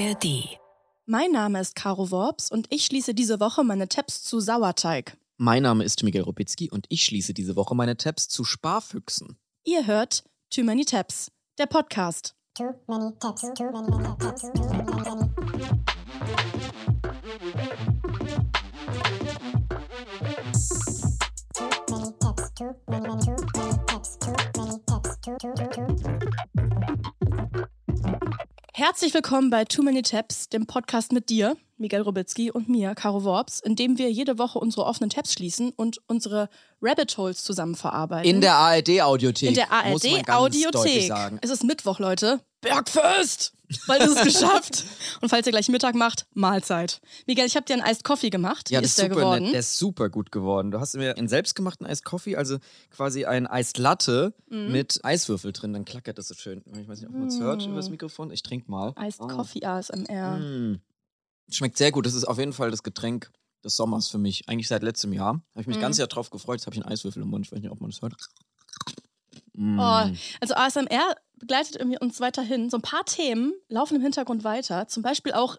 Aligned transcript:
ARD. 0.00 0.58
Mein 1.04 1.30
Name 1.32 1.60
ist 1.60 1.74
Caro 1.74 2.10
Worps 2.10 2.50
und 2.50 2.66
ich 2.70 2.86
schließe 2.86 3.12
diese 3.12 3.38
Woche 3.38 3.64
meine 3.64 3.86
Tabs 3.86 4.22
zu 4.22 4.40
Sauerteig. 4.40 5.18
Mein 5.36 5.64
Name 5.64 5.84
ist 5.84 6.02
Miguel 6.02 6.22
Robitzky 6.22 6.70
und 6.70 6.86
ich 6.88 7.04
schließe 7.04 7.34
diese 7.34 7.54
Woche 7.54 7.74
meine 7.74 7.98
Tabs 7.98 8.28
zu 8.28 8.44
Sparfüchsen. 8.44 9.36
Ihr 9.62 9.86
hört 9.86 10.24
Too 10.48 10.64
Many 10.64 10.86
Tabs, 10.86 11.30
der 11.58 11.66
Podcast. 11.66 12.34
Too 12.56 12.72
many 12.86 13.12
tabs, 13.20 13.42
too 13.54 13.70
many, 13.70 13.90
many 13.90 14.16
tabs, 14.18 14.40
too 14.40 14.52
many, 14.70 14.84
many. 14.84 15.28
Too 21.54 21.68
many 21.90 22.12
tabs, 22.20 22.50
too 22.54 22.74
many, 22.88 23.06
many, 23.06 23.22
too 23.22 23.36
many 23.54 23.78
tabs, 23.86 24.16
too 24.16 24.32
many 24.56 24.78
tabs, 24.86 25.16
too, 25.20 25.36
too, 25.38 25.54
too, 25.54 25.96
too. 25.96 25.99
Herzlich 28.80 29.12
willkommen 29.12 29.50
bei 29.50 29.66
Too 29.66 29.82
Many 29.82 30.00
Tabs, 30.00 30.48
dem 30.48 30.64
Podcast 30.64 31.12
mit 31.12 31.28
dir, 31.28 31.54
Miguel 31.76 32.00
Robitzky 32.00 32.50
und 32.50 32.70
mir, 32.70 32.94
Caro 32.94 33.24
Worps, 33.24 33.60
in 33.60 33.76
dem 33.76 33.98
wir 33.98 34.10
jede 34.10 34.38
Woche 34.38 34.58
unsere 34.58 34.86
offenen 34.86 35.10
Tabs 35.10 35.34
schließen 35.34 35.70
und 35.76 35.98
unsere 36.06 36.48
Rabbit 36.80 37.18
Holes 37.18 37.44
zusammen 37.44 37.74
verarbeiten. 37.74 38.30
In 38.30 38.40
der 38.40 38.54
ARD-Audiothek. 38.54 39.50
In 39.50 39.54
der 39.54 39.70
ARD-Audiothek. 39.70 41.08
sagen. 41.08 41.38
Es 41.42 41.50
ist 41.50 41.62
Mittwoch, 41.62 41.98
Leute. 41.98 42.40
Bergfest! 42.62 43.52
Bald 43.86 44.02
ist 44.02 44.16
es 44.16 44.22
geschafft. 44.24 44.84
Und 45.20 45.28
falls 45.28 45.46
ihr 45.46 45.52
gleich 45.52 45.68
Mittag 45.68 45.94
macht, 45.94 46.26
Mahlzeit. 46.34 47.00
Miguel, 47.26 47.46
ich 47.46 47.54
habe 47.56 47.66
dir 47.66 47.74
einen 47.74 47.82
Iced 47.86 48.04
Coffee 48.04 48.30
gemacht. 48.30 48.70
Wie 48.70 48.74
Ja, 48.74 48.80
das 48.80 48.90
ist 48.90 48.98
der 48.98 49.06
super 49.06 49.16
geworden? 49.20 49.42
nett. 49.44 49.52
Der 49.52 49.60
ist 49.60 49.78
super 49.78 50.08
gut 50.08 50.32
geworden. 50.32 50.70
Du 50.70 50.80
hast 50.80 50.96
mir 50.96 51.16
einen 51.16 51.28
selbstgemachten 51.28 51.86
Iced 51.86 52.04
Coffee, 52.04 52.36
also 52.36 52.58
quasi 52.90 53.24
ein 53.26 53.46
Iced 53.50 53.78
Latte 53.78 54.34
Mhm. 54.48 54.72
mit 54.72 55.00
Eiswürfel 55.04 55.52
drin. 55.52 55.72
Dann 55.72 55.84
klackert 55.84 56.18
das 56.18 56.28
so 56.28 56.34
schön. 56.34 56.62
Ich 56.80 56.88
weiß 56.88 57.00
nicht, 57.00 57.08
ob 57.08 57.14
man 57.14 57.28
es 57.28 57.38
hört 57.38 57.64
über 57.64 57.76
das 57.76 57.88
Mm. 57.88 57.92
Mikrofon. 57.92 58.30
Ich 58.32 58.42
trinke 58.42 58.70
mal. 58.70 58.92
Iced 58.98 59.20
Ah. 59.20 59.26
Coffee 59.28 59.64
ASMR. 59.64 60.38
Mm. 60.38 60.80
Schmeckt 61.50 61.76
sehr 61.78 61.92
gut. 61.92 62.06
Das 62.06 62.14
ist 62.14 62.24
auf 62.24 62.38
jeden 62.38 62.52
Fall 62.52 62.70
das 62.70 62.82
Getränk 62.82 63.30
des 63.64 63.76
Sommers 63.76 64.08
für 64.08 64.18
mich. 64.18 64.48
Eigentlich 64.48 64.68
seit 64.68 64.82
letztem 64.82 65.12
Jahr. 65.12 65.34
Habe 65.52 65.60
ich 65.60 65.66
mich 65.66 65.76
Mhm. 65.76 65.80
ganz 65.82 65.98
Jahr 65.98 66.08
drauf 66.08 66.30
gefreut. 66.30 66.58
Jetzt 66.60 66.66
habe 66.66 66.74
ich 66.76 66.82
einen 66.82 66.90
Eiswürfel 66.92 67.22
im 67.22 67.28
Mund. 67.28 67.46
Ich 67.46 67.52
weiß 67.52 67.60
nicht, 67.60 67.70
ob 67.70 67.80
man 67.80 67.90
das 67.90 68.00
hört. 68.02 68.14
Mm. 69.54 69.78
Oh, 69.78 70.10
also 70.40 70.54
ASMR 70.54 71.14
begleitet 71.40 71.76
irgendwie 71.76 71.98
uns 71.98 72.20
weiterhin. 72.20 72.70
So 72.70 72.76
ein 72.76 72.82
paar 72.82 73.04
Themen 73.04 73.52
laufen 73.68 73.96
im 73.96 74.02
Hintergrund 74.02 74.44
weiter. 74.44 74.86
Zum 74.88 75.02
Beispiel 75.02 75.32
auch 75.32 75.56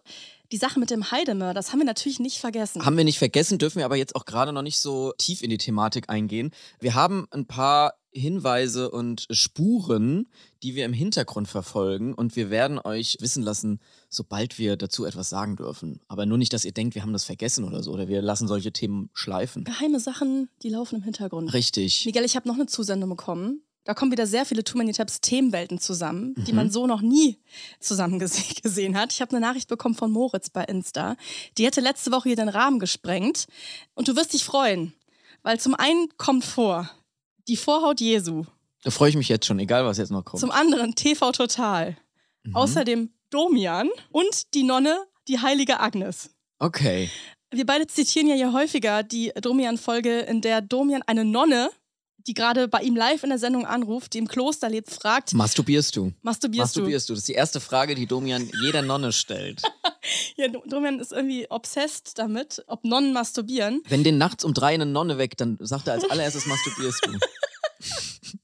die 0.52 0.56
Sache 0.56 0.78
mit 0.78 0.90
dem 0.90 1.10
Heidemör. 1.10 1.54
Das 1.54 1.72
haben 1.72 1.80
wir 1.80 1.86
natürlich 1.86 2.20
nicht 2.20 2.38
vergessen. 2.38 2.84
Haben 2.84 2.96
wir 2.96 3.04
nicht 3.04 3.18
vergessen, 3.18 3.58
dürfen 3.58 3.78
wir 3.78 3.84
aber 3.84 3.96
jetzt 3.96 4.14
auch 4.14 4.24
gerade 4.24 4.52
noch 4.52 4.62
nicht 4.62 4.78
so 4.78 5.12
tief 5.18 5.42
in 5.42 5.50
die 5.50 5.58
Thematik 5.58 6.08
eingehen. 6.08 6.52
Wir 6.78 6.94
haben 6.94 7.26
ein 7.30 7.46
paar 7.46 7.94
Hinweise 8.14 8.90
und 8.90 9.26
Spuren, 9.30 10.28
die 10.62 10.74
wir 10.74 10.84
im 10.84 10.92
Hintergrund 10.92 11.48
verfolgen 11.48 12.12
und 12.12 12.36
wir 12.36 12.50
werden 12.50 12.78
euch 12.78 13.16
wissen 13.20 13.42
lassen, 13.42 13.80
sobald 14.10 14.58
wir 14.58 14.76
dazu 14.76 15.06
etwas 15.06 15.30
sagen 15.30 15.56
dürfen. 15.56 16.00
Aber 16.08 16.26
nur 16.26 16.36
nicht, 16.36 16.52
dass 16.52 16.66
ihr 16.66 16.72
denkt, 16.72 16.94
wir 16.94 17.02
haben 17.02 17.14
das 17.14 17.24
vergessen 17.24 17.64
oder 17.64 17.82
so 17.82 17.90
oder 17.90 18.08
wir 18.08 18.20
lassen 18.20 18.46
solche 18.46 18.70
Themen 18.70 19.08
schleifen. 19.14 19.64
Geheime 19.64 19.98
Sachen, 19.98 20.50
die 20.62 20.68
laufen 20.68 20.96
im 20.96 21.02
Hintergrund. 21.02 21.54
Richtig. 21.54 22.04
Miguel, 22.04 22.24
ich 22.24 22.36
habe 22.36 22.46
noch 22.46 22.56
eine 22.56 22.66
Zusendung 22.66 23.08
bekommen. 23.08 23.62
Da 23.84 23.94
kommen 23.94 24.12
wieder 24.12 24.26
sehr 24.28 24.44
viele 24.46 24.62
Too 24.62 24.78
Many 24.78 24.92
Tabs 24.92 25.20
Themenwelten 25.20 25.78
zusammen, 25.80 26.34
die 26.36 26.52
Mhm. 26.52 26.56
man 26.56 26.70
so 26.70 26.86
noch 26.86 27.00
nie 27.00 27.38
zusammen 27.80 28.18
gese 28.20 28.42
gesehen 28.62 28.96
hat. 28.96 29.12
Ich 29.12 29.20
habe 29.20 29.32
eine 29.36 29.40
Nachricht 29.44 29.68
bekommen 29.68 29.94
von 29.96 30.10
Moritz 30.12 30.50
bei 30.50 30.64
Insta. 30.64 31.16
Die 31.58 31.66
hätte 31.66 31.80
letzte 31.80 32.12
Woche 32.12 32.28
hier 32.28 32.36
den 32.36 32.48
Rahmen 32.48 32.78
gesprengt. 32.78 33.46
Und 33.94 34.06
du 34.06 34.14
wirst 34.16 34.32
dich 34.34 34.44
freuen, 34.44 34.92
weil 35.42 35.58
zum 35.58 35.74
einen 35.74 36.08
kommt 36.16 36.44
vor 36.44 36.88
die 37.48 37.56
Vorhaut 37.56 38.00
Jesu, 38.00 38.44
Da 38.84 38.90
freue 38.90 39.10
ich 39.10 39.16
mich 39.16 39.28
jetzt 39.28 39.46
schon, 39.46 39.58
egal 39.58 39.84
was 39.84 39.98
jetzt 39.98 40.10
noch 40.12 40.24
kommt. 40.24 40.40
zum 40.40 40.50
anderen 40.52 40.94
TV 40.94 41.32
Total, 41.32 41.96
Mhm. 42.44 42.54
außerdem 42.56 43.10
Domian 43.30 43.88
und 44.12 44.54
die 44.54 44.62
Nonne, 44.62 45.04
die 45.28 45.40
heilige 45.40 45.80
Agnes. 45.80 46.30
Okay. 46.58 47.10
Wir 47.50 47.66
beide 47.66 47.86
zitieren 47.86 48.28
ja 48.28 48.34
hier 48.36 48.52
häufiger 48.52 49.02
die 49.02 49.32
Domian-Folge, 49.40 50.20
in 50.20 50.40
der 50.40 50.60
Domian 50.60 51.02
eine 51.02 51.24
Nonne, 51.24 51.70
die 52.26 52.34
gerade 52.34 52.68
bei 52.68 52.80
ihm 52.82 52.96
live 52.96 53.22
in 53.22 53.30
der 53.30 53.38
Sendung 53.38 53.66
anruft, 53.66 54.14
die 54.14 54.18
im 54.18 54.28
Kloster 54.28 54.68
lebt, 54.68 54.90
fragt, 54.90 55.34
Masturbierst 55.34 55.96
du? 55.96 56.12
masturbierst, 56.22 56.76
Masturbierst 56.76 57.08
du? 57.08 57.12
Das 57.14 57.20
ist 57.20 57.28
die 57.28 57.32
erste 57.34 57.60
Frage, 57.60 57.94
die 57.94 58.06
Domian 58.06 58.50
jeder 58.62 58.82
Nonne 58.82 59.12
stellt. 59.12 59.62
du? 59.62 59.68
Ja, 60.36 60.48
Do- 60.48 60.62
Domian 60.66 60.98
ist 60.98 61.12
irgendwie 61.12 61.46
obsessed 61.48 62.18
damit, 62.18 62.64
ob 62.66 62.84
Nonnen 62.84 63.12
masturbieren. 63.12 63.82
Wenn 63.88 64.02
den 64.02 64.18
nachts 64.18 64.44
um 64.44 64.52
drei 64.52 64.74
eine 64.74 64.84
Nonne 64.86 65.16
weckt, 65.18 65.40
dann 65.40 65.58
sagt 65.60 65.86
er 65.86 65.94
als 65.94 66.08
allererstes, 66.10 66.46
masturbierst 66.46 67.06
du. 67.06 67.12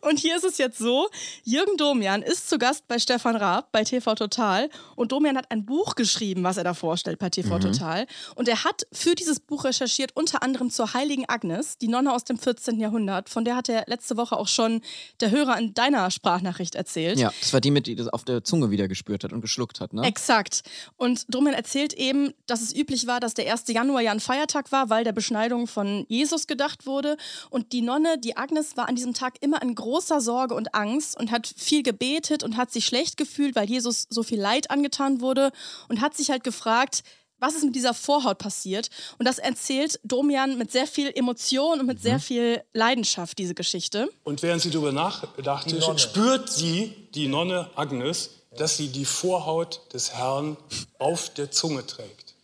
Und 0.00 0.18
hier 0.18 0.36
ist 0.36 0.44
es 0.44 0.58
jetzt 0.58 0.78
so, 0.78 1.08
Jürgen 1.44 1.76
Domian 1.76 2.22
ist 2.22 2.48
zu 2.48 2.58
Gast 2.58 2.88
bei 2.88 2.98
Stefan 2.98 3.36
Raab 3.36 3.70
bei 3.72 3.84
TV 3.84 4.14
Total 4.14 4.68
und 4.96 5.12
Domian 5.12 5.36
hat 5.36 5.50
ein 5.50 5.64
Buch 5.64 5.94
geschrieben, 5.94 6.42
was 6.44 6.56
er 6.56 6.64
da 6.64 6.74
vorstellt 6.74 7.18
bei 7.18 7.30
TV 7.30 7.56
Mhm. 7.58 7.60
Total. 7.60 8.06
Und 8.34 8.48
er 8.48 8.64
hat 8.64 8.82
für 8.92 9.14
dieses 9.14 9.40
Buch 9.40 9.64
recherchiert, 9.64 10.12
unter 10.14 10.42
anderem 10.42 10.70
zur 10.70 10.94
heiligen 10.94 11.28
Agnes, 11.28 11.78
die 11.78 11.88
Nonne 11.88 12.12
aus 12.12 12.24
dem 12.24 12.38
14. 12.38 12.80
Jahrhundert. 12.80 13.28
Von 13.28 13.44
der 13.44 13.56
hat 13.56 13.68
er 13.68 13.84
letzte 13.86 14.16
Woche 14.16 14.36
auch 14.36 14.48
schon 14.48 14.80
der 15.20 15.30
Hörer 15.30 15.58
in 15.58 15.74
deiner 15.74 16.10
Sprachnachricht 16.10 16.74
erzählt. 16.74 17.18
Ja, 17.18 17.32
das 17.40 17.52
war 17.52 17.60
die, 17.60 17.70
mit 17.70 17.86
die 17.86 17.94
das 17.94 18.08
auf 18.08 18.24
der 18.24 18.42
Zunge 18.44 18.70
wieder 18.70 18.88
gespürt 18.88 19.24
hat 19.24 19.32
und 19.32 19.40
geschluckt 19.40 19.80
hat, 19.80 19.92
ne? 19.92 20.02
Exakt. 20.02 20.62
Und 20.96 21.24
Domian 21.32 21.54
erzählt 21.54 21.92
eben, 21.92 22.32
dass 22.46 22.62
es 22.62 22.74
üblich 22.74 23.06
war, 23.06 23.20
dass 23.20 23.34
der 23.34 23.50
1. 23.52 23.64
Januar 23.68 24.00
ja 24.00 24.12
ein 24.12 24.20
Feiertag 24.20 24.72
war, 24.72 24.88
weil 24.90 25.04
der 25.04 25.12
Beschneidung 25.12 25.66
von 25.66 26.06
Jesus 26.08 26.46
gedacht 26.46 26.86
wurde. 26.86 27.16
Und 27.50 27.72
die 27.72 27.82
Nonne, 27.82 28.18
die 28.18 28.36
Agnes, 28.36 28.76
war 28.76 28.88
an 28.88 28.96
diesem 28.96 29.14
Tag 29.14 29.34
immer 29.40 29.51
in 29.60 29.74
großer 29.74 30.20
Sorge 30.20 30.54
und 30.54 30.74
Angst 30.74 31.18
und 31.18 31.30
hat 31.30 31.46
viel 31.46 31.82
gebetet 31.82 32.42
und 32.42 32.56
hat 32.56 32.72
sich 32.72 32.86
schlecht 32.86 33.16
gefühlt, 33.16 33.56
weil 33.56 33.68
Jesus 33.68 34.06
so 34.08 34.22
viel 34.22 34.40
Leid 34.40 34.70
angetan 34.70 35.20
wurde 35.20 35.50
und 35.88 36.00
hat 36.00 36.16
sich 36.16 36.30
halt 36.30 36.44
gefragt, 36.44 37.02
was 37.42 37.56
ist 37.56 37.64
mit 37.64 37.74
dieser 37.74 37.92
Vorhaut 37.92 38.38
passiert? 38.38 38.88
Und 39.18 39.26
das 39.26 39.38
erzählt 39.38 39.98
Domian 40.04 40.56
mit 40.56 40.70
sehr 40.70 40.86
viel 40.86 41.10
Emotion 41.12 41.80
und 41.80 41.86
mit 41.86 42.00
sehr 42.00 42.20
viel 42.20 42.62
Leidenschaft, 42.72 43.36
diese 43.36 43.54
Geschichte. 43.54 44.08
Und 44.22 44.42
während 44.42 44.62
sie 44.62 44.70
darüber 44.70 44.92
nachdachte, 44.92 45.98
spürt 45.98 46.50
sie, 46.50 46.94
die 47.14 47.26
Nonne 47.26 47.68
Agnes, 47.74 48.30
dass 48.56 48.76
sie 48.76 48.88
die 48.88 49.04
Vorhaut 49.04 49.80
des 49.92 50.14
Herrn 50.14 50.56
auf 50.98 51.30
der 51.34 51.50
Zunge 51.50 51.84
trägt. 51.84 52.34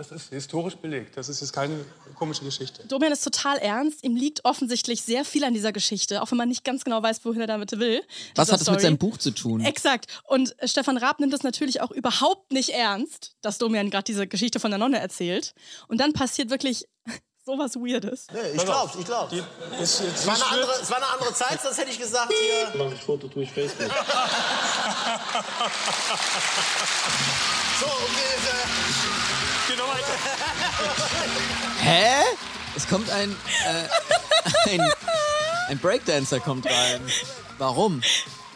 Das 0.00 0.12
ist 0.12 0.30
historisch 0.30 0.76
belegt. 0.76 1.14
Das 1.18 1.28
ist 1.28 1.42
jetzt 1.42 1.52
keine 1.52 1.84
komische 2.14 2.42
Geschichte. 2.42 2.82
Domian 2.86 3.12
ist 3.12 3.22
total 3.22 3.58
ernst. 3.58 4.02
Ihm 4.02 4.16
liegt 4.16 4.46
offensichtlich 4.46 5.02
sehr 5.02 5.26
viel 5.26 5.44
an 5.44 5.52
dieser 5.52 5.72
Geschichte, 5.72 6.22
auch 6.22 6.30
wenn 6.30 6.38
man 6.38 6.48
nicht 6.48 6.64
ganz 6.64 6.84
genau 6.84 7.02
weiß, 7.02 7.22
wohin 7.26 7.42
er 7.42 7.46
damit 7.46 7.78
will. 7.78 8.02
Was 8.34 8.50
hat 8.50 8.54
das 8.54 8.60
mit 8.60 8.62
Story. 8.62 8.80
seinem 8.80 8.96
Buch 8.96 9.18
zu 9.18 9.30
tun? 9.30 9.60
Exakt. 9.60 10.06
Und 10.24 10.58
äh, 10.58 10.68
Stefan 10.68 10.96
Raab 10.96 11.20
nimmt 11.20 11.34
es 11.34 11.42
natürlich 11.42 11.82
auch 11.82 11.90
überhaupt 11.90 12.50
nicht 12.50 12.70
ernst, 12.70 13.34
dass 13.42 13.58
Domian 13.58 13.90
gerade 13.90 14.04
diese 14.04 14.26
Geschichte 14.26 14.58
von 14.58 14.70
der 14.70 14.78
Nonne 14.78 14.98
erzählt. 14.98 15.52
Und 15.86 16.00
dann 16.00 16.14
passiert 16.14 16.48
wirklich 16.48 16.86
sowas 17.44 17.76
Weirdes. 17.76 18.26
Nee, 18.32 18.56
ich 18.56 18.64
glaub's, 18.64 18.94
ich 18.98 19.04
glaub's. 19.04 19.34
Die 19.34 19.42
ist 19.82 20.00
jetzt 20.00 20.20
Es 20.20 20.26
war, 20.26 20.34
eine 20.34 20.46
andere, 20.46 20.72
es 20.80 20.90
war 20.90 20.96
eine 20.96 21.08
andere 21.08 21.34
Zeit, 21.34 21.60
sonst 21.60 21.76
hätte 21.76 21.90
ich 21.90 21.98
gesagt, 21.98 22.32
hier. 22.32 22.72
Mach 22.82 22.90
ein 22.90 22.96
Foto 22.96 23.28
durch 23.28 23.50
Facebook. 23.50 23.90
So, 27.80 27.86
okay, 27.86 28.40
weiter. 29.78 30.12
Hä? 31.80 32.36
Es 32.76 32.86
kommt 32.86 33.10
ein, 33.10 33.30
äh, 33.30 34.70
ein, 34.70 34.80
ein 35.68 35.78
Breakdancer 35.78 36.40
kommt 36.40 36.66
rein. 36.66 37.00
Warum? 37.58 38.02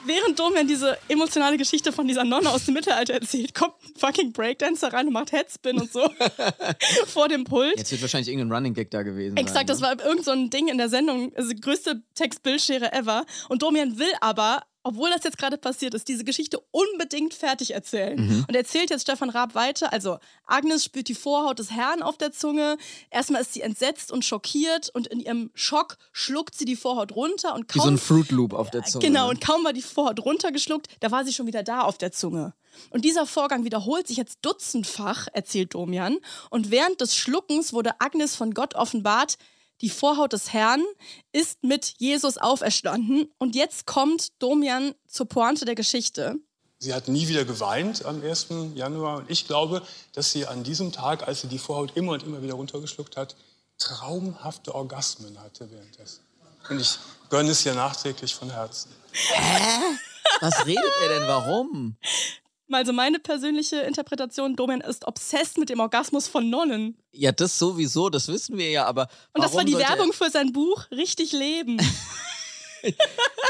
Während 0.06 0.38
Domian 0.38 0.68
diese 0.68 0.98
emotionale 1.08 1.56
Geschichte 1.56 1.90
von 1.90 2.06
dieser 2.06 2.24
Nonne 2.24 2.50
aus 2.50 2.66
dem 2.66 2.74
Mittelalter 2.74 3.14
erzählt, 3.14 3.54
kommt 3.54 3.72
ein 3.82 3.94
fucking 3.96 4.32
Breakdancer 4.34 4.92
rein 4.92 5.06
und 5.06 5.14
macht 5.14 5.32
Headspin 5.32 5.80
und 5.80 5.90
so 5.90 6.06
vor 7.06 7.28
dem 7.28 7.44
Pult. 7.44 7.78
Jetzt 7.78 7.90
wird 7.92 8.02
wahrscheinlich 8.02 8.28
irgendein 8.28 8.52
Running 8.52 8.74
Gag 8.74 8.90
da 8.90 9.02
gewesen 9.02 9.36
sein. 9.36 9.46
Exakt, 9.46 9.70
das 9.70 9.80
ne? 9.80 9.86
war 9.86 10.04
irgend 10.04 10.26
so 10.26 10.32
ein 10.32 10.50
Ding 10.50 10.68
in 10.68 10.76
der 10.76 10.90
Sendung, 10.90 11.32
also 11.34 11.48
die 11.48 11.60
größte 11.60 12.02
Text-Bildschere 12.14 12.92
ever. 12.92 13.24
Und 13.48 13.62
Domian 13.62 13.98
will 13.98 14.12
aber, 14.20 14.64
obwohl 14.84 15.10
das 15.10 15.24
jetzt 15.24 15.38
gerade 15.38 15.56
passiert 15.58 15.94
ist, 15.94 16.08
diese 16.08 16.24
Geschichte 16.24 16.60
unbedingt 16.70 17.34
fertig 17.34 17.72
erzählen. 17.72 18.20
Mhm. 18.20 18.44
Und 18.46 18.54
erzählt 18.54 18.90
jetzt 18.90 19.02
Stefan 19.02 19.30
Raab 19.30 19.54
weiter. 19.54 19.92
Also, 19.92 20.18
Agnes 20.46 20.84
spürt 20.84 21.08
die 21.08 21.14
Vorhaut 21.14 21.58
des 21.58 21.70
Herrn 21.70 22.02
auf 22.02 22.18
der 22.18 22.32
Zunge. 22.32 22.76
Erstmal 23.10 23.40
ist 23.40 23.54
sie 23.54 23.62
entsetzt 23.62 24.12
und 24.12 24.24
schockiert 24.24 24.90
und 24.90 25.06
in 25.06 25.20
ihrem 25.20 25.50
Schock 25.54 25.96
schluckt 26.12 26.54
sie 26.54 26.66
die 26.66 26.76
Vorhaut 26.76 27.16
runter 27.16 27.54
und 27.54 27.74
Wie 27.74 27.78
kaum 27.78 27.88
so 27.88 27.94
ein 27.94 27.98
Fruit 27.98 28.30
Loop 28.30 28.52
auf 28.52 28.70
der 28.70 28.84
Zunge. 28.84 29.06
Genau, 29.06 29.24
ne? 29.24 29.30
und 29.30 29.40
kaum 29.40 29.64
war 29.64 29.72
die 29.72 29.82
Vorhaut 29.82 30.20
runtergeschluckt, 30.20 30.88
da 31.00 31.10
war 31.10 31.24
sie 31.24 31.32
schon 31.32 31.46
wieder 31.46 31.62
da 31.62 31.80
auf 31.80 31.98
der 31.98 32.12
Zunge. 32.12 32.52
Und 32.90 33.04
dieser 33.04 33.26
Vorgang 33.26 33.64
wiederholt 33.64 34.06
sich 34.06 34.16
jetzt 34.16 34.38
dutzendfach, 34.42 35.28
erzählt 35.32 35.74
Domian. 35.74 36.18
Und 36.50 36.70
während 36.70 37.00
des 37.00 37.16
Schluckens 37.16 37.72
wurde 37.72 38.00
Agnes 38.00 38.36
von 38.36 38.52
Gott 38.52 38.74
offenbart, 38.74 39.38
die 39.80 39.90
Vorhaut 39.90 40.32
des 40.32 40.52
Herrn 40.52 40.82
ist 41.32 41.62
mit 41.62 41.94
Jesus 41.98 42.38
auferstanden. 42.38 43.32
Und 43.38 43.54
jetzt 43.54 43.86
kommt 43.86 44.28
Domian 44.40 44.94
zur 45.06 45.26
Pointe 45.26 45.64
der 45.64 45.74
Geschichte. 45.74 46.36
Sie 46.78 46.92
hat 46.92 47.08
nie 47.08 47.28
wieder 47.28 47.44
geweint 47.44 48.04
am 48.04 48.22
1. 48.22 48.48
Januar. 48.74 49.18
Und 49.18 49.30
ich 49.30 49.46
glaube, 49.46 49.82
dass 50.12 50.32
sie 50.32 50.46
an 50.46 50.64
diesem 50.64 50.92
Tag, 50.92 51.26
als 51.26 51.40
sie 51.40 51.48
die 51.48 51.58
Vorhaut 51.58 51.96
immer 51.96 52.12
und 52.12 52.22
immer 52.22 52.42
wieder 52.42 52.54
runtergeschluckt 52.54 53.16
hat, 53.16 53.36
traumhafte 53.78 54.74
Orgasmen 54.74 55.40
hatte 55.40 55.70
währenddessen. 55.70 56.20
Und 56.68 56.80
ich 56.80 56.98
gönne 57.30 57.50
es 57.50 57.64
ihr 57.64 57.74
nachträglich 57.74 58.34
von 58.34 58.50
Herzen. 58.50 58.90
Was 60.40 60.66
redet 60.66 60.84
er 61.02 61.08
denn? 61.08 61.28
Warum? 61.28 61.96
Also 62.70 62.92
meine 62.92 63.18
persönliche 63.18 63.76
Interpretation, 63.80 64.56
Domen 64.56 64.80
ist 64.80 65.06
obsessed 65.06 65.58
mit 65.58 65.68
dem 65.68 65.80
Orgasmus 65.80 66.28
von 66.28 66.48
Nonnen. 66.48 66.96
Ja, 67.12 67.30
das 67.30 67.58
sowieso, 67.58 68.08
das 68.08 68.28
wissen 68.28 68.56
wir 68.56 68.70
ja, 68.70 68.86
aber. 68.86 69.08
Und 69.32 69.44
das 69.44 69.54
war 69.54 69.64
die 69.64 69.76
Werbung 69.76 70.12
für 70.12 70.30
sein 70.30 70.52
Buch 70.52 70.90
Richtig 70.90 71.32
Leben. 71.32 71.78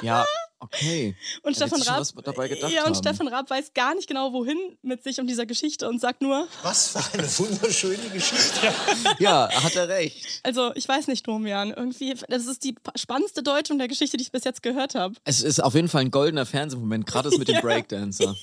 Ja, 0.02 0.24
okay. 0.60 1.16
Und 1.42 1.56
Stefan 1.56 1.82
Raab, 1.82 2.00
was 2.00 2.14
dabei 2.24 2.48
gedacht 2.48 2.72
ja, 2.72 2.82
und 2.82 2.88
haben. 2.88 2.94
Stefan 2.94 3.28
Raab 3.28 3.50
weiß 3.50 3.72
gar 3.74 3.94
nicht 3.94 4.06
genau, 4.06 4.32
wohin 4.32 4.56
mit 4.82 5.02
sich 5.02 5.18
und 5.18 5.26
dieser 5.26 5.46
Geschichte 5.46 5.88
und 5.88 6.00
sagt 6.00 6.22
nur, 6.22 6.46
Was 6.62 6.90
für 6.90 7.18
eine 7.18 7.26
wunderschöne 7.38 8.08
Geschichte. 8.12 8.72
Ja, 9.18 9.48
hat 9.50 9.76
er 9.76 9.88
recht. 9.88 10.40
also 10.42 10.72
ich 10.74 10.86
weiß 10.86 11.08
nicht, 11.08 11.26
Domian, 11.26 11.72
irgendwie, 11.72 12.14
das 12.28 12.46
ist 12.46 12.64
die 12.64 12.74
spannendste 12.94 13.42
Deutung 13.42 13.78
der 13.78 13.88
Geschichte, 13.88 14.16
die 14.16 14.22
ich 14.22 14.32
bis 14.32 14.44
jetzt 14.44 14.62
gehört 14.62 14.94
habe. 14.94 15.14
Es 15.24 15.40
ist 15.42 15.60
auf 15.60 15.74
jeden 15.74 15.88
Fall 15.88 16.02
ein 16.02 16.10
goldener 16.10 16.46
Fernsehmoment, 16.46 17.06
gerade 17.06 17.30
das 17.30 17.38
mit 17.38 17.48
dem 17.48 17.60
Breakdancer. 17.62 18.36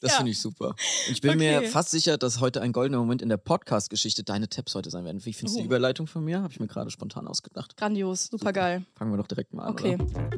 Das 0.00 0.12
Ja. 0.12 0.16
finde 0.18 0.32
ich 0.32 0.40
super. 0.40 0.68
Und 0.68 0.76
ich 1.12 1.20
bin 1.20 1.36
mir 1.38 1.58
Okay. 1.58 1.66
fast 1.68 1.90
sicher, 1.90 2.16
dass 2.16 2.40
heute 2.40 2.62
ein 2.62 2.72
goldener 2.72 2.98
Moment 2.98 3.20
in 3.22 3.28
der 3.28 3.36
Podcast-Geschichte 3.36 4.24
deine 4.24 4.48
Tabs 4.48 4.74
heute 4.74 4.88
sein 4.90 5.04
werden. 5.04 5.24
Wie 5.24 5.32
findest 5.34 5.56
du 5.56 5.60
die 5.60 5.64
Oh. 5.64 5.66
Überleitung 5.66 6.06
von 6.06 6.24
mir? 6.24 6.42
Habe 6.42 6.52
ich 6.52 6.58
mir 6.60 6.66
gerade 6.68 6.90
spontan 6.90 7.26
ausgedacht. 7.28 7.76
Grandios, 7.76 8.24
super 8.30 8.52
geil. 8.52 8.84
Fangen 8.96 9.12
wir 9.12 9.18
doch 9.18 9.26
direkt 9.26 9.52
mal 9.52 9.64
an. 9.64 9.72
Okay. 9.72 9.98
Oder? 10.00 10.30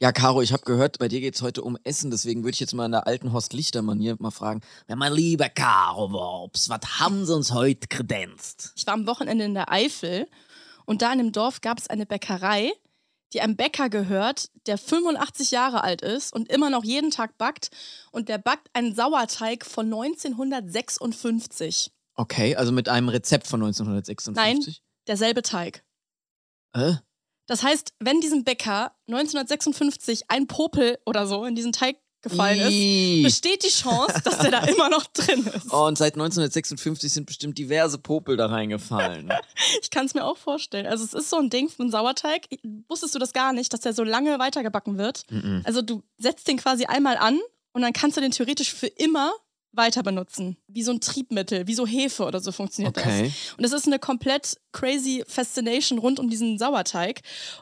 Ja, 0.00 0.12
Caro, 0.12 0.42
ich 0.42 0.52
habe 0.52 0.62
gehört, 0.64 0.98
bei 0.98 1.08
dir 1.08 1.20
geht 1.20 1.34
es 1.36 1.42
heute 1.42 1.62
um 1.62 1.78
Essen, 1.82 2.10
deswegen 2.10 2.42
würde 2.42 2.50
ich 2.54 2.60
jetzt 2.60 2.74
mal 2.74 2.84
in 2.84 2.92
der 2.92 3.06
alten 3.06 3.32
Horst 3.32 3.54
Lichter-Manier 3.54 4.16
mal 4.18 4.30
fragen. 4.30 4.60
Ja, 4.88 4.94
mein 4.94 5.12
lieber 5.12 5.48
Caro 5.48 6.12
Worps, 6.12 6.68
was 6.68 6.80
haben 7.00 7.24
sie 7.24 7.34
uns 7.34 7.52
heute 7.52 7.88
kredenzt? 7.88 8.72
Ich 8.76 8.86
war 8.86 8.92
am 8.94 9.06
Wochenende 9.06 9.44
in 9.46 9.54
der 9.54 9.72
Eifel 9.72 10.28
und 10.84 11.00
da 11.00 11.12
in 11.12 11.18
dem 11.18 11.32
Dorf 11.32 11.62
gab 11.62 11.78
es 11.78 11.88
eine 11.88 12.04
Bäckerei, 12.04 12.72
die 13.32 13.40
einem 13.40 13.56
Bäcker 13.56 13.88
gehört, 13.88 14.50
der 14.66 14.78
85 14.78 15.50
Jahre 15.50 15.82
alt 15.82 16.02
ist 16.02 16.32
und 16.32 16.50
immer 16.50 16.70
noch 16.70 16.84
jeden 16.84 17.10
Tag 17.10 17.36
backt. 17.38 17.70
Und 18.12 18.28
der 18.28 18.38
backt 18.38 18.68
einen 18.72 18.94
Sauerteig 18.94 19.64
von 19.64 19.86
1956. 19.86 21.92
Okay, 22.14 22.56
also 22.56 22.72
mit 22.72 22.88
einem 22.88 23.08
Rezept 23.08 23.46
von 23.46 23.62
1956? 23.62 24.82
Derselbe 25.06 25.42
Teig. 25.42 25.84
Äh? 26.72 26.94
Das 27.46 27.62
heißt, 27.62 27.94
wenn 28.00 28.20
diesem 28.20 28.44
Bäcker 28.44 28.92
1956 29.08 30.24
ein 30.28 30.46
Popel 30.46 30.98
oder 31.06 31.26
so 31.26 31.44
in 31.44 31.54
diesen 31.54 31.72
Teig 31.72 31.96
gefallen 32.28 32.60
ist, 32.60 33.22
besteht 33.22 33.64
die 33.64 33.68
Chance, 33.68 34.20
dass 34.24 34.38
der 34.38 34.50
da 34.50 34.58
immer 34.66 34.88
noch 34.88 35.06
drin 35.06 35.46
ist. 35.46 35.72
Oh, 35.72 35.86
und 35.86 35.98
seit 35.98 36.14
1956 36.14 37.12
sind 37.12 37.26
bestimmt 37.26 37.58
diverse 37.58 37.98
Popel 37.98 38.36
da 38.36 38.46
reingefallen. 38.46 39.32
Ich 39.82 39.90
kann 39.90 40.06
es 40.06 40.14
mir 40.14 40.24
auch 40.24 40.36
vorstellen. 40.36 40.86
Also 40.86 41.04
es 41.04 41.12
ist 41.12 41.30
so 41.30 41.36
ein 41.36 41.50
Ding 41.50 41.68
von 41.68 41.90
Sauerteig. 41.90 42.48
Wusstest 42.88 43.14
du 43.14 43.18
das 43.18 43.32
gar 43.32 43.52
nicht, 43.52 43.72
dass 43.72 43.80
der 43.80 43.92
so 43.92 44.04
lange 44.04 44.38
weitergebacken 44.38 44.96
wird? 44.98 45.22
Mhm. 45.30 45.62
Also 45.64 45.82
du 45.82 46.02
setzt 46.18 46.48
den 46.48 46.56
quasi 46.56 46.86
einmal 46.86 47.16
an 47.16 47.38
und 47.72 47.82
dann 47.82 47.92
kannst 47.92 48.16
du 48.16 48.20
den 48.20 48.30
theoretisch 48.30 48.72
für 48.72 48.86
immer 48.86 49.32
weiter 49.76 50.02
benutzen. 50.02 50.56
Wie 50.68 50.82
so 50.82 50.92
ein 50.92 51.00
Triebmittel, 51.00 51.66
wie 51.66 51.74
so 51.74 51.86
Hefe 51.86 52.24
oder 52.24 52.40
so 52.40 52.52
funktioniert 52.52 52.96
Okay. 52.96 53.24
das. 53.24 53.54
Und 53.56 53.64
es 53.64 53.72
ist 53.72 53.86
eine 53.86 53.98
komplett 53.98 54.56
crazy 54.72 55.24
Fascination 55.26 55.98
rund 55.98 56.18
um 56.18 56.28
diesen 56.28 56.58
Sauerteig. 56.58 57.20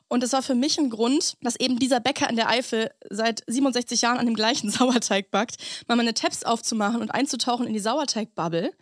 Und 0.08 0.22
das 0.22 0.32
war 0.32 0.42
für 0.42 0.54
mich 0.54 0.78
ein 0.78 0.90
Grund, 0.90 1.36
dass 1.42 1.56
eben 1.56 1.78
dieser 1.78 2.00
Bäcker 2.00 2.28
in 2.28 2.36
der 2.36 2.48
Eifel 2.48 2.90
seit 3.10 3.42
67 3.46 4.00
Jahren 4.02 4.18
an 4.18 4.26
dem 4.26 4.34
gleichen 4.34 4.70
Sauerteig 4.70 5.30
backt, 5.30 5.56
mal 5.88 5.96
meine 5.96 6.14
Tabs 6.14 6.42
aufzumachen 6.44 7.00
und 7.00 7.10
einzutauchen 7.10 7.66
in 7.66 7.72
die 7.72 7.80
Sauerteigbubble. 7.80 8.72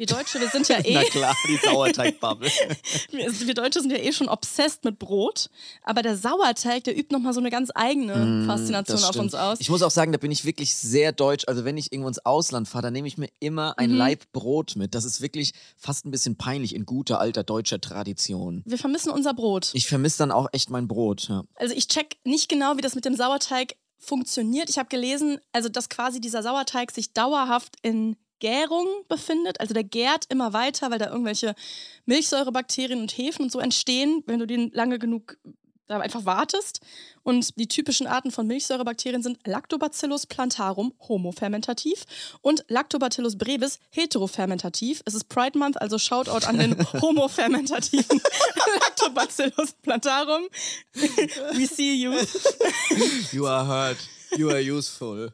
Wir 0.00 0.06
Deutsche, 0.06 0.40
wir 0.40 0.48
sind 0.48 0.66
ja 0.66 0.78
eh 0.84 0.94
Na 0.94 1.02
klar, 1.04 1.36
die 1.46 1.58
Sauerteigbubble. 1.58 2.48
wir, 3.10 3.54
Deutsche 3.54 3.80
sind 3.82 3.90
ja 3.90 3.98
eh 3.98 4.12
schon 4.14 4.30
obsessed 4.30 4.82
mit 4.82 4.98
Brot, 4.98 5.50
aber 5.82 6.00
der 6.00 6.16
Sauerteig, 6.16 6.84
der 6.84 6.96
übt 6.96 7.14
nochmal 7.14 7.34
so 7.34 7.40
eine 7.40 7.50
ganz 7.50 7.70
eigene 7.74 8.46
Faszination 8.46 8.96
Mm, 8.96 9.00
Das 9.02 9.04
auf 9.10 9.16
uns 9.16 9.34
aus. 9.34 9.60
Ich 9.60 9.68
muss 9.68 9.82
auch 9.82 9.90
sagen, 9.90 10.12
da 10.12 10.16
bin 10.18 10.30
ich 10.32 10.46
wirklich 10.46 10.74
sehr 10.74 11.12
deutsch. 11.12 11.44
Also 11.48 11.66
wenn 11.66 11.76
ich 11.76 11.92
irgendwo 11.92 12.08
ins 12.08 12.24
Ausland 12.24 12.66
fahre, 12.66 12.84
dann 12.84 12.94
nehme 12.94 13.08
ich 13.08 13.18
mir 13.18 13.28
immer 13.40 13.68
Mhm. 13.72 13.74
ein 13.76 13.90
Laib 13.90 14.32
Brot 14.32 14.74
mit. 14.76 14.94
Das 14.94 15.04
ist 15.04 15.20
wirklich 15.20 15.52
fast 15.76 16.06
ein 16.06 16.10
bisschen 16.10 16.36
peinlich 16.36 16.74
in 16.74 16.86
guter 16.86 17.20
alter 17.20 17.42
deutscher 17.44 17.78
Tradition. 17.78 18.62
wir 18.64 18.78
vermissen 18.78 19.10
unser 19.12 19.34
Brot. 19.34 19.70
Ich 19.74 19.86
vermisse 19.86 20.16
dann 20.16 20.30
auch 20.32 20.48
echt 20.52 20.70
mein 20.70 20.88
Brot. 20.88 21.28
Ja. 21.28 21.44
Also 21.56 21.74
ich 21.74 21.88
check 21.88 22.16
nicht 22.24 22.48
genau, 22.48 22.78
wie 22.78 22.80
das 22.80 22.94
mit 22.94 23.04
dem 23.04 23.14
Sauerteig 23.16 23.74
funktioniert. 23.98 24.70
Ich 24.70 24.78
habe 24.78 24.88
gelesen, 24.88 25.40
also 25.52 25.68
dass 25.68 25.90
quasi 25.90 26.22
dieser 26.22 26.42
Sauerteig 26.42 26.90
sich 26.90 27.12
dauerhaft 27.12 27.74
in 27.82 28.16
Gärung 28.40 28.88
befindet. 29.08 29.60
Also 29.60 29.74
der 29.74 29.84
gärt 29.84 30.24
immer 30.28 30.52
weiter, 30.52 30.90
weil 30.90 30.98
da 30.98 31.10
irgendwelche 31.10 31.54
Milchsäurebakterien 32.06 33.00
und 33.00 33.12
Hefen 33.12 33.44
und 33.44 33.52
so 33.52 33.60
entstehen, 33.60 34.24
wenn 34.26 34.40
du 34.40 34.46
den 34.46 34.70
lange 34.72 34.98
genug 34.98 35.36
da 35.90 35.98
einfach 35.98 36.24
wartest. 36.24 36.80
Und 37.22 37.58
die 37.58 37.68
typischen 37.68 38.06
Arten 38.06 38.30
von 38.30 38.46
Milchsäurebakterien 38.46 39.22
sind 39.22 39.38
Lactobacillus 39.46 40.26
plantarum, 40.26 40.94
homofermentativ, 41.00 42.04
und 42.40 42.64
Lactobacillus 42.68 43.36
brevis, 43.36 43.78
heterofermentativ. 43.90 45.02
Es 45.04 45.14
ist 45.14 45.28
Pride 45.28 45.58
Month, 45.58 45.80
also 45.80 45.98
Shoutout 45.98 46.46
an 46.46 46.58
den 46.58 46.76
homofermentativen 47.02 48.20
Lactobacillus 48.80 49.72
plantarum. 49.82 50.44
We 50.94 51.66
see 51.66 51.94
you. 51.96 52.12
You 53.32 53.46
are 53.46 53.66
hurt. 53.66 53.98
You 54.36 54.48
are 54.50 54.60
useful. 54.60 55.32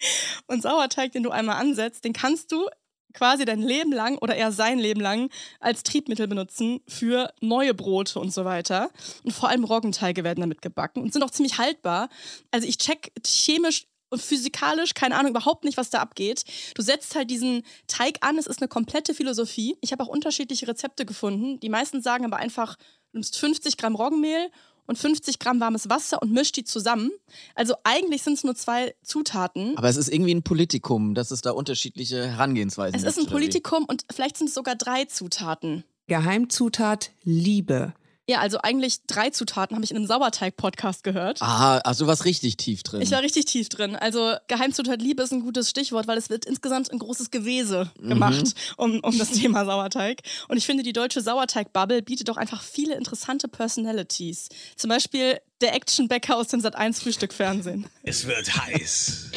Und 0.46 0.62
Sauerteig, 0.62 1.12
den 1.12 1.22
du 1.22 1.30
einmal 1.30 1.56
ansetzt, 1.56 2.04
den 2.04 2.12
kannst 2.12 2.52
du 2.52 2.68
quasi 3.16 3.44
dein 3.44 3.62
Leben 3.62 3.92
lang 3.92 4.18
oder 4.18 4.36
eher 4.36 4.52
sein 4.52 4.78
Leben 4.78 5.00
lang 5.00 5.30
als 5.58 5.82
Triebmittel 5.82 6.28
benutzen 6.28 6.80
für 6.86 7.32
neue 7.40 7.74
Brote 7.74 8.20
und 8.20 8.32
so 8.32 8.44
weiter. 8.44 8.90
Und 9.24 9.32
vor 9.32 9.48
allem 9.48 9.64
Roggenteige 9.64 10.22
werden 10.22 10.40
damit 10.40 10.62
gebacken 10.62 11.02
und 11.02 11.12
sind 11.12 11.22
auch 11.22 11.30
ziemlich 11.30 11.58
haltbar. 11.58 12.08
Also 12.50 12.68
ich 12.68 12.78
check 12.78 13.12
chemisch 13.24 13.86
und 14.08 14.22
physikalisch, 14.22 14.94
keine 14.94 15.16
Ahnung, 15.16 15.30
überhaupt 15.30 15.64
nicht, 15.64 15.76
was 15.76 15.90
da 15.90 15.98
abgeht. 15.98 16.44
Du 16.74 16.82
setzt 16.82 17.14
halt 17.16 17.30
diesen 17.30 17.62
Teig 17.88 18.18
an, 18.20 18.38
es 18.38 18.46
ist 18.46 18.60
eine 18.60 18.68
komplette 18.68 19.14
Philosophie. 19.14 19.76
Ich 19.80 19.92
habe 19.92 20.04
auch 20.04 20.08
unterschiedliche 20.08 20.68
Rezepte 20.68 21.04
gefunden. 21.04 21.58
Die 21.60 21.68
meisten 21.68 22.02
sagen 22.02 22.24
aber 22.24 22.36
einfach, 22.36 22.76
du 22.76 23.14
nimmst 23.14 23.36
50 23.38 23.76
Gramm 23.76 23.96
Roggenmehl 23.96 24.50
und 24.86 24.96
50 24.98 25.38
Gramm 25.38 25.60
warmes 25.60 25.88
Wasser 25.88 26.20
und 26.22 26.32
mischt 26.32 26.56
die 26.56 26.64
zusammen. 26.64 27.10
Also 27.54 27.74
eigentlich 27.84 28.22
sind 28.22 28.34
es 28.34 28.44
nur 28.44 28.54
zwei 28.54 28.94
Zutaten. 29.02 29.76
Aber 29.76 29.88
es 29.88 29.96
ist 29.96 30.08
irgendwie 30.08 30.34
ein 30.34 30.42
Politikum, 30.42 31.14
dass 31.14 31.30
es 31.30 31.40
da 31.40 31.50
unterschiedliche 31.52 32.26
Herangehensweisen 32.26 32.94
Es 32.94 33.02
gibt. 33.02 33.16
ist 33.16 33.18
ein? 33.26 33.30
Politikum 33.30 33.84
und 33.84 34.04
vielleicht 34.12 34.36
sind 34.36 34.48
es 34.48 34.54
sogar 34.54 34.76
drei 34.76 35.04
Zutaten. 35.04 35.84
Geheimzutat 36.06 37.10
Liebe. 37.24 37.94
Ja, 38.28 38.40
also 38.40 38.58
eigentlich 38.60 39.06
drei 39.06 39.30
Zutaten 39.30 39.76
habe 39.76 39.84
ich 39.84 39.92
in 39.92 39.96
einem 39.98 40.06
Sauerteig-Podcast 40.08 41.04
gehört. 41.04 41.40
Ah, 41.42 41.78
also 41.78 42.04
du 42.04 42.08
warst 42.08 42.24
richtig 42.24 42.56
tief 42.56 42.82
drin. 42.82 43.00
Ich 43.00 43.12
war 43.12 43.22
richtig 43.22 43.44
tief 43.44 43.68
drin. 43.68 43.94
Also 43.94 44.34
Geheimzutat 44.48 45.00
Liebe 45.00 45.22
ist 45.22 45.32
ein 45.32 45.42
gutes 45.42 45.70
Stichwort, 45.70 46.08
weil 46.08 46.18
es 46.18 46.28
wird 46.28 46.44
insgesamt 46.44 46.90
ein 46.90 46.98
großes 46.98 47.30
Gewese 47.30 47.90
Mhm. 48.00 48.08
gemacht 48.08 48.54
um, 48.76 48.98
um 49.00 49.16
das 49.16 49.30
Thema 49.30 49.64
Sauerteig. 49.64 50.22
Und 50.48 50.56
ich 50.56 50.66
finde, 50.66 50.82
die 50.82 50.92
deutsche 50.92 51.20
Sauerteig-Bubble 51.20 52.02
bietet 52.02 52.28
auch 52.28 52.36
einfach 52.36 52.62
viele 52.64 52.96
interessante 52.96 53.46
Personalities. 53.46 54.48
Zum 54.74 54.88
Beispiel 54.90 55.38
der 55.60 55.74
Actionbäcker 55.74 56.36
aus 56.36 56.48
dem 56.48 56.60
Sat1 56.60 57.00
Frühstückfernsehen. 57.00 57.86
Es 58.02 58.26
wird 58.26 58.56
heiß. 58.56 59.30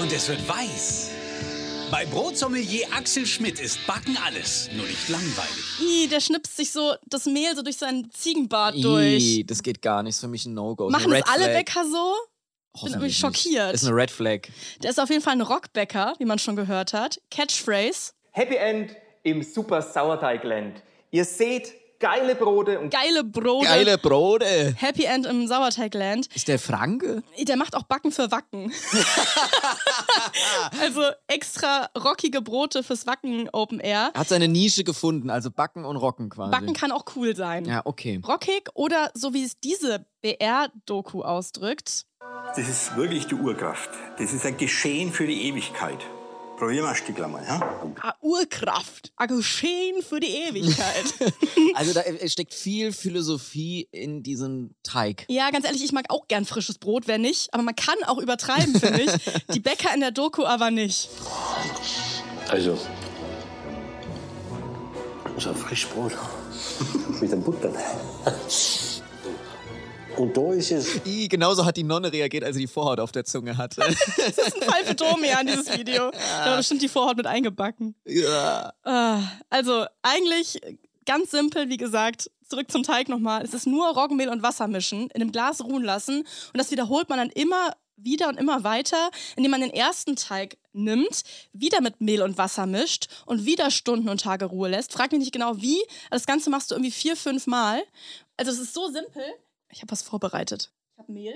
Und 0.00 0.12
es 0.12 0.28
wird 0.28 0.46
weiß. 0.48 1.10
Bei 1.94 2.06
Brotsommelier 2.06 2.88
Axel 2.90 3.24
Schmidt 3.24 3.60
ist 3.60 3.78
Backen 3.86 4.18
alles, 4.26 4.68
nur 4.74 4.84
nicht 4.84 5.08
langweilig. 5.08 5.80
Ih, 5.80 6.08
der 6.08 6.18
schnipst 6.18 6.56
sich 6.56 6.72
so 6.72 6.94
das 7.06 7.26
Mehl 7.26 7.54
so 7.54 7.62
durch 7.62 7.76
seinen 7.76 8.10
Ziegenbart 8.10 8.74
durch. 8.82 9.22
Ih, 9.22 9.44
das 9.44 9.62
geht 9.62 9.80
gar 9.80 10.02
nicht. 10.02 10.16
Ist 10.16 10.20
für 10.20 10.26
mich 10.26 10.44
ein 10.44 10.54
No-Go. 10.54 10.90
Machen 10.90 11.12
das 11.12 11.22
alle 11.28 11.44
Flag. 11.44 11.54
Bäcker 11.54 11.84
so? 11.84 12.14
Ich 12.74 12.82
bin 12.82 12.94
irgendwie 12.94 13.14
Hoffentlich 13.14 13.16
schockiert. 13.16 13.66
Nicht. 13.66 13.74
Ist 13.74 13.86
eine 13.86 13.94
Red 13.96 14.10
Flag. 14.10 14.40
Der 14.82 14.90
ist 14.90 14.98
auf 14.98 15.08
jeden 15.08 15.22
Fall 15.22 15.34
ein 15.34 15.40
Rockbäcker, 15.40 16.14
wie 16.18 16.24
man 16.24 16.40
schon 16.40 16.56
gehört 16.56 16.94
hat. 16.94 17.20
Catchphrase. 17.30 18.10
Happy 18.32 18.56
End 18.56 18.96
im 19.22 19.44
Super 19.44 19.80
Sauerteigland. 19.80 20.82
Ihr 21.12 21.24
seht 21.24 21.74
geile 22.04 22.34
Brote 22.34 22.80
und 22.80 22.90
Geile 22.90 23.24
Brote. 23.24 23.66
Geile 23.66 23.96
Brote. 23.96 24.74
Happy 24.76 25.04
End 25.04 25.24
im 25.24 25.46
Sauerteigland. 25.46 26.26
Ist 26.34 26.48
der 26.48 26.58
Franke? 26.58 27.22
Der 27.40 27.56
macht 27.56 27.74
auch 27.74 27.84
Backen 27.84 28.12
für 28.12 28.30
Wacken. 28.30 28.70
also 30.82 31.00
extra 31.28 31.88
rockige 31.98 32.42
Brote 32.42 32.82
fürs 32.82 33.06
Wacken 33.06 33.48
Open 33.54 33.80
Air. 33.80 34.12
Hat 34.14 34.28
seine 34.28 34.48
Nische 34.48 34.84
gefunden, 34.84 35.30
also 35.30 35.50
Backen 35.50 35.86
und 35.86 35.96
Rocken 35.96 36.28
quasi. 36.28 36.50
Backen 36.50 36.74
kann 36.74 36.92
auch 36.92 37.06
cool 37.16 37.34
sein. 37.34 37.64
Ja, 37.64 37.80
okay. 37.86 38.20
Rockig 38.26 38.68
oder 38.74 39.10
so 39.14 39.32
wie 39.32 39.44
es 39.44 39.58
diese 39.58 40.04
BR-Doku 40.20 41.22
ausdrückt. 41.22 42.04
Das 42.54 42.68
ist 42.68 42.96
wirklich 42.96 43.28
die 43.28 43.34
Urkraft. 43.34 43.88
Das 44.18 44.34
ist 44.34 44.44
ein 44.44 44.58
Geschehen 44.58 45.10
für 45.10 45.26
die 45.26 45.48
Ewigkeit. 45.48 46.04
Probieren 46.56 46.84
wir 46.84 46.90
ein 46.90 46.94
Stück 46.94 47.18
mal, 47.18 47.44
ja? 47.44 47.60
Ah, 48.00 48.14
Urkraft. 48.20 49.12
Ein 49.16 49.28
Geschehen 49.28 50.02
für 50.02 50.20
die 50.20 50.28
Ewigkeit. 50.28 51.04
Also 51.74 51.92
da 51.92 52.02
steckt 52.28 52.54
viel 52.54 52.92
Philosophie 52.92 53.88
in 53.90 54.22
diesem 54.22 54.74
Teig. 54.84 55.24
Ja, 55.28 55.50
ganz 55.50 55.64
ehrlich, 55.66 55.82
ich 55.82 55.90
mag 55.90 56.04
auch 56.08 56.28
gern 56.28 56.44
frisches 56.44 56.78
Brot, 56.78 57.08
wer 57.08 57.18
nicht. 57.18 57.52
Aber 57.52 57.64
man 57.64 57.74
kann 57.74 57.96
auch 58.06 58.18
übertreiben, 58.18 58.78
finde 58.78 59.02
ich. 59.02 59.10
Die 59.54 59.60
Bäcker 59.60 59.92
in 59.92 60.00
der 60.00 60.12
Doku 60.12 60.44
aber 60.44 60.70
nicht. 60.70 61.08
Also, 62.48 62.78
so 65.38 65.50
ein 65.50 65.56
Frischbrot 65.56 66.12
mit 67.20 67.32
einem 67.32 67.42
Butter. 67.42 67.72
Und 70.16 70.36
da 70.36 70.52
ist 70.52 70.70
es. 70.70 71.00
I, 71.06 71.28
genauso 71.28 71.64
hat 71.64 71.76
die 71.76 71.82
Nonne 71.82 72.12
reagiert, 72.12 72.44
als 72.44 72.54
sie 72.56 72.62
die 72.62 72.66
Vorhaut 72.68 73.00
auf 73.00 73.12
der 73.12 73.24
Zunge 73.24 73.56
hatte. 73.56 73.80
Das 74.16 74.38
ist 74.38 74.62
ein 74.62 74.68
Fall 74.68 74.84
für 74.84 74.94
Domian, 74.94 75.46
dieses 75.46 75.76
Video. 75.76 76.10
Da 76.44 76.50
war 76.50 76.56
bestimmt 76.58 76.82
die 76.82 76.88
Vorhaut 76.88 77.16
mit 77.16 77.26
eingebacken. 77.26 77.94
ja. 78.04 78.72
Ah, 78.84 79.20
Also 79.50 79.86
eigentlich 80.02 80.60
ganz 81.06 81.30
simpel, 81.30 81.68
wie 81.68 81.76
gesagt, 81.76 82.30
zurück 82.48 82.70
zum 82.70 82.82
Teig 82.82 83.08
nochmal. 83.08 83.42
Es 83.42 83.54
ist 83.54 83.66
nur 83.66 83.86
Roggenmehl 83.88 84.28
und 84.28 84.42
Wasser 84.42 84.68
mischen, 84.68 85.10
in 85.10 85.20
einem 85.22 85.32
Glas 85.32 85.62
ruhen 85.62 85.82
lassen 85.82 86.18
und 86.20 86.58
das 86.58 86.70
wiederholt 86.70 87.08
man 87.08 87.18
dann 87.18 87.30
immer 87.30 87.72
wieder 87.96 88.28
und 88.28 88.38
immer 88.38 88.64
weiter, 88.64 89.10
indem 89.36 89.50
man 89.52 89.60
den 89.60 89.70
ersten 89.72 90.16
Teig 90.16 90.56
nimmt, 90.72 91.22
wieder 91.52 91.80
mit 91.80 92.00
Mehl 92.00 92.22
und 92.22 92.36
Wasser 92.38 92.66
mischt 92.66 93.06
und 93.26 93.44
wieder 93.46 93.70
Stunden 93.70 94.08
und 94.08 94.20
Tage 94.22 94.46
Ruhe 94.46 94.68
lässt. 94.68 94.92
Frag 94.92 95.12
mich 95.12 95.20
nicht 95.20 95.32
genau 95.32 95.60
wie. 95.60 95.78
Das 96.10 96.26
Ganze 96.26 96.50
machst 96.50 96.70
du 96.70 96.74
irgendwie 96.74 96.90
vier, 96.90 97.16
fünf 97.16 97.46
Mal. 97.46 97.82
Also 98.36 98.50
es 98.50 98.58
ist 98.58 98.74
so 98.74 98.86
simpel. 98.86 99.22
Ich 99.74 99.82
habe 99.82 99.90
was 99.90 100.02
vorbereitet. 100.02 100.70
Ich 100.92 100.98
habe 101.00 101.12
Mehl, 101.12 101.34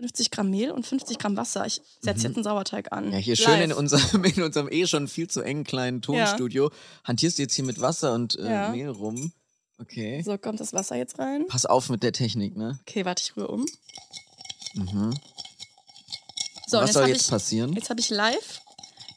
50 0.00 0.30
Gramm 0.30 0.50
Mehl 0.50 0.70
und 0.70 0.86
50 0.86 1.18
Gramm 1.18 1.36
Wasser. 1.36 1.66
Ich 1.66 1.82
setze 2.00 2.26
jetzt 2.26 2.36
einen 2.36 2.44
Sauerteig 2.44 2.92
an. 2.92 3.06
Mhm. 3.06 3.12
Ja, 3.12 3.18
hier 3.18 3.36
Live. 3.36 3.44
schön 3.44 3.60
in 3.60 3.72
unserem, 3.72 4.24
in 4.24 4.42
unserem 4.42 4.68
eh 4.70 4.86
schon 4.86 5.06
viel 5.06 5.28
zu 5.28 5.42
engen 5.42 5.64
kleinen 5.64 6.02
Tonstudio. 6.02 6.70
Hantierst 7.04 7.38
du 7.38 7.42
jetzt 7.42 7.54
hier 7.54 7.64
mit 7.64 7.80
Wasser 7.80 8.14
und 8.14 8.36
äh, 8.38 8.50
Ja. 8.50 8.68
Mehl 8.70 8.88
rum. 8.88 9.32
Okay. 9.78 10.22
So, 10.22 10.38
kommt 10.38 10.60
das 10.60 10.72
Wasser 10.72 10.96
jetzt 10.96 11.18
rein. 11.18 11.46
Pass 11.48 11.66
auf 11.66 11.90
mit 11.90 12.02
der 12.02 12.12
Technik, 12.12 12.56
ne? 12.56 12.78
Okay, 12.82 13.04
warte, 13.04 13.22
ich 13.22 13.36
rühre 13.36 13.48
um. 13.48 13.66
Mhm. 14.74 15.14
So, 16.66 16.78
Was 16.78 16.92
soll 16.92 17.02
hab 17.02 17.08
jetzt 17.10 17.22
ich, 17.22 17.28
passieren? 17.30 17.72
Jetzt 17.74 17.90
habe 17.90 18.00
ich 18.00 18.08
live 18.10 18.60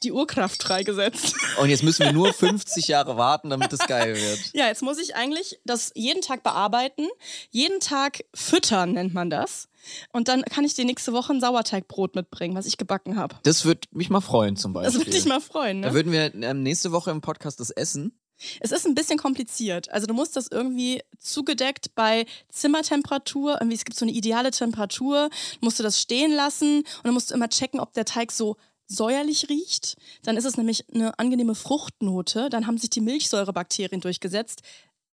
die 0.03 0.11
Urkraft 0.11 0.63
freigesetzt. 0.63 1.35
Und 1.61 1.69
jetzt 1.69 1.83
müssen 1.83 2.05
wir 2.05 2.13
nur 2.13 2.33
50 2.33 2.87
Jahre 2.87 3.17
warten, 3.17 3.49
damit 3.49 3.71
es 3.73 3.79
geil 3.79 4.15
wird. 4.15 4.39
ja, 4.53 4.67
jetzt 4.67 4.81
muss 4.81 4.97
ich 4.99 5.15
eigentlich 5.15 5.59
das 5.65 5.91
jeden 5.95 6.21
Tag 6.21 6.43
bearbeiten, 6.43 7.07
jeden 7.51 7.79
Tag 7.79 8.23
füttern 8.33 8.93
nennt 8.93 9.13
man 9.13 9.29
das. 9.29 9.69
Und 10.11 10.27
dann 10.27 10.43
kann 10.43 10.65
ich 10.65 10.73
dir 10.73 10.85
nächste 10.85 11.13
Woche 11.13 11.33
ein 11.33 11.41
Sauerteigbrot 11.41 12.15
mitbringen, 12.15 12.55
was 12.55 12.65
ich 12.65 12.77
gebacken 12.77 13.15
habe. 13.15 13.35
Das 13.43 13.65
würde 13.65 13.87
mich 13.91 14.09
mal 14.09 14.21
freuen, 14.21 14.57
zum 14.57 14.73
Beispiel. 14.73 14.91
Das 14.91 14.99
würde 14.99 15.11
dich 15.11 15.25
mal 15.25 15.41
freuen, 15.41 15.79
ne? 15.79 15.87
Da 15.87 15.93
würden 15.93 16.11
wir 16.11 16.33
ähm, 16.35 16.63
nächste 16.63 16.91
Woche 16.91 17.11
im 17.11 17.21
Podcast 17.21 17.59
das 17.59 17.69
essen. 17.69 18.19
Es 18.59 18.71
ist 18.71 18.85
ein 18.85 18.95
bisschen 18.95 19.17
kompliziert. 19.17 19.89
Also 19.91 20.05
du 20.05 20.13
musst 20.13 20.35
das 20.35 20.47
irgendwie 20.47 21.01
zugedeckt 21.17 21.95
bei 21.95 22.25
Zimmertemperatur, 22.49 23.57
irgendwie 23.59 23.75
es 23.75 23.85
gibt 23.85 23.97
so 23.97 24.05
eine 24.05 24.13
ideale 24.13 24.51
Temperatur, 24.51 25.29
musst 25.59 25.79
du 25.79 25.83
das 25.83 25.99
stehen 25.99 26.31
lassen 26.31 26.77
und 26.79 27.05
dann 27.05 27.13
musst 27.13 27.31
du 27.31 27.35
immer 27.35 27.49
checken, 27.49 27.79
ob 27.79 27.93
der 27.93 28.05
Teig 28.05 28.31
so 28.31 28.57
säuerlich 28.87 29.49
riecht. 29.49 29.95
Dann 30.23 30.37
ist 30.37 30.45
es 30.45 30.57
nämlich 30.57 30.85
eine 30.93 31.17
angenehme 31.19 31.55
Fruchtnote. 31.55 32.49
Dann 32.49 32.67
haben 32.67 32.77
sich 32.77 32.89
die 32.89 33.01
Milchsäurebakterien 33.01 34.01
durchgesetzt. 34.01 34.61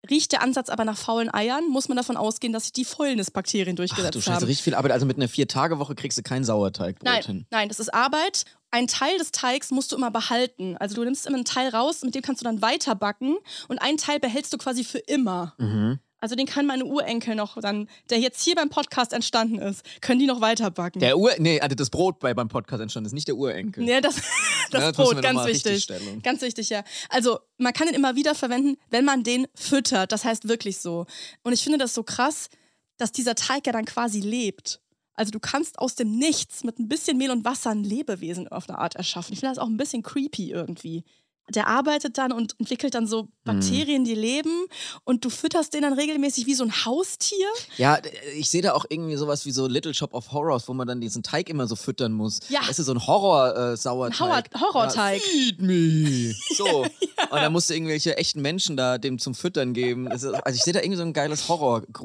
Riecht 0.10 0.32
der 0.32 0.42
Ansatz 0.42 0.70
aber 0.70 0.84
nach 0.84 0.98
faulen 0.98 1.32
Eiern, 1.32 1.68
muss 1.70 1.88
man 1.88 1.96
davon 1.96 2.18
ausgehen, 2.18 2.54
dass 2.54 2.64
sich 2.64 2.74
die 2.74 2.86
Fäulnisbakterien 2.86 3.76
Ach 3.76 3.78
durchgesetzt 3.78 4.16
du 4.16 4.22
Scheiße, 4.22 4.36
haben. 4.38 4.46
richtig 4.46 4.64
viel 4.64 4.74
Arbeit. 4.74 4.92
Also 4.94 5.06
mit 5.06 5.18
einer 5.18 5.28
Vier-Tage-Woche 5.28 5.94
kriegst 5.94 6.18
du 6.18 6.24
kein 6.24 6.44
Sauerteigbrot 6.44 7.04
Nein, 7.04 7.24
hin. 7.24 7.46
nein, 7.52 7.70
das 7.70 7.80
ist 7.80 7.94
Arbeit. 7.94 8.46
Ein 8.72 8.88
Teil 8.88 9.16
des 9.20 9.32
Teigs 9.32 9.70
musst 9.70 9.92
du 9.92 9.96
immer 9.98 10.10
behalten. 10.10 10.76
Also 10.78 10.96
du 10.96 11.04
nimmst 11.04 11.28
immer 11.28 11.36
einen 11.36 11.46
Teil 11.46 11.70
raus, 11.70 12.02
mit 12.02 12.16
dem 12.16 12.24
kannst 12.24 12.42
du 12.42 12.46
dann 12.46 12.64
weiter 12.64 12.96
backen 12.96 13.36
und 13.68 13.78
einen 13.80 13.98
Teil 13.98 14.20
behältst 14.20 14.52
du 14.52 14.58
quasi 14.58 14.84
für 14.84 14.98
immer. 14.98 15.54
Mhm. 15.60 16.00
Also 16.22 16.36
den 16.36 16.46
kann 16.46 16.68
meine 16.68 16.86
Urenkel 16.86 17.34
noch 17.34 17.60
dann, 17.60 17.90
der 18.12 18.20
jetzt 18.20 18.44
hier 18.44 18.54
beim 18.54 18.70
Podcast 18.70 19.12
entstanden 19.12 19.58
ist, 19.58 19.84
können 20.02 20.20
die 20.20 20.28
noch 20.28 20.40
weiter 20.40 20.70
backen. 20.70 21.00
Der 21.00 21.18
Ur... 21.18 21.32
Nee, 21.40 21.60
also 21.60 21.76
das 21.76 21.90
Brot 21.90 22.20
bei 22.20 22.36
beim 22.36 22.48
Podcast 22.48 22.80
entstanden 22.80 23.08
ist, 23.08 23.14
nicht 23.14 23.28
der 23.28 23.36
Urenkel. 23.36 23.84
Nee, 23.84 24.02
das, 24.02 24.16
das 24.72 24.82
Ja, 24.82 24.88
müssen 24.90 25.02
Brot, 25.02 25.22
ganz 25.24 25.46
wichtig. 25.46 25.88
Ganz 26.22 26.42
wichtig, 26.44 26.70
ja. 26.70 26.84
Also, 27.10 27.40
man 27.58 27.74
kann 27.74 27.88
den 27.88 27.96
immer 27.96 28.16
wieder 28.16 28.36
verwenden, 28.36 28.78
wenn 28.92 29.04
man 29.04 29.24
den 29.24 29.48
füttert. 29.56 30.12
Das 30.12 30.24
heißt 30.24 30.48
wirklich 30.48 30.78
so. 30.78 31.08
Und 31.42 31.54
ich 31.54 31.64
finde 31.64 31.80
das 31.80 31.96
so 31.96 32.04
krass, 32.04 32.50
dass 32.98 33.12
dieser 33.12 33.34
Teig 33.34 33.66
ja 33.66 33.74
dann 33.74 33.86
quasi 33.86 34.20
lebt. 34.20 34.80
Also, 35.16 35.32
du 35.32 35.40
kannst 35.40 35.80
aus 35.80 35.96
dem 35.96 36.12
Nichts 36.18 36.64
mit 36.64 36.78
ein 36.78 36.88
bisschen 36.88 37.18
Mehl 37.18 37.32
und 37.32 37.46
Wasser 37.46 37.72
ein 37.72 37.84
Lebewesen 37.84 38.48
auf 38.48 38.70
eine 38.70 38.78
Art 38.78 38.96
erschaffen. 38.96 39.34
Ich 39.34 39.40
finde 39.40 39.56
das 39.56 39.64
auch 39.64 39.68
ein 39.68 39.78
bisschen 39.78 40.04
creepy 40.04 40.52
irgendwie. 40.52 41.04
Der 41.50 41.68
arbeitet 41.68 42.18
dann 42.18 42.32
und 42.32 42.56
entwickelt 42.60 42.94
dann 42.94 43.04
Mhm. 43.04 43.08
so 43.08 43.28
Bakterien, 43.44 44.06
die 44.06 44.16
leben 44.16 44.66
und 45.04 45.26
du 45.26 45.30
fütterst 45.30 45.74
den 45.74 45.82
dann 45.82 45.94
regelmäßig 45.94 46.46
wie 46.46 46.54
so 46.54 46.64
ein 46.64 46.86
Haustier. 46.86 47.48
Ja, 47.78 48.00
ich 48.38 48.50
sehe 48.50 48.62
da 48.62 48.74
auch 48.74 48.86
irgendwie 48.88 49.16
sowas 49.18 49.46
wie 49.46 49.52
so 49.52 49.68
Little 49.68 49.94
Shop 49.94 50.14
of 50.14 50.32
Horrors, 50.32 50.68
wo 50.68 50.74
man 50.74 50.88
dann 50.88 51.02
diesen 51.02 51.24
Teig 51.24 51.50
immer 51.50 51.68
so 51.68 51.76
füttern 51.76 52.14
muss. 52.14 52.40
Ja. 52.50 52.62
Das 52.68 52.80
ist 52.80 52.86
so 52.86 52.94
ein 52.94 53.06
Horror-Sauerteig. 53.06 54.20
Horror- 54.20 54.62
Horrorteig. 54.62 55.22
Ja, 55.26 55.30
feed 55.32 55.62
me. 55.62 56.34
So. 56.56 56.84
Und 56.84 57.38
dann 57.40 57.52
musst 57.52 57.70
du 57.70 57.74
irgendwelche 57.74 58.18
echten 58.18 58.42
Menschen 58.42 58.78
da 58.78 58.98
dem 58.98 59.18
zum 59.20 59.34
Füttern 59.36 59.74
geben. 59.74 60.08
Also 60.08 60.34
ich 60.52 60.62
sehe 60.64 60.74
da 60.74 60.80
irgendwie 60.80 60.98
so 60.98 61.04
ein 61.04 61.14
geiles 61.14 61.48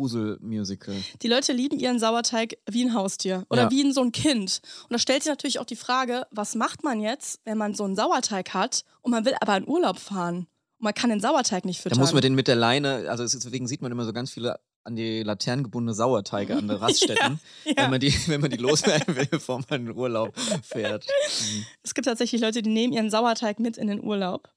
Horror-Grusel-Musical. 0.07 0.95
Die 1.23 1.29
Leute 1.29 1.53
lieben 1.53 1.79
ihren 1.79 1.99
Sauerteig 1.99 2.57
wie 2.71 2.85
ein 2.85 2.95
Haustier 2.95 3.45
oder 3.51 3.63
Ja. 3.65 3.71
wie 3.71 3.83
ein, 3.85 3.93
so 3.93 4.03
ein 4.03 4.13
Kind. 4.13 4.61
Und 4.85 4.93
da 4.93 4.99
stellt 4.99 5.23
sich 5.23 5.31
natürlich 5.31 5.59
auch 5.59 5.65
die 5.67 5.77
Frage, 5.77 6.27
was 6.31 6.55
macht 6.55 6.85
man 6.85 7.01
jetzt, 7.01 7.41
wenn 7.45 7.59
man 7.59 7.75
so 7.75 7.85
einen 7.85 7.97
Sauerteig 7.97 8.55
hat 8.55 8.83
und 9.03 9.11
man 9.11 9.25
will 9.27 9.35
aber 9.41 9.57
in 9.57 9.69
Urlaub 9.69 9.99
fahren 9.99 10.47
und 10.79 10.85
man 10.85 10.95
kann 10.95 11.11
den 11.11 11.21
Sauerteig 11.21 11.65
nicht 11.65 11.81
füttern? 11.83 11.99
Da 11.99 12.03
muss 12.03 12.13
man 12.13 12.23
den 12.23 12.35
mit 12.35 12.49
der 12.49 12.57
Leine, 12.57 13.07
also 13.09 13.25
deswegen 13.25 13.69
sieht 13.69 13.83
man 13.83 13.93
immer 13.93 14.05
so 14.05 14.13
ganz 14.13 14.33
viele 14.33 14.59
an 14.85 14.95
die 14.97 15.23
Laternen 15.23 15.65
gebundene 15.65 15.95
Sauerteige 15.95 16.55
an 16.57 16.69
den 16.69 16.77
Raststätten, 16.79 17.41
Ja. 17.65 17.73
Wenn, 17.77 17.91
man 17.91 18.01
die, 18.01 18.13
wenn 18.29 18.41
man 18.41 18.51
die 18.51 18.57
loswerden 18.57 19.17
will, 19.17 19.27
bevor 19.27 19.59
man 19.69 19.81
in 19.81 19.87
den 19.87 19.97
Urlaub 19.97 20.33
fährt. 20.63 21.07
Mhm. 21.07 21.67
es 21.83 21.93
gibt 21.93 22.07
tatsächlich 22.07 22.41
Leute, 22.41 22.63
die 22.63 22.71
nehmen 22.71 22.93
ihren 22.93 23.11
Sauerteig 23.11 23.59
mit 23.59 23.77
in 23.77 23.89
den 23.89 24.03
Urlaub. 24.03 24.49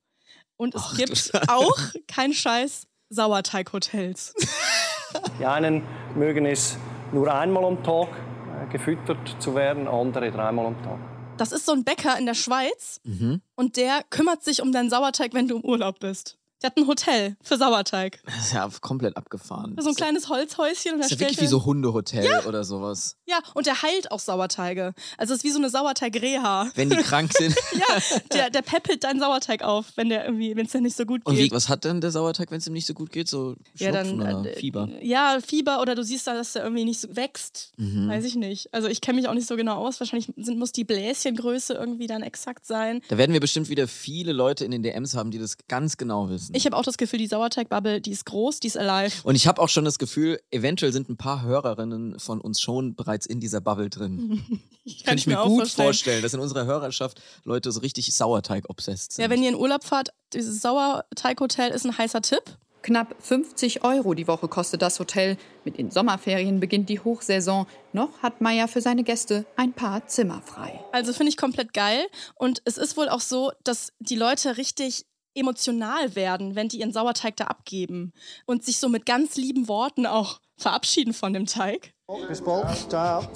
Und 0.55 0.75
es 0.75 0.81
Ach, 0.85 0.97
gibt 0.97 1.31
auch 1.47 1.77
kein 2.07 2.33
Scheiß 2.33 2.85
Sauerteighotels. 3.09 4.33
Die 5.39 5.45
einen 5.45 5.83
mögen 6.15 6.45
es 6.45 6.77
nur 7.11 7.33
einmal 7.33 7.65
am 7.65 7.81
Tag 7.83 8.09
äh, 8.09 8.71
gefüttert 8.71 9.37
zu 9.39 9.55
werden, 9.55 9.87
andere 9.87 10.31
dreimal 10.31 10.67
am 10.67 10.83
Tag. 10.83 10.99
Das 11.39 11.51
ist 11.51 11.65
so 11.65 11.71
ein 11.73 11.83
Bäcker 11.83 12.17
in 12.17 12.25
der 12.25 12.33
Schweiz 12.33 12.99
Mhm. 13.03 13.41
und 13.55 13.77
der 13.77 14.03
kümmert 14.09 14.43
sich 14.43 14.61
um 14.61 14.71
deinen 14.71 14.89
Sauerteig, 14.89 15.33
wenn 15.33 15.47
du 15.47 15.57
im 15.57 15.63
Urlaub 15.63 15.99
bist. 15.99 16.37
Der 16.61 16.71
hat 16.71 16.77
ein 16.77 16.87
Hotel 16.87 17.37
für 17.41 17.57
Sauerteig. 17.57 18.19
Das 18.39 18.47
ist 18.47 18.53
ja 18.53 18.69
komplett 18.81 19.17
abgefahren. 19.17 19.75
So 19.79 19.89
ein 19.89 19.95
kleines 19.95 20.29
Holzhäuschen 20.29 20.93
und 20.93 20.99
Das 20.99 21.09
da 21.09 21.15
ist 21.15 21.21
ja 21.21 21.27
wirklich 21.27 21.41
wie 21.41 21.47
so 21.47 21.65
Hundehotel 21.65 22.25
oder 22.47 22.63
sowas. 22.63 23.17
Ja, 23.25 23.39
und 23.53 23.65
der 23.65 23.81
heilt 23.81 24.11
auch 24.11 24.19
Sauerteige. 24.19 24.93
Also 25.17 25.33
es 25.33 25.39
ist 25.39 25.43
wie 25.43 25.51
so 25.51 25.57
eine 25.59 25.69
Sauerteig-Reha. 25.69 26.71
Wenn 26.75 26.89
die 26.89 26.95
krank 27.03 27.33
sind. 27.33 27.55
ja, 27.73 28.19
der, 28.33 28.49
der 28.49 28.61
peppelt 28.61 29.03
deinen 29.03 29.19
Sauerteig 29.19 29.61
auf, 29.63 29.87
wenn 29.95 30.09
der 30.09 30.25
irgendwie, 30.25 30.55
wenn 30.55 30.65
es 30.65 30.71
dir 30.71 30.81
nicht 30.81 30.95
so 30.95 31.05
gut 31.05 31.25
Und 31.25 31.37
wie, 31.37 31.43
geht. 31.43 31.51
was 31.51 31.69
hat 31.69 31.83
denn 31.83 32.01
der 32.01 32.11
Sauerteig, 32.11 32.51
wenn 32.51 32.59
es 32.59 32.67
ihm 32.67 32.73
nicht 32.73 32.85
so 32.85 32.93
gut 32.93 33.11
geht? 33.11 33.27
So 33.27 33.55
ja, 33.75 33.91
dann 33.91 34.21
oder 34.21 34.45
äh, 34.45 34.55
Fieber? 34.55 34.89
Ja, 35.01 35.39
Fieber 35.45 35.81
oder 35.81 35.95
du 35.95 36.03
siehst 36.03 36.27
da, 36.27 36.33
dass 36.33 36.53
der 36.53 36.63
irgendwie 36.63 36.85
nicht 36.85 37.01
so 37.01 37.15
wächst. 37.15 37.73
Mhm. 37.77 38.07
Weiß 38.09 38.23
ich 38.25 38.35
nicht. 38.35 38.73
Also 38.73 38.87
ich 38.87 39.01
kenne 39.01 39.19
mich 39.19 39.27
auch 39.27 39.33
nicht 39.33 39.47
so 39.47 39.55
genau 39.55 39.75
aus. 39.85 39.99
Wahrscheinlich 39.99 40.31
sind, 40.37 40.57
muss 40.57 40.71
die 40.71 40.83
Bläschengröße 40.83 41.73
irgendwie 41.73 42.07
dann 42.07 42.21
exakt 42.23 42.65
sein. 42.65 43.01
Da 43.09 43.17
werden 43.17 43.33
wir 43.33 43.39
bestimmt 43.39 43.69
wieder 43.69 43.87
viele 43.87 44.33
Leute 44.33 44.65
in 44.65 44.71
den 44.71 44.83
DMs 44.83 45.15
haben, 45.15 45.31
die 45.31 45.39
das 45.39 45.57
ganz 45.67 45.97
genau 45.97 46.29
wissen. 46.29 46.48
Ich 46.53 46.65
habe 46.65 46.75
auch 46.75 46.83
das 46.83 46.97
Gefühl, 46.97 47.19
die 47.19 47.27
Sauerteigbubble, 47.27 48.01
die 48.01 48.11
ist 48.11 48.25
groß, 48.25 48.59
die 48.59 48.67
ist 48.67 48.77
alive. 48.77 49.15
Und 49.23 49.35
ich 49.35 49.47
habe 49.47 49.61
auch 49.61 49.69
schon 49.69 49.85
das 49.85 49.99
Gefühl, 49.99 50.39
eventuell 50.51 50.91
sind 50.91 51.09
ein 51.09 51.17
paar 51.17 51.43
Hörerinnen 51.43 52.19
von 52.19 52.41
uns 52.41 52.61
schon 52.61 52.95
bereits 52.95 53.25
in 53.25 53.39
dieser 53.39 53.61
Bubble 53.61 53.89
drin. 53.89 54.43
Ich 54.85 55.03
Kann 55.03 55.19
ich 55.19 55.27
mir 55.27 55.39
auch 55.39 55.45
gut 55.45 55.67
vorstellen, 55.67 56.23
dass 56.23 56.33
in 56.33 56.39
unserer 56.39 56.65
Hörerschaft 56.65 57.21
Leute 57.43 57.71
so 57.71 57.81
richtig 57.81 58.11
Sauerteig-obsessed 58.11 59.11
sind. 59.11 59.23
Ja, 59.23 59.29
wenn 59.29 59.43
ihr 59.43 59.49
in 59.49 59.55
Urlaub 59.55 59.83
fahrt, 59.83 60.09
dieses 60.33 60.63
Sauerteighotel 60.63 61.69
ist 61.69 61.85
ein 61.85 61.95
heißer 61.95 62.23
Tipp. 62.23 62.41
Knapp 62.81 63.15
50 63.19 63.83
Euro 63.83 64.13
die 64.13 64.27
Woche 64.27 64.47
kostet 64.47 64.81
das 64.81 64.99
Hotel. 64.99 65.37
Mit 65.65 65.77
den 65.77 65.91
Sommerferien 65.91 66.59
beginnt 66.59 66.89
die 66.89 66.99
Hochsaison. 66.99 67.67
Noch 67.91 68.23
hat 68.23 68.41
Meier 68.41 68.67
für 68.67 68.81
seine 68.81 69.03
Gäste 69.03 69.45
ein 69.57 69.73
paar 69.73 70.07
Zimmer 70.07 70.41
frei. 70.41 70.79
Also 70.91 71.11
finde 71.13 71.29
ich 71.29 71.37
komplett 71.37 71.73
geil. 71.73 72.05
Und 72.35 72.61
es 72.65 72.77
ist 72.77 72.95
wohl 72.95 73.09
auch 73.09 73.19
so, 73.19 73.51
dass 73.63 73.91
die 73.99 74.15
Leute 74.15 74.57
richtig 74.57 75.05
emotional 75.39 76.15
werden, 76.15 76.55
wenn 76.55 76.69
die 76.69 76.79
ihren 76.79 76.93
Sauerteig 76.93 77.37
da 77.37 77.45
abgeben 77.45 78.13
und 78.45 78.63
sich 78.63 78.79
so 78.79 78.89
mit 78.89 79.05
ganz 79.05 79.35
lieben 79.35 79.67
Worten 79.67 80.05
auch 80.05 80.39
verabschieden 80.57 81.13
von 81.13 81.33
dem 81.33 81.45
Teig. 81.45 81.93
Bis 82.27 82.41
bald. 82.41 82.89
Ciao. 82.89 83.27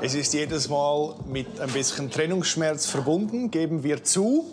Es 0.00 0.14
ist 0.14 0.34
jedes 0.34 0.68
Mal 0.68 1.14
mit 1.26 1.60
ein 1.60 1.70
bisschen 1.70 2.10
Trennungsschmerz 2.10 2.86
verbunden, 2.86 3.50
geben 3.50 3.82
wir 3.82 4.02
zu. 4.02 4.44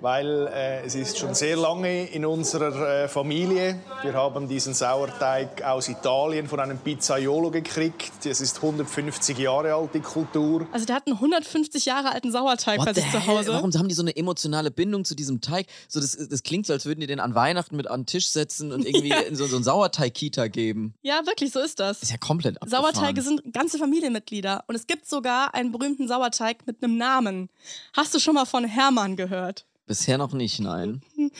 Weil 0.00 0.46
äh, 0.46 0.86
es 0.86 0.94
ist 0.94 1.18
schon 1.18 1.34
sehr 1.34 1.56
lange 1.56 2.06
in 2.06 2.24
unserer 2.24 3.04
äh, 3.04 3.08
Familie. 3.08 3.78
Wir 4.02 4.14
haben 4.14 4.48
diesen 4.48 4.72
Sauerteig 4.72 5.62
aus 5.62 5.88
Italien 5.88 6.48
von 6.48 6.58
einem 6.58 6.78
Pizzaiolo 6.78 7.50
gekriegt. 7.50 8.12
Das 8.24 8.40
ist 8.40 8.56
150 8.56 9.36
Jahre 9.38 9.74
alt, 9.74 9.90
die 9.92 10.00
Kultur. 10.00 10.66
Also 10.72 10.86
der 10.86 10.96
hat 10.96 11.06
einen 11.06 11.16
150 11.16 11.84
Jahre 11.84 12.12
alten 12.12 12.32
Sauerteig 12.32 12.78
bei 12.78 12.86
What 12.86 12.94
the 12.94 13.02
sich 13.02 13.10
zu? 13.10 13.26
Hause. 13.26 13.52
Warum 13.52 13.72
haben 13.72 13.88
die 13.88 13.94
so 13.94 14.02
eine 14.02 14.16
emotionale 14.16 14.70
Bindung 14.70 15.04
zu 15.04 15.14
diesem 15.14 15.40
Teig? 15.40 15.66
So, 15.88 16.00
das, 16.00 16.16
das 16.16 16.42
klingt 16.42 16.66
so, 16.66 16.72
als 16.72 16.86
würden 16.86 17.00
die 17.00 17.06
den 17.06 17.20
an 17.20 17.34
Weihnachten 17.34 17.76
mit 17.76 17.86
an 17.86 18.00
den 18.00 18.06
Tisch 18.06 18.28
setzen 18.28 18.72
und 18.72 18.86
irgendwie 18.86 19.12
in 19.28 19.36
so, 19.36 19.46
so 19.46 19.56
einen 19.56 19.64
Sauerteig-Kita 19.64 20.48
geben. 20.48 20.94
Ja, 21.02 21.26
wirklich, 21.26 21.52
so 21.52 21.60
ist 21.60 21.78
das. 21.78 22.02
ist 22.02 22.10
ja 22.10 22.16
komplett 22.16 22.60
abgefahren. 22.62 22.84
Sauerteige 22.84 23.20
sind 23.22 23.52
ganze 23.52 23.76
Familienmitglieder. 23.78 24.64
Und 24.66 24.74
es 24.74 24.86
gibt 24.86 25.06
sogar 25.06 25.54
einen 25.54 25.72
berühmten 25.72 26.08
Sauerteig 26.08 26.66
mit 26.66 26.82
einem 26.82 26.96
Namen. 26.96 27.50
Hast 27.92 28.14
du 28.14 28.18
schon 28.18 28.34
mal 28.34 28.46
von 28.46 28.64
Hermann 28.64 29.16
gehört? 29.16 29.66
Bisher 29.90 30.18
noch 30.18 30.32
nicht, 30.32 30.60
nein. 30.60 31.02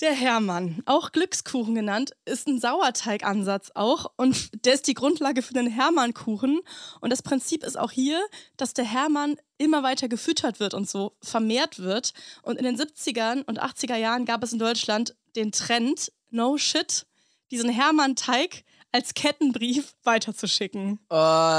Der 0.00 0.12
Hermann, 0.12 0.84
auch 0.86 1.10
Glückskuchen 1.10 1.74
genannt, 1.74 2.12
ist 2.24 2.46
ein 2.46 2.60
Sauerteigansatz 2.60 3.72
auch 3.74 4.12
und 4.16 4.64
der 4.64 4.74
ist 4.74 4.86
die 4.86 4.94
Grundlage 4.94 5.42
für 5.42 5.52
den 5.52 5.66
Hermannkuchen. 5.66 6.60
Und 7.00 7.10
das 7.10 7.24
Prinzip 7.24 7.64
ist 7.64 7.76
auch 7.76 7.90
hier, 7.90 8.24
dass 8.56 8.72
der 8.72 8.84
Hermann 8.84 9.34
immer 9.58 9.82
weiter 9.82 10.06
gefüttert 10.06 10.60
wird 10.60 10.74
und 10.74 10.88
so 10.88 11.16
vermehrt 11.20 11.80
wird. 11.80 12.12
Und 12.42 12.56
in 12.56 12.64
den 12.64 12.76
70er 12.76 13.44
und 13.46 13.60
80er 13.60 13.96
Jahren 13.96 14.26
gab 14.26 14.44
es 14.44 14.52
in 14.52 14.60
Deutschland 14.60 15.16
den 15.34 15.50
Trend, 15.50 16.12
no 16.30 16.58
shit, 16.58 17.04
diesen 17.50 17.70
Hermann-Teig 17.70 18.62
als 18.92 19.12
Kettenbrief 19.14 19.94
weiterzuschicken. 20.04 20.98
Oh, 21.10 21.14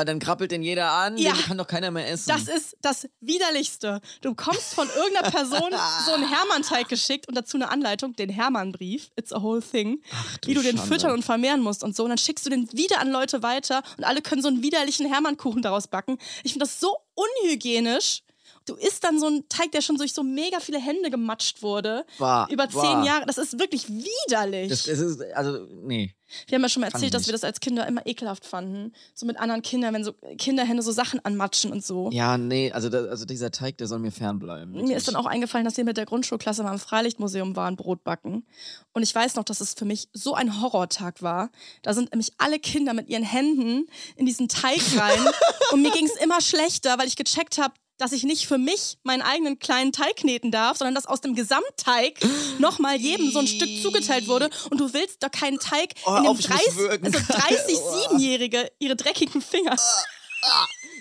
dann 0.05 0.19
krabbelt 0.19 0.51
den 0.51 0.63
jeder 0.63 0.91
an, 0.91 1.17
Ja. 1.17 1.33
den 1.33 1.41
kann 1.43 1.57
doch 1.57 1.67
keiner 1.67 1.91
mehr 1.91 2.09
essen. 2.09 2.29
Das 2.29 2.47
ist 2.47 2.75
das 2.81 3.07
Widerlichste. 3.19 4.01
Du 4.21 4.29
bekommst 4.33 4.73
von 4.73 4.87
irgendeiner 4.89 5.29
Person 5.29 5.71
so 6.05 6.13
einen 6.13 6.27
Hermann-Teig 6.27 6.87
geschickt 6.89 7.27
und 7.27 7.35
dazu 7.35 7.57
eine 7.57 7.69
Anleitung, 7.69 8.13
den 8.15 8.29
Hermann-Brief, 8.29 9.11
it's 9.15 9.31
a 9.33 9.41
whole 9.41 9.61
thing, 9.61 10.01
du 10.41 10.47
wie 10.49 10.53
du 10.55 10.61
den 10.63 10.77
Schande. 10.77 10.93
füttern 10.93 11.11
und 11.13 11.23
vermehren 11.23 11.61
musst 11.61 11.83
und 11.83 11.95
so. 11.95 12.03
Und 12.03 12.09
dann 12.09 12.17
schickst 12.17 12.45
du 12.45 12.49
den 12.49 12.67
wieder 12.73 12.99
an 12.99 13.09
Leute 13.11 13.43
weiter 13.43 13.83
und 13.97 14.03
alle 14.03 14.21
können 14.21 14.41
so 14.41 14.47
einen 14.47 14.63
widerlichen 14.63 15.05
Hermann-Kuchen 15.05 15.61
daraus 15.61 15.87
backen. 15.87 16.17
Ich 16.43 16.53
finde 16.53 16.65
das 16.65 16.79
so 16.79 16.97
unhygienisch. 17.13 18.23
Du 18.67 18.75
isst 18.75 19.03
dann 19.03 19.19
so 19.19 19.27
einen 19.27 19.47
Teig, 19.47 19.71
der 19.71 19.81
schon 19.81 19.95
durch 19.95 20.13
so 20.13 20.23
mega 20.23 20.59
viele 20.59 20.79
Hände 20.79 21.09
gematscht 21.09 21.63
wurde. 21.63 22.05
Bah, 22.19 22.47
über 22.49 22.67
bah. 22.67 22.81
zehn 22.81 23.03
Jahre. 23.03 23.25
Das 23.25 23.37
ist 23.37 23.59
wirklich 23.59 23.87
widerlich. 23.87 24.69
Das, 24.69 24.83
das 24.83 24.99
ist, 24.99 25.21
also, 25.33 25.65
nee. 25.83 26.13
Wir 26.47 26.57
haben 26.57 26.63
ja 26.63 26.67
schon 26.69 26.81
mal 26.81 26.87
erzählt, 26.87 27.13
dass 27.13 27.25
wir 27.25 27.31
das 27.31 27.45
als 27.45 27.61
Kinder 27.61 27.87
immer 27.87 28.05
ekelhaft 28.05 28.45
fanden. 28.45 28.93
So 29.13 29.25
mit 29.25 29.37
anderen 29.37 29.61
Kindern, 29.61 29.93
wenn 29.93 30.03
so 30.03 30.11
Kinderhände 30.37 30.83
so 30.83 30.91
Sachen 30.91 31.23
anmatschen 31.23 31.71
und 31.71 31.85
so. 31.85 32.09
Ja, 32.11 32.37
nee, 32.37 32.69
also, 32.73 32.89
da, 32.89 33.05
also 33.05 33.23
dieser 33.23 33.51
Teig, 33.51 33.77
der 33.77 33.87
soll 33.87 33.99
mir 33.99 34.11
fernbleiben. 34.11 34.73
Mir 34.73 34.97
ist 34.97 35.07
dann 35.07 35.15
auch 35.15 35.25
eingefallen, 35.25 35.63
dass 35.63 35.77
wir 35.77 35.85
mit 35.85 35.95
der 35.95 36.05
Grundschulklasse 36.05 36.63
mal 36.63 36.73
im 36.73 36.79
Freilichtmuseum 36.79 37.55
waren, 37.55 37.77
Brot 37.77 38.03
backen. 38.03 38.45
Und 38.91 39.03
ich 39.03 39.15
weiß 39.15 39.35
noch, 39.35 39.45
dass 39.45 39.61
es 39.61 39.73
für 39.73 39.85
mich 39.85 40.09
so 40.11 40.33
ein 40.33 40.61
Horrortag 40.61 41.21
war. 41.21 41.49
Da 41.81 41.93
sind 41.93 42.11
nämlich 42.11 42.33
alle 42.37 42.59
Kinder 42.59 42.93
mit 42.93 43.07
ihren 43.07 43.23
Händen 43.23 43.87
in 44.17 44.25
diesen 44.25 44.49
Teig 44.49 44.81
rein. 44.97 45.19
und 45.71 45.81
mir 45.81 45.91
ging 45.91 46.05
es 46.05 46.21
immer 46.21 46.41
schlechter, 46.41 46.99
weil 46.99 47.07
ich 47.07 47.15
gecheckt 47.15 47.57
habe, 47.57 47.73
dass 47.97 48.11
ich 48.11 48.23
nicht 48.23 48.47
für 48.47 48.57
mich 48.57 48.97
meinen 49.03 49.21
eigenen 49.21 49.59
kleinen 49.59 49.91
Teig 49.91 50.17
kneten 50.17 50.51
darf, 50.51 50.77
sondern 50.77 50.93
dass 50.95 51.05
aus 51.05 51.21
dem 51.21 51.33
Gesamtteig 51.35 52.19
nochmal 52.59 52.95
jedem 52.97 53.31
so 53.31 53.39
ein 53.39 53.47
Stück 53.47 53.69
zugeteilt 53.81 54.27
wurde. 54.27 54.49
Und 54.69 54.79
du 54.79 54.93
willst 54.93 55.23
doch 55.23 55.31
keinen 55.31 55.59
Teig 55.59 55.93
Oh, 56.05 56.15
in 56.17 56.23
dem 56.23 56.27
auf, 56.31 56.39
ich 56.39 56.47
muss 56.49 56.57
30, 56.59 56.75
würgen. 56.77 57.05
also 57.05 57.19
30 57.33 57.77
Siebenjährige 58.09 58.71
ihre 58.79 58.95
dreckigen 58.95 59.41
Finger. 59.41 59.75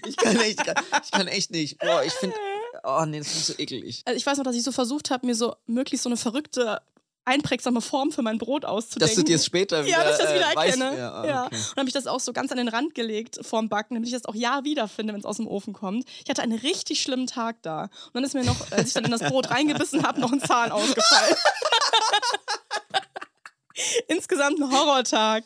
Ich 0.06 0.16
kann 0.16 0.36
echt, 0.40 0.60
ich 1.04 1.10
kann 1.10 1.28
echt 1.28 1.50
nicht. 1.50 1.78
Boah, 1.78 2.02
ich 2.02 2.12
finde, 2.14 2.34
oh 2.84 3.04
nee, 3.06 3.18
das 3.18 3.28
ist 3.28 3.46
so 3.48 3.54
eklig. 3.58 4.02
Also 4.04 4.16
ich 4.16 4.24
weiß 4.24 4.38
noch, 4.38 4.44
dass 4.44 4.56
ich 4.56 4.62
so 4.62 4.72
versucht 4.72 5.10
habe, 5.10 5.26
mir 5.26 5.34
so 5.34 5.54
möglichst 5.66 6.04
so 6.04 6.08
eine 6.08 6.16
verrückte 6.16 6.80
einprägsame 7.26 7.80
Form 7.80 8.12
für 8.12 8.22
mein 8.22 8.38
Brot 8.38 8.64
auszudenken. 8.64 9.14
Dass 9.14 9.16
du 9.16 9.22
dir 9.22 9.36
es 9.36 9.44
später 9.44 9.84
Ja, 9.84 10.04
dass 10.04 10.18
ich 10.18 10.24
das 10.24 10.34
wieder, 10.34 10.50
wieder 10.50 10.62
äh, 10.62 10.66
erkenne. 10.66 10.98
ja, 10.98 11.12
ah, 11.12 11.26
ja. 11.26 11.46
okay. 11.46 11.56
Und 11.56 11.76
habe 11.76 11.88
ich 11.88 11.92
das 11.92 12.06
auch 12.06 12.20
so 12.20 12.32
ganz 12.32 12.50
an 12.52 12.58
den 12.58 12.68
Rand 12.68 12.94
gelegt 12.94 13.38
vorm 13.42 13.68
Backen, 13.68 13.94
damit 13.94 14.08
ich 14.08 14.14
das 14.14 14.24
auch 14.24 14.34
ja 14.34 14.64
wiederfinde, 14.64 15.12
wenn 15.12 15.20
es 15.20 15.26
aus 15.26 15.36
dem 15.36 15.48
Ofen 15.48 15.72
kommt. 15.72 16.04
Ich 16.24 16.30
hatte 16.30 16.42
einen 16.42 16.58
richtig 16.58 17.02
schlimmen 17.02 17.26
Tag 17.26 17.56
da. 17.62 17.82
Und 17.82 18.14
dann 18.14 18.24
ist 18.24 18.34
mir 18.34 18.44
noch, 18.44 18.70
als 18.70 18.88
ich 18.88 18.94
dann 18.94 19.04
in 19.04 19.10
das 19.10 19.22
Brot 19.22 19.50
reingebissen 19.50 20.06
habe, 20.06 20.20
noch 20.20 20.32
ein 20.32 20.40
Zahn 20.40 20.70
ausgefallen. 20.70 21.36
Insgesamt 24.08 24.58
ein 24.58 24.70
Horrortag, 24.70 25.44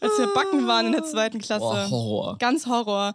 als 0.00 0.18
wir 0.18 0.26
backen 0.34 0.66
waren 0.66 0.86
in 0.86 0.92
der 0.92 1.04
zweiten 1.04 1.40
Klasse. 1.40 1.60
Boah, 1.60 1.90
Horror. 1.90 2.38
Ganz 2.38 2.66
Horror. 2.66 3.14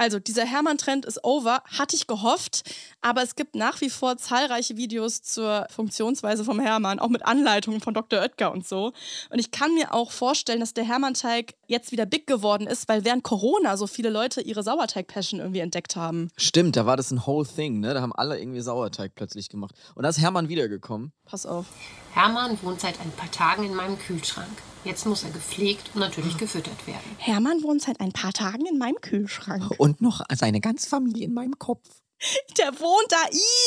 Also, 0.00 0.18
dieser 0.18 0.46
Hermann-Trend 0.46 1.04
ist 1.04 1.22
over, 1.24 1.62
hatte 1.78 1.94
ich 1.94 2.06
gehofft, 2.06 2.62
aber 3.02 3.22
es 3.22 3.34
gibt 3.34 3.54
nach 3.54 3.80
wie 3.80 3.90
vor 3.90 4.16
zahlreiche 4.16 4.76
Videos 4.76 5.22
zur 5.22 5.66
Funktionsweise 5.70 6.44
vom 6.44 6.60
Hermann, 6.60 6.98
auch 6.98 7.08
mit 7.08 7.24
Anleitungen 7.24 7.80
von 7.80 7.94
Dr. 7.94 8.20
Oetker 8.20 8.52
und 8.52 8.66
so. 8.66 8.92
Und 9.30 9.38
ich 9.38 9.50
kann 9.50 9.74
mir 9.74 9.94
auch 9.94 10.12
vorstellen, 10.12 10.60
dass 10.60 10.74
der 10.74 10.84
Hermann-Teig 10.84 11.54
jetzt 11.66 11.92
wieder 11.92 12.06
big 12.06 12.26
geworden 12.26 12.66
ist, 12.66 12.88
weil 12.88 13.04
während 13.04 13.22
Corona 13.22 13.76
so 13.76 13.86
viele 13.86 14.10
Leute 14.10 14.40
ihre 14.40 14.62
Sauerteig-Passion 14.62 15.40
irgendwie 15.40 15.60
entdeckt 15.60 15.96
haben. 15.96 16.30
Stimmt, 16.36 16.76
da 16.76 16.86
war 16.86 16.96
das 16.96 17.10
ein 17.10 17.26
whole 17.26 17.46
thing, 17.46 17.80
ne? 17.80 17.94
Da 17.94 18.02
haben 18.02 18.12
alle 18.12 18.38
irgendwie 18.38 18.60
Sauerteig 18.60 19.14
plötzlich 19.14 19.48
gemacht. 19.48 19.74
Und 19.94 20.02
da 20.02 20.08
ist 20.08 20.20
Hermann 20.20 20.48
wiedergekommen. 20.48 21.12
Pass 21.24 21.46
auf. 21.46 21.66
Hermann 22.12 22.58
wohnt 22.62 22.80
seit 22.80 23.00
ein 23.00 23.12
paar 23.12 23.30
Tagen 23.30 23.64
in 23.64 23.74
meinem 23.74 23.98
Kühlschrank. 23.98 24.50
Jetzt 24.84 25.06
muss 25.06 25.24
er 25.24 25.30
gepflegt 25.30 25.90
und 25.94 26.00
natürlich 26.00 26.38
gefüttert 26.38 26.86
werden. 26.86 27.16
Hermann 27.18 27.62
wohnt 27.62 27.82
seit 27.82 28.00
ein 28.00 28.12
paar 28.12 28.32
Tagen 28.32 28.64
in 28.66 28.78
meinem 28.78 29.00
Kühlschrank. 29.00 29.70
Und 29.78 30.00
noch 30.00 30.22
seine 30.34 30.60
ganze 30.60 30.88
Familie 30.88 31.26
in 31.26 31.34
meinem 31.34 31.58
Kopf. 31.58 31.99
Der 32.58 32.78
wohnt 32.78 33.10
da. 33.10 33.16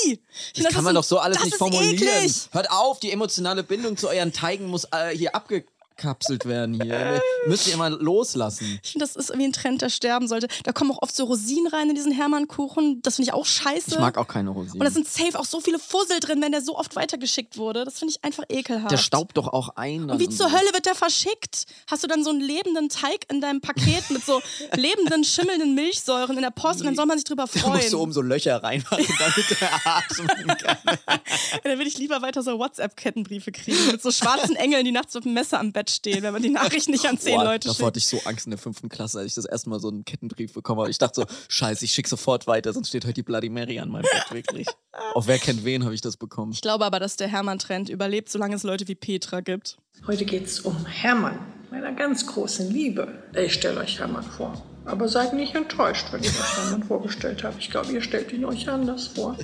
I. 0.06 0.20
Das, 0.56 0.74
kann 0.74 0.84
man 0.84 0.96
doch 0.96 1.04
so 1.04 1.20
alles 1.20 1.38
das 1.38 1.46
nicht 1.46 1.58
formulieren. 1.58 1.96
Eklig. 1.96 2.50
Hört 2.52 2.70
auf, 2.72 3.00
die 3.00 3.12
emotionale 3.12 3.64
Bindung 3.64 3.98
zu 3.98 4.10
euren 4.10 4.34
Teigen 4.34 4.68
muss 4.68 4.86
äh, 4.92 5.10
hier 5.16 5.36
abgekapselt 5.98 6.46
werden 6.46 6.82
hier. 6.82 7.22
Müsst 7.48 7.68
ihr 7.68 7.74
immer 7.74 7.90
loslassen. 7.90 8.80
Ich 8.84 8.92
finde, 8.92 9.06
das 9.06 9.16
ist 9.16 9.30
irgendwie 9.30 9.50
ein 9.50 9.54
Trend, 9.54 9.82
der 9.82 9.90
sterben 9.90 10.28
sollte. 10.28 10.48
Da 10.64 10.72
kommen 10.72 10.92
auch 10.92 11.02
oft 11.02 11.16
so 11.16 11.26
Rosinen 11.26 11.68
rein 11.68 11.90
in 11.90 11.96
diesen 11.96 12.12
Hermann-Kuchen. 12.12 13.02
Das 13.02 13.16
finde 13.18 13.30
ich 13.30 13.34
auch 13.34 13.46
scheiße. 13.46 13.92
Ich 13.92 14.00
mag 14.00 14.18
auch 14.18 14.28
keine 14.28 14.50
Rosinen. 14.50 14.80
Und 14.80 14.86
da 14.86 14.92
sind 14.92 15.08
safe 15.08 15.40
auch 15.40 15.46
so 15.46 15.60
viele 15.60 15.80
Fussel 15.80 16.20
drin, 16.20 16.42
wenn 16.42 16.52
der 16.52 16.62
so 16.62 16.78
oft 16.78 16.96
weitergeschickt 16.96 17.58
wurde. 17.58 17.86
Das 17.86 18.00
finde 18.00 18.14
ich 18.16 18.24
einfach 18.24 18.44
ekelhaft. 18.50 18.92
Der 18.92 18.98
staubt 18.98 19.38
doch 19.38 19.48
auch 19.48 19.70
ein. 19.76 20.10
und 20.10 20.20
wie 20.20 20.30
zur 20.30 20.52
Hölle 20.52 20.74
wird 20.74 20.86
der 20.86 20.96
verschickt? 20.96 21.66
Hast 21.88 22.04
du 22.04 22.08
dann 22.08 22.24
so 22.24 22.30
einen 22.30 22.42
lebenden 22.42 22.90
Teig 22.90 23.26
in 23.32 23.42
deinem 23.42 23.62
Paket 23.62 24.10
mit 24.10 24.26
so 24.26 24.42
lebenden, 24.76 25.24
schimmelnden 25.24 25.76
Milchsäuren 25.76 26.36
in 26.38 26.44
der 26.44 26.52
Post 26.52 26.80
und 26.82 26.88
dann 26.88 26.96
soll 26.96 27.06
man 27.06 27.18
sich 27.18 27.26
drüber 27.26 27.44
Da 27.52 27.60
freuen. 27.60 27.76
musst 27.78 27.94
du 27.94 28.02
um 28.02 28.12
so 28.12 28.22
Löcher 28.22 28.62
reinmachen, 28.64 29.06
damit 29.20 29.62
der 29.62 29.70
atmen 29.86 30.58
kann. 30.58 30.78
Dann 31.64 31.80
will 31.80 31.88
ich 31.88 31.98
lieber 31.98 32.22
weiter 32.22 32.42
so 32.44 32.58
WhatsApp-Kettenbriefe 32.60 33.52
kriegen 33.52 33.88
mit 33.92 34.02
so 34.02 34.12
schwarzen 34.12 34.56
Engeln, 34.56 34.86
die 34.86 34.92
nachts 34.92 35.14
mit 35.14 35.26
dem 35.26 35.34
Messer 35.34 35.60
am 35.60 35.72
Bett 35.72 35.83
stehen, 35.90 36.24
wenn 36.24 36.34
man 36.34 36.42
die 36.42 36.50
Nachricht 36.50 36.90
nicht 36.90 37.06
an 37.06 37.18
zehn 37.18 37.36
Boah, 37.36 37.46
Leute 37.46 37.68
davor 37.68 37.76
schickt. 37.76 37.88
hatte 37.88 38.00
ich 38.00 38.08
so 38.08 38.20
Angst 38.26 38.46
in 38.46 38.52
der 38.52 38.58
fünften 38.60 38.90
Klasse, 38.90 39.20
als 39.20 39.28
ich 39.28 39.36
das 39.36 39.46
erste 39.46 39.70
Mal 39.70 39.80
so 39.80 39.90
einen 39.90 40.06
Kettenbrief 40.06 40.54
bekommen 40.54 40.82
habe. 40.82 40.90
Ich 40.90 40.98
dachte 40.98 41.22
so, 41.22 41.36
scheiße, 41.50 41.86
ich 41.86 41.92
schicke 41.92 42.10
sofort 42.10 42.48
weiter, 42.48 42.74
sonst 42.74 42.90
steht 42.90 43.04
heute 43.06 43.14
die 43.16 43.24
Bloody 43.24 43.50
Mary 43.50 43.80
an 43.80 43.90
meinem 43.90 44.04
Bett, 44.04 44.32
wirklich. 44.32 44.68
Auf 45.14 45.28
wer 45.28 45.40
kennt 45.40 45.64
wen 45.66 45.84
habe 45.84 45.94
ich 45.94 46.02
das 46.02 46.18
bekommen. 46.18 46.52
Ich 46.52 46.62
glaube 46.62 46.86
aber, 46.86 47.00
dass 47.00 47.16
der 47.16 47.28
Hermann-Trend 47.28 47.90
überlebt, 47.90 48.30
solange 48.30 48.56
es 48.56 48.64
Leute 48.64 48.88
wie 48.88 48.96
Petra 48.96 49.42
gibt. 49.42 49.78
Heute 50.08 50.26
geht 50.26 50.46
es 50.46 50.60
um 50.62 50.86
Hermann, 50.86 51.40
meiner 51.72 51.94
ganz 51.94 52.26
großen 52.28 52.70
Liebe. 52.72 53.24
Ich 53.36 53.54
stelle 53.54 53.80
euch 53.80 54.00
Hermann 54.00 54.24
vor. 54.24 54.62
Aber 54.86 55.08
seid 55.08 55.34
nicht 55.34 55.56
enttäuscht, 55.56 56.08
wenn 56.12 56.22
ich 56.22 56.30
euch 56.30 56.58
Hermann 56.58 56.84
vorgestellt 56.84 57.44
habe. 57.44 57.56
Ich 57.60 57.70
glaube, 57.70 57.92
ihr 57.94 58.02
stellt 58.02 58.34
ihn 58.34 58.44
euch 58.44 58.68
anders 58.68 59.08
vor. 59.08 59.38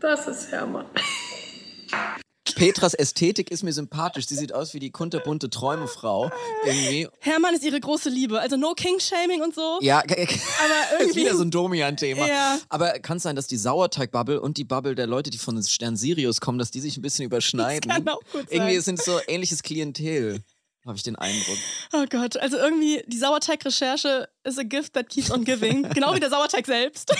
Das 0.00 0.28
ist 0.28 0.50
Hermann. 0.50 0.86
Petras 2.54 2.94
Ästhetik 2.94 3.50
ist 3.50 3.62
mir 3.62 3.72
sympathisch. 3.72 4.26
Sie 4.26 4.36
sieht 4.36 4.52
aus 4.52 4.74
wie 4.74 4.78
die 4.78 4.90
kunterbunte 4.90 5.50
Träumefrau. 5.50 6.30
Irgendwie. 6.64 7.08
Hermann 7.20 7.54
ist 7.54 7.64
ihre 7.64 7.80
große 7.80 8.08
Liebe. 8.08 8.40
Also 8.40 8.56
no 8.56 8.74
King-Shaming 8.74 9.42
und 9.42 9.54
so. 9.54 9.78
Ja, 9.82 9.98
aber 10.02 10.08
ist 10.18 11.00
irgendwie. 11.00 11.20
wieder 11.20 11.36
so 11.36 11.42
ein 11.42 11.50
Domian-Thema. 11.50 12.26
Ja. 12.26 12.58
Aber 12.68 12.98
kann 13.00 13.18
es 13.18 13.22
sein, 13.22 13.36
dass 13.36 13.46
die 13.46 13.56
Sauerteig-Bubble 13.56 14.40
und 14.40 14.56
die 14.56 14.64
Bubble 14.64 14.94
der 14.94 15.06
Leute, 15.06 15.30
die 15.30 15.38
von 15.38 15.62
Stern 15.62 15.96
Sirius 15.96 16.40
kommen, 16.40 16.58
dass 16.58 16.70
die 16.70 16.80
sich 16.80 16.96
ein 16.96 17.02
bisschen 17.02 17.24
überschneiden? 17.24 17.88
Das 17.88 17.98
kann 17.98 18.08
auch 18.08 18.20
gut 18.32 18.48
sein. 18.48 18.48
Irgendwie 18.50 18.78
sind 18.80 19.02
so 19.02 19.18
ähnliches 19.26 19.62
Klientel, 19.62 20.40
habe 20.86 20.96
ich 20.96 21.02
den 21.02 21.16
Eindruck. 21.16 21.56
Oh 21.92 22.04
Gott, 22.10 22.36
also 22.36 22.56
irgendwie 22.58 23.02
die 23.06 23.16
Sauerteig-Recherche 23.18 24.28
is 24.44 24.58
a 24.58 24.62
gift 24.62 24.92
that 24.94 25.08
keeps 25.08 25.30
on 25.30 25.44
giving. 25.44 25.88
genau 25.94 26.14
wie 26.14 26.20
der 26.20 26.28
Sauerteig 26.30 26.66
selbst. 26.66 27.14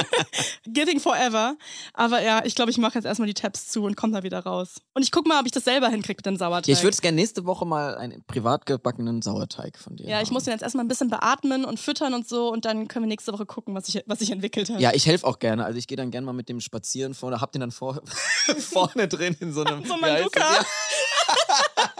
giving 0.66 1.00
forever. 1.00 1.56
Aber 1.94 2.22
ja, 2.22 2.44
ich 2.44 2.54
glaube, 2.54 2.70
ich 2.70 2.78
mache 2.78 2.94
jetzt 2.94 3.04
erstmal 3.04 3.26
die 3.26 3.34
Tabs 3.34 3.68
zu 3.68 3.82
und 3.84 3.96
komme 3.96 4.12
da 4.12 4.22
wieder 4.22 4.40
raus. 4.40 4.76
Und 4.94 5.02
ich 5.02 5.10
gucke 5.10 5.28
mal, 5.28 5.40
ob 5.40 5.46
ich 5.46 5.52
das 5.52 5.64
selber 5.64 5.88
hinkriege 5.88 6.18
mit 6.18 6.26
dem 6.26 6.36
Sauerteig. 6.36 6.68
Ja, 6.68 6.74
ich 6.74 6.82
würde 6.84 6.96
gerne 6.98 7.16
nächste 7.16 7.44
Woche 7.44 7.64
mal 7.66 7.96
einen 7.96 8.22
privat 8.24 8.66
gebackenen 8.66 9.22
Sauerteig 9.22 9.78
von 9.78 9.96
dir. 9.96 10.08
ja, 10.08 10.22
ich 10.22 10.30
muss 10.30 10.44
den 10.44 10.52
jetzt 10.52 10.62
erstmal 10.62 10.84
ein 10.84 10.88
bisschen 10.88 11.10
beatmen 11.10 11.64
und 11.64 11.80
füttern 11.80 12.14
und 12.14 12.28
so 12.28 12.52
und 12.52 12.64
dann 12.64 12.86
können 12.88 13.04
wir 13.04 13.08
nächste 13.08 13.32
Woche 13.32 13.46
gucken, 13.46 13.74
was 13.74 13.88
ich, 13.88 14.02
was 14.06 14.20
ich 14.20 14.30
entwickelt 14.30 14.70
habe. 14.70 14.80
Ja, 14.80 14.92
ich 14.94 15.06
helfe 15.06 15.26
auch 15.26 15.38
gerne. 15.38 15.64
Also 15.64 15.78
ich 15.78 15.88
gehe 15.88 15.96
dann 15.96 16.10
gerne 16.10 16.24
mal 16.24 16.32
mit 16.32 16.48
dem 16.48 16.60
spazieren 16.60 17.14
vorne, 17.14 17.40
hab 17.40 17.50
den 17.52 17.60
dann 17.60 17.72
vor, 17.72 18.00
vorne 18.58 19.08
drin 19.08 19.36
in 19.40 19.52
so 19.52 19.64
einem 19.64 19.84
So 19.84 19.94
ein? 19.94 20.00
Manduka. 20.00 20.64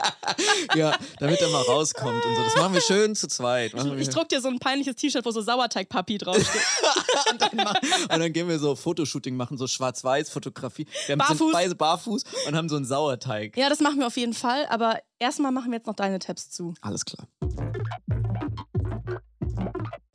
Ja, 0.75 0.97
damit 1.19 1.39
er 1.41 1.49
mal 1.49 1.61
rauskommt 1.61 2.23
und 2.25 2.35
so. 2.35 2.43
Das 2.43 2.55
machen 2.55 2.73
wir 2.73 2.81
schön 2.81 3.15
zu 3.15 3.27
zweit. 3.27 3.73
Wir- 3.73 3.97
Ich 3.97 4.09
druck 4.09 4.29
dir 4.29 4.41
so 4.41 4.47
ein 4.49 4.59
peinliches 4.59 4.95
T-Shirt, 4.95 5.25
wo 5.25 5.31
so 5.31 5.41
Sauerteig-Papi 5.41 6.17
draufsteht. 6.17 6.61
und 7.31 8.09
dann 8.19 8.33
gehen 8.33 8.47
wir 8.47 8.59
so 8.59 8.75
Fotoshooting 8.75 9.35
machen, 9.35 9.57
so 9.57 9.67
Schwarz-Weiß-Fotografie. 9.67 10.87
Wir 11.07 11.13
haben 11.13 11.19
sind 11.27 11.37
Barfuß. 11.39 11.51
beide 11.53 11.75
barfuß 11.75 12.23
und 12.47 12.55
haben 12.55 12.69
so 12.69 12.75
einen 12.75 12.85
Sauerteig. 12.85 13.55
ja, 13.57 13.69
das 13.69 13.79
machen 13.79 13.99
wir 13.99 14.07
auf 14.07 14.17
jeden 14.17 14.33
Fall, 14.33 14.65
aber 14.69 14.99
erstmal 15.19 15.51
machen 15.51 15.71
wir 15.71 15.77
jetzt 15.77 15.87
noch 15.87 15.95
deine 15.95 16.19
Tabs 16.19 16.49
zu. 16.49 16.73
Alles 16.81 17.05
klar. 17.05 17.27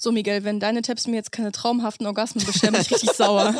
So, 0.00 0.12
Miguel, 0.12 0.44
wenn 0.44 0.60
deine 0.60 0.80
Tipps 0.82 1.08
mir 1.08 1.16
jetzt 1.16 1.32
keine 1.32 1.50
traumhaften 1.50 2.06
Orgasmen 2.06 2.46
bescheren, 2.46 2.74
bin 2.74 2.82
ich 2.82 2.92
richtig 2.92 3.10
sauer. 3.16 3.52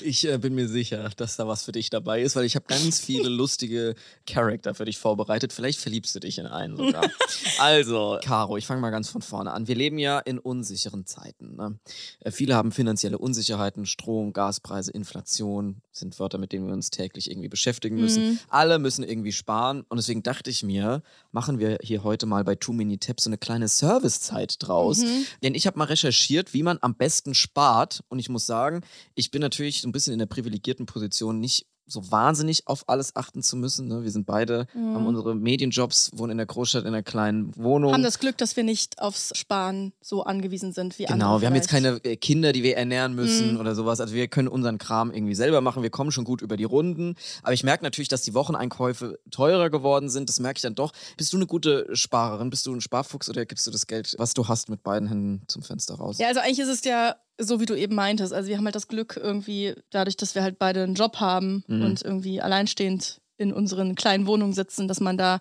Ich 0.00 0.26
äh, 0.26 0.38
bin 0.38 0.54
mir 0.54 0.66
sicher, 0.66 1.10
dass 1.18 1.36
da 1.36 1.46
was 1.46 1.64
für 1.64 1.72
dich 1.72 1.90
dabei 1.90 2.22
ist, 2.22 2.34
weil 2.34 2.46
ich 2.46 2.56
habe 2.56 2.64
ganz 2.66 2.98
viele 2.98 3.28
lustige 3.28 3.94
Charakter 4.26 4.74
für 4.74 4.86
dich 4.86 4.96
vorbereitet. 4.96 5.52
Vielleicht 5.52 5.78
verliebst 5.78 6.14
du 6.14 6.20
dich 6.20 6.38
in 6.38 6.46
einen 6.46 6.76
sogar. 6.78 7.10
also, 7.58 8.18
Caro, 8.24 8.56
ich 8.56 8.66
fange 8.66 8.80
mal 8.80 8.88
ganz 8.88 9.10
von 9.10 9.20
vorne 9.20 9.52
an. 9.52 9.68
Wir 9.68 9.74
leben 9.74 9.98
ja 9.98 10.18
in 10.18 10.38
unsicheren 10.38 11.04
Zeiten. 11.04 11.56
Ne? 11.56 11.78
Äh, 12.20 12.30
viele 12.30 12.54
haben 12.54 12.72
finanzielle 12.72 13.18
Unsicherheiten, 13.18 13.84
Strom, 13.84 14.32
Gaspreise, 14.32 14.92
Inflation 14.92 15.82
sind 15.90 16.18
Wörter, 16.18 16.38
mit 16.38 16.52
denen 16.52 16.66
wir 16.68 16.72
uns 16.72 16.88
täglich 16.88 17.30
irgendwie 17.30 17.50
beschäftigen 17.50 17.96
müssen. 17.96 18.30
Mhm. 18.30 18.38
Alle 18.48 18.78
müssen 18.78 19.04
irgendwie 19.04 19.32
sparen 19.32 19.84
und 19.90 19.98
deswegen 19.98 20.22
dachte 20.22 20.48
ich 20.48 20.62
mir, 20.62 21.02
machen 21.32 21.58
wir 21.58 21.76
hier 21.82 22.02
heute 22.02 22.24
mal 22.24 22.44
bei 22.44 22.54
Too 22.54 22.72
Many 22.72 22.96
Tabs 22.96 23.24
so 23.24 23.28
eine 23.28 23.36
kleine 23.36 23.68
Servicezeit 23.68 24.56
draus. 24.58 24.98
Mhm. 24.98 25.26
Denn 25.42 25.54
ich 25.54 25.66
habe 25.66 25.81
mal 25.82 25.88
recherchiert, 25.88 26.54
wie 26.54 26.62
man 26.62 26.78
am 26.80 26.94
besten 26.94 27.34
spart. 27.34 28.04
Und 28.08 28.18
ich 28.18 28.28
muss 28.28 28.46
sagen, 28.46 28.82
ich 29.14 29.30
bin 29.30 29.40
natürlich 29.40 29.80
so 29.80 29.88
ein 29.88 29.92
bisschen 29.92 30.12
in 30.12 30.18
der 30.20 30.26
privilegierten 30.26 30.86
Position, 30.86 31.40
nicht 31.40 31.66
so 31.86 32.10
wahnsinnig 32.10 32.66
auf 32.68 32.88
alles 32.88 33.16
achten 33.16 33.42
zu 33.42 33.56
müssen. 33.56 33.88
Ne? 33.88 34.02
Wir 34.04 34.10
sind 34.10 34.24
beide, 34.26 34.66
Mhm. 34.74 34.94
haben 34.94 35.06
unsere 35.06 35.34
Medienjobs, 35.34 36.10
wohnen 36.14 36.32
in 36.32 36.36
der 36.38 36.46
Großstadt 36.46 36.82
in 36.82 36.88
einer 36.88 37.02
kleinen 37.02 37.54
Wohnung. 37.56 37.92
Haben 37.92 38.02
das 38.02 38.18
Glück, 38.18 38.38
dass 38.38 38.56
wir 38.56 38.64
nicht 38.64 39.00
aufs 39.00 39.32
Sparen 39.36 39.92
so 40.00 40.22
angewiesen 40.24 40.72
sind 40.72 40.98
wie 40.98 41.06
andere. 41.08 41.18
Genau, 41.18 41.40
wir 41.40 41.48
haben 41.48 41.54
jetzt 41.54 41.68
keine 41.68 42.00
äh, 42.04 42.16
Kinder, 42.16 42.52
die 42.52 42.62
wir 42.62 42.76
ernähren 42.76 43.14
müssen 43.14 43.54
Mhm. 43.54 43.60
oder 43.60 43.74
sowas. 43.74 44.00
Also 44.00 44.14
wir 44.14 44.28
können 44.28 44.48
unseren 44.48 44.78
Kram 44.78 45.10
irgendwie 45.10 45.34
selber 45.34 45.60
machen. 45.60 45.82
Wir 45.82 45.90
kommen 45.90 46.12
schon 46.12 46.24
gut 46.24 46.40
über 46.42 46.56
die 46.56 46.64
Runden. 46.64 47.14
Aber 47.42 47.52
ich 47.52 47.64
merke 47.64 47.82
natürlich, 47.84 48.08
dass 48.08 48.22
die 48.22 48.34
Wocheneinkäufe 48.34 49.18
teurer 49.30 49.70
geworden 49.70 50.08
sind. 50.08 50.28
Das 50.28 50.40
merke 50.40 50.58
ich 50.58 50.62
dann 50.62 50.74
doch. 50.74 50.92
Bist 51.16 51.32
du 51.32 51.36
eine 51.36 51.46
gute 51.46 51.86
Sparerin? 51.94 52.50
Bist 52.50 52.66
du 52.66 52.74
ein 52.74 52.80
Sparfuchs 52.80 53.28
oder 53.28 53.44
gibst 53.44 53.66
du 53.66 53.70
das 53.70 53.86
Geld, 53.86 54.14
was 54.18 54.34
du 54.34 54.48
hast, 54.48 54.68
mit 54.68 54.82
beiden 54.82 55.08
Händen 55.08 55.42
zum 55.48 55.62
Fenster 55.62 55.94
raus? 55.94 56.18
Ja, 56.18 56.28
also 56.28 56.40
eigentlich 56.40 56.58
ist 56.60 56.68
es 56.68 56.84
ja 56.84 57.16
so, 57.44 57.60
wie 57.60 57.66
du 57.66 57.74
eben 57.74 57.94
meintest. 57.94 58.32
Also 58.32 58.48
wir 58.48 58.56
haben 58.56 58.64
halt 58.64 58.74
das 58.74 58.88
Glück 58.88 59.18
irgendwie, 59.22 59.74
dadurch, 59.90 60.16
dass 60.16 60.34
wir 60.34 60.42
halt 60.42 60.58
beide 60.58 60.82
einen 60.82 60.94
Job 60.94 61.16
haben 61.20 61.64
Mhm. 61.66 61.82
und 61.82 62.02
irgendwie 62.02 62.40
alleinstehend 62.40 63.20
in 63.38 63.52
unseren 63.52 63.94
kleinen 63.94 64.26
Wohnungen 64.26 64.52
sitzen, 64.52 64.86
dass 64.88 65.00
man 65.00 65.16
da 65.16 65.40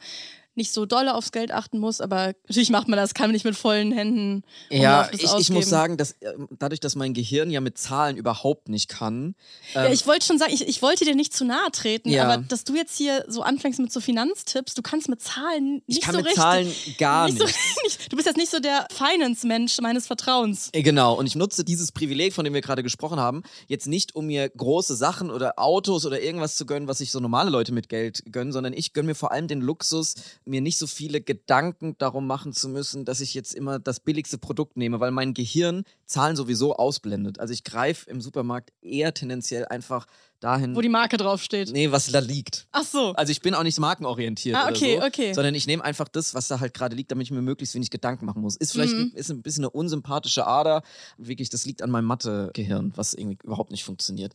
nicht 0.55 0.71
so 0.73 0.85
dolle 0.85 1.15
aufs 1.15 1.31
Geld 1.31 1.51
achten 1.51 1.79
muss, 1.79 2.01
aber 2.01 2.33
natürlich 2.47 2.69
macht 2.69 2.87
man 2.87 2.97
das, 2.97 3.13
kann 3.13 3.27
man 3.27 3.31
nicht 3.33 3.45
mit 3.45 3.55
vollen 3.55 3.91
Händen. 3.91 4.43
Ja, 4.69 5.09
ich, 5.13 5.23
ich 5.23 5.49
muss 5.49 5.69
sagen, 5.69 5.97
dass 5.97 6.11
äh, 6.21 6.33
dadurch, 6.59 6.79
dass 6.79 6.95
mein 6.95 7.13
Gehirn 7.13 7.49
ja 7.51 7.61
mit 7.61 7.77
Zahlen 7.77 8.17
überhaupt 8.17 8.69
nicht 8.69 8.89
kann. 8.89 9.35
Ja, 9.73 9.85
ähm, 9.85 9.93
ich 9.93 10.05
wollte 10.07 10.25
schon 10.25 10.37
sagen, 10.37 10.51
ich, 10.53 10.67
ich 10.67 10.81
wollte 10.81 11.05
dir 11.05 11.15
nicht 11.15 11.33
zu 11.33 11.45
nahe 11.45 11.71
treten, 11.71 12.09
Ja. 12.09 12.25
aber 12.27 12.43
dass 12.43 12.63
du 12.65 12.75
jetzt 12.75 12.97
hier 12.97 13.23
so 13.27 13.41
anfängst 13.43 13.79
mit 13.79 13.91
so 13.93 14.01
Finanztipps, 14.01 14.73
du 14.73 14.81
kannst 14.81 15.07
mit 15.09 15.21
Zahlen 15.21 15.81
nicht 15.87 15.99
ich 15.99 16.01
kann 16.01 16.13
so 16.13 16.17
mit 16.19 16.25
richtig. 16.27 16.41
Zahlen 16.43 16.73
gar 16.97 17.25
nicht. 17.27 17.37
So, 17.39 17.45
nicht. 17.83 18.11
Du 18.11 18.15
bist 18.17 18.27
jetzt 18.27 18.37
nicht 18.37 18.51
so 18.51 18.59
der 18.59 18.87
Finance-Mensch 18.93 19.79
meines 19.81 20.07
Vertrauens. 20.07 20.69
Äh, 20.73 20.81
Genau, 20.81 21.13
und 21.13 21.25
ich 21.27 21.35
nutze 21.35 21.63
dieses 21.63 21.91
Privileg, 21.91 22.33
von 22.33 22.43
dem 22.43 22.53
wir 22.53 22.59
gerade 22.61 22.83
gesprochen 22.83 23.19
haben, 23.19 23.43
jetzt 23.67 23.87
nicht, 23.87 24.15
um 24.15 24.25
mir 24.25 24.49
große 24.49 24.95
Sachen 24.95 25.29
oder 25.29 25.57
Autos 25.57 26.05
oder 26.05 26.21
irgendwas 26.21 26.55
zu 26.55 26.65
gönnen, 26.65 26.87
was 26.87 26.97
sich 26.97 27.11
so 27.11 27.19
normale 27.19 27.49
Leute 27.49 27.71
mit 27.71 27.87
Geld 27.87 28.23
gönnen, 28.31 28.51
sondern 28.51 28.73
ich 28.73 28.91
gönne 28.93 29.07
mir 29.07 29.15
vor 29.15 29.31
allem 29.31 29.47
den 29.47 29.61
Luxus, 29.61 30.15
mir 30.45 30.61
nicht 30.61 30.77
so 30.77 30.87
viele 30.87 31.21
Gedanken 31.21 31.95
darum 31.97 32.27
machen 32.27 32.53
zu 32.53 32.69
müssen, 32.69 33.05
dass 33.05 33.21
ich 33.21 33.33
jetzt 33.33 33.53
immer 33.53 33.79
das 33.79 33.99
billigste 33.99 34.37
Produkt 34.37 34.77
nehme, 34.77 34.99
weil 34.99 35.11
mein 35.11 35.33
Gehirn 35.33 35.83
Zahlen 36.11 36.35
sowieso 36.35 36.75
ausblendet. 36.75 37.39
Also 37.39 37.53
ich 37.53 37.63
greife 37.63 38.09
im 38.09 38.19
Supermarkt 38.21 38.71
eher 38.81 39.13
tendenziell 39.13 39.65
einfach 39.65 40.05
dahin. 40.41 40.75
Wo 40.75 40.81
die 40.81 40.89
Marke 40.89 41.17
draufsteht. 41.17 41.71
Nee, 41.71 41.91
was 41.91 42.07
da 42.07 42.17
liegt. 42.19 42.65
Ach 42.71 42.83
so. 42.83 43.13
Also 43.13 43.29
ich 43.31 43.41
bin 43.41 43.53
auch 43.53 43.61
nicht 43.61 43.79
markenorientiert 43.79 44.57
Ah, 44.57 44.69
okay, 44.69 44.97
so, 44.99 45.05
okay. 45.05 45.33
sondern 45.33 45.53
ich 45.53 45.67
nehme 45.67 45.83
einfach 45.83 46.07
das, 46.07 46.33
was 46.33 46.47
da 46.47 46.59
halt 46.59 46.73
gerade 46.73 46.95
liegt, 46.95 47.11
damit 47.11 47.27
ich 47.27 47.31
mir 47.31 47.43
möglichst 47.43 47.75
wenig 47.75 47.91
Gedanken 47.91 48.25
machen 48.25 48.41
muss. 48.41 48.57
Ist 48.57 48.71
vielleicht 48.71 48.93
Mhm. 48.95 49.11
ist 49.13 49.29
ein 49.29 49.43
bisschen 49.43 49.65
eine 49.65 49.69
unsympathische 49.69 50.47
Ader. 50.47 50.81
Wirklich, 51.17 51.49
das 51.51 51.65
liegt 51.67 51.83
an 51.83 51.91
meinem 51.91 52.05
Mathe-Gehirn, 52.05 52.91
was 52.95 53.13
irgendwie 53.13 53.37
überhaupt 53.43 53.69
nicht 53.71 53.83
funktioniert. 53.83 54.33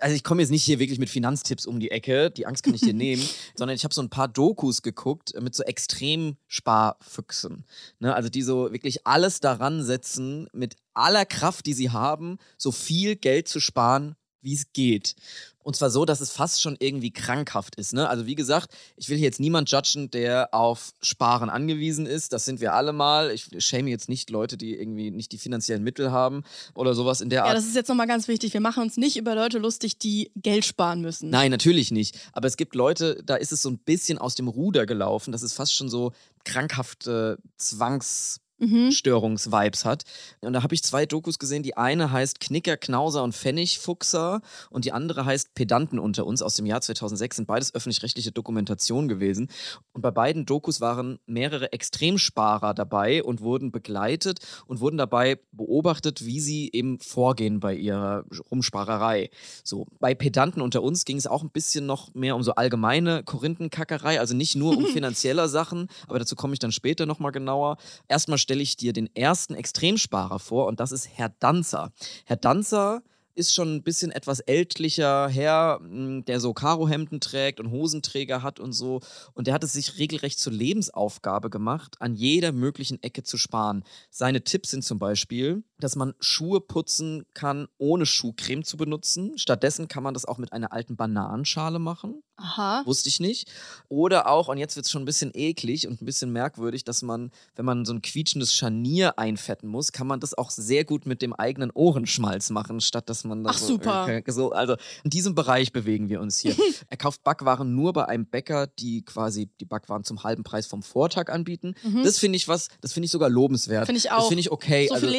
Also 0.00 0.16
ich 0.16 0.24
komme 0.24 0.42
jetzt 0.42 0.50
nicht 0.50 0.64
hier 0.64 0.80
wirklich 0.80 0.98
mit 0.98 1.08
Finanztipps 1.08 1.66
um 1.66 1.78
die 1.78 1.92
Ecke, 1.92 2.32
die 2.32 2.46
Angst 2.46 2.64
kann 2.64 2.74
ich 2.74 2.80
dir 2.80 2.94
nehmen, 2.94 3.22
sondern 3.54 3.76
ich 3.76 3.84
habe 3.84 3.94
so 3.94 4.02
ein 4.02 4.10
paar 4.10 4.26
Dokus 4.26 4.82
geguckt 4.82 5.40
mit 5.40 5.54
so 5.54 5.62
Extrem-Sparfüchsen. 5.62 7.64
Ne? 8.00 8.12
Also 8.14 8.28
die 8.28 8.42
so 8.42 8.72
wirklich 8.72 9.06
alles 9.06 9.38
daran 9.40 9.82
setzen, 9.84 10.48
mit 10.52 10.74
aller 10.94 11.24
Kraft, 11.26 11.66
die 11.66 11.74
sie 11.74 11.90
haben, 11.90 12.38
so 12.56 12.72
viel 12.72 13.16
Geld 13.16 13.48
zu 13.48 13.60
sparen, 13.60 14.16
wie 14.40 14.54
es 14.54 14.72
geht. 14.74 15.14
Und 15.60 15.74
zwar 15.74 15.88
so, 15.88 16.04
dass 16.04 16.20
es 16.20 16.30
fast 16.30 16.60
schon 16.60 16.76
irgendwie 16.78 17.10
krankhaft 17.10 17.76
ist. 17.76 17.94
Ne? 17.94 18.06
Also 18.06 18.26
wie 18.26 18.34
gesagt, 18.34 18.70
ich 18.96 19.08
will 19.08 19.16
hier 19.16 19.24
jetzt 19.24 19.40
niemand 19.40 19.70
judgen, 19.70 20.10
der 20.10 20.52
auf 20.52 20.92
Sparen 21.00 21.48
angewiesen 21.48 22.04
ist. 22.04 22.34
Das 22.34 22.44
sind 22.44 22.60
wir 22.60 22.74
alle 22.74 22.92
mal. 22.92 23.30
Ich 23.30 23.48
schäme 23.64 23.88
jetzt 23.88 24.10
nicht 24.10 24.28
Leute, 24.28 24.58
die 24.58 24.74
irgendwie 24.78 25.10
nicht 25.10 25.32
die 25.32 25.38
finanziellen 25.38 25.82
Mittel 25.82 26.12
haben 26.12 26.42
oder 26.74 26.92
sowas 26.92 27.22
in 27.22 27.30
der 27.30 27.38
Ja, 27.38 27.44
Art. 27.46 27.56
das 27.56 27.64
ist 27.64 27.74
jetzt 27.74 27.88
nochmal 27.88 28.06
ganz 28.06 28.28
wichtig. 28.28 28.52
Wir 28.52 28.60
machen 28.60 28.82
uns 28.82 28.98
nicht 28.98 29.16
über 29.16 29.34
Leute 29.34 29.56
lustig, 29.58 29.98
die 29.98 30.30
Geld 30.36 30.66
sparen 30.66 31.00
müssen. 31.00 31.30
Nein, 31.30 31.50
natürlich 31.50 31.90
nicht. 31.90 32.18
Aber 32.34 32.46
es 32.46 32.58
gibt 32.58 32.74
Leute, 32.74 33.22
da 33.24 33.36
ist 33.36 33.52
es 33.52 33.62
so 33.62 33.70
ein 33.70 33.78
bisschen 33.78 34.18
aus 34.18 34.34
dem 34.34 34.48
Ruder 34.48 34.84
gelaufen. 34.84 35.32
Das 35.32 35.42
ist 35.42 35.54
fast 35.54 35.72
schon 35.74 35.88
so 35.88 36.12
krankhafte 36.44 37.38
Zwangs. 37.56 38.40
Mhm. 38.64 38.90
Störungsvibes 38.92 39.84
hat. 39.84 40.04
Und 40.40 40.52
da 40.52 40.62
habe 40.62 40.74
ich 40.74 40.82
zwei 40.82 41.06
Dokus 41.06 41.38
gesehen. 41.38 41.62
Die 41.62 41.76
eine 41.76 42.10
heißt 42.10 42.40
Knicker, 42.40 42.76
Knauser 42.76 43.22
und 43.22 43.34
Pfennigfuchser 43.34 44.40
und 44.70 44.84
die 44.84 44.92
andere 44.92 45.24
heißt 45.24 45.54
Pedanten 45.54 45.98
unter 45.98 46.26
uns 46.26 46.42
aus 46.42 46.56
dem 46.56 46.66
Jahr 46.66 46.80
2006. 46.80 47.36
Sind 47.36 47.46
beides 47.46 47.74
öffentlich-rechtliche 47.74 48.32
Dokumentationen 48.32 49.08
gewesen. 49.08 49.48
Und 49.92 50.02
bei 50.02 50.10
beiden 50.10 50.46
Dokus 50.46 50.80
waren 50.80 51.18
mehrere 51.26 51.72
Extremsparer 51.72 52.74
dabei 52.74 53.22
und 53.22 53.40
wurden 53.40 53.72
begleitet 53.72 54.40
und 54.66 54.80
wurden 54.80 54.96
dabei 54.96 55.38
beobachtet, 55.52 56.24
wie 56.24 56.40
sie 56.40 56.70
eben 56.72 56.98
vorgehen 57.00 57.60
bei 57.60 57.74
ihrer 57.74 58.24
Rumsparerei. 58.50 59.30
So, 59.62 59.86
bei 60.00 60.14
Pedanten 60.14 60.60
unter 60.60 60.82
uns 60.82 61.04
ging 61.04 61.16
es 61.16 61.26
auch 61.26 61.42
ein 61.42 61.50
bisschen 61.50 61.86
noch 61.86 62.14
mehr 62.14 62.36
um 62.36 62.42
so 62.42 62.54
allgemeine 62.54 63.22
Korinthenkackerei, 63.24 64.20
also 64.20 64.34
nicht 64.34 64.56
nur 64.56 64.76
um 64.76 64.86
finanzielle 64.92 65.48
Sachen, 65.48 65.88
aber 66.08 66.18
dazu 66.18 66.36
komme 66.36 66.54
ich 66.54 66.58
dann 66.58 66.72
später 66.72 67.06
nochmal 67.06 67.32
genauer. 67.32 67.76
Erstmal 68.08 68.38
stelle 68.38 68.53
ich 68.60 68.76
dir 68.76 68.92
den 68.92 69.14
ersten 69.14 69.54
Extremsparer 69.54 70.38
vor 70.38 70.66
und 70.66 70.80
das 70.80 70.92
ist 70.92 71.08
Herr 71.14 71.30
Danzer. 71.38 71.92
Herr 72.24 72.36
Danzer 72.36 73.02
ist 73.34 73.54
schon 73.54 73.74
ein 73.74 73.82
bisschen 73.82 74.12
etwas 74.12 74.40
ältlicher 74.40 75.28
Herr, 75.28 75.80
mh, 75.80 76.22
der 76.22 76.40
so 76.40 76.52
Karohemden 76.52 77.20
trägt 77.20 77.60
und 77.60 77.70
Hosenträger 77.70 78.42
hat 78.42 78.60
und 78.60 78.72
so. 78.72 79.00
Und 79.32 79.46
der 79.46 79.54
hat 79.54 79.64
es 79.64 79.72
sich 79.72 79.98
regelrecht 79.98 80.38
zur 80.38 80.52
Lebensaufgabe 80.52 81.50
gemacht, 81.50 81.96
an 82.00 82.14
jeder 82.14 82.52
möglichen 82.52 83.02
Ecke 83.02 83.22
zu 83.22 83.36
sparen. 83.36 83.84
Seine 84.10 84.44
Tipps 84.44 84.70
sind 84.70 84.84
zum 84.84 84.98
Beispiel, 84.98 85.64
dass 85.84 85.96
man 85.96 86.14
Schuhe 86.18 86.60
putzen 86.60 87.26
kann, 87.34 87.68
ohne 87.78 88.06
Schuhcreme 88.06 88.64
zu 88.64 88.76
benutzen. 88.76 89.36
Stattdessen 89.36 89.86
kann 89.86 90.02
man 90.02 90.14
das 90.14 90.24
auch 90.24 90.38
mit 90.38 90.52
einer 90.52 90.72
alten 90.72 90.96
Bananenschale 90.96 91.78
machen. 91.78 92.22
Aha. 92.36 92.82
Wusste 92.84 93.08
ich 93.08 93.20
nicht. 93.20 93.48
Oder 93.88 94.28
auch, 94.28 94.48
und 94.48 94.58
jetzt 94.58 94.74
wird 94.74 94.86
es 94.86 94.90
schon 94.90 95.02
ein 95.02 95.04
bisschen 95.04 95.30
eklig 95.34 95.86
und 95.86 96.02
ein 96.02 96.04
bisschen 96.04 96.32
merkwürdig, 96.32 96.82
dass 96.82 97.02
man, 97.02 97.30
wenn 97.54 97.64
man 97.64 97.84
so 97.84 97.92
ein 97.92 98.02
quietschendes 98.02 98.52
Scharnier 98.52 99.18
einfetten 99.18 99.68
muss, 99.68 99.92
kann 99.92 100.08
man 100.08 100.18
das 100.18 100.36
auch 100.36 100.50
sehr 100.50 100.84
gut 100.84 101.06
mit 101.06 101.22
dem 101.22 101.32
eigenen 101.32 101.70
Ohrenschmalz 101.70 102.50
machen, 102.50 102.80
statt 102.80 103.08
dass 103.08 103.22
man 103.22 103.44
da 103.44 103.50
Ach, 103.50 103.58
so, 103.58 103.66
super. 103.74 104.08
äh, 104.08 104.22
so. 104.32 104.50
Also 104.50 104.74
in 105.04 105.10
diesem 105.10 105.36
Bereich 105.36 105.72
bewegen 105.72 106.08
wir 106.08 106.20
uns 106.20 106.38
hier. 106.38 106.56
er 106.88 106.96
kauft 106.96 107.22
Backwaren 107.22 107.74
nur 107.74 107.92
bei 107.92 108.06
einem 108.06 108.26
Bäcker, 108.26 108.66
die 108.66 109.04
quasi 109.04 109.48
die 109.60 109.64
Backwaren 109.64 110.02
zum 110.02 110.24
halben 110.24 110.42
Preis 110.42 110.66
vom 110.66 110.82
Vortag 110.82 111.30
anbieten. 111.30 111.74
Mhm. 111.84 112.02
Das 112.02 112.18
finde 112.18 112.36
ich 112.36 112.48
was, 112.48 112.68
das 112.80 112.92
finde 112.92 113.04
ich 113.04 113.12
sogar 113.12 113.30
lobenswert. 113.30 113.86
Finde 113.86 113.98
ich 113.98 114.10
auch. 114.10 114.18
Das 114.18 114.28
finde 114.28 114.40
ich 114.40 114.50
okay. 114.50 114.88
So 114.88 114.94
also, 114.94 115.06
viel 115.06 115.14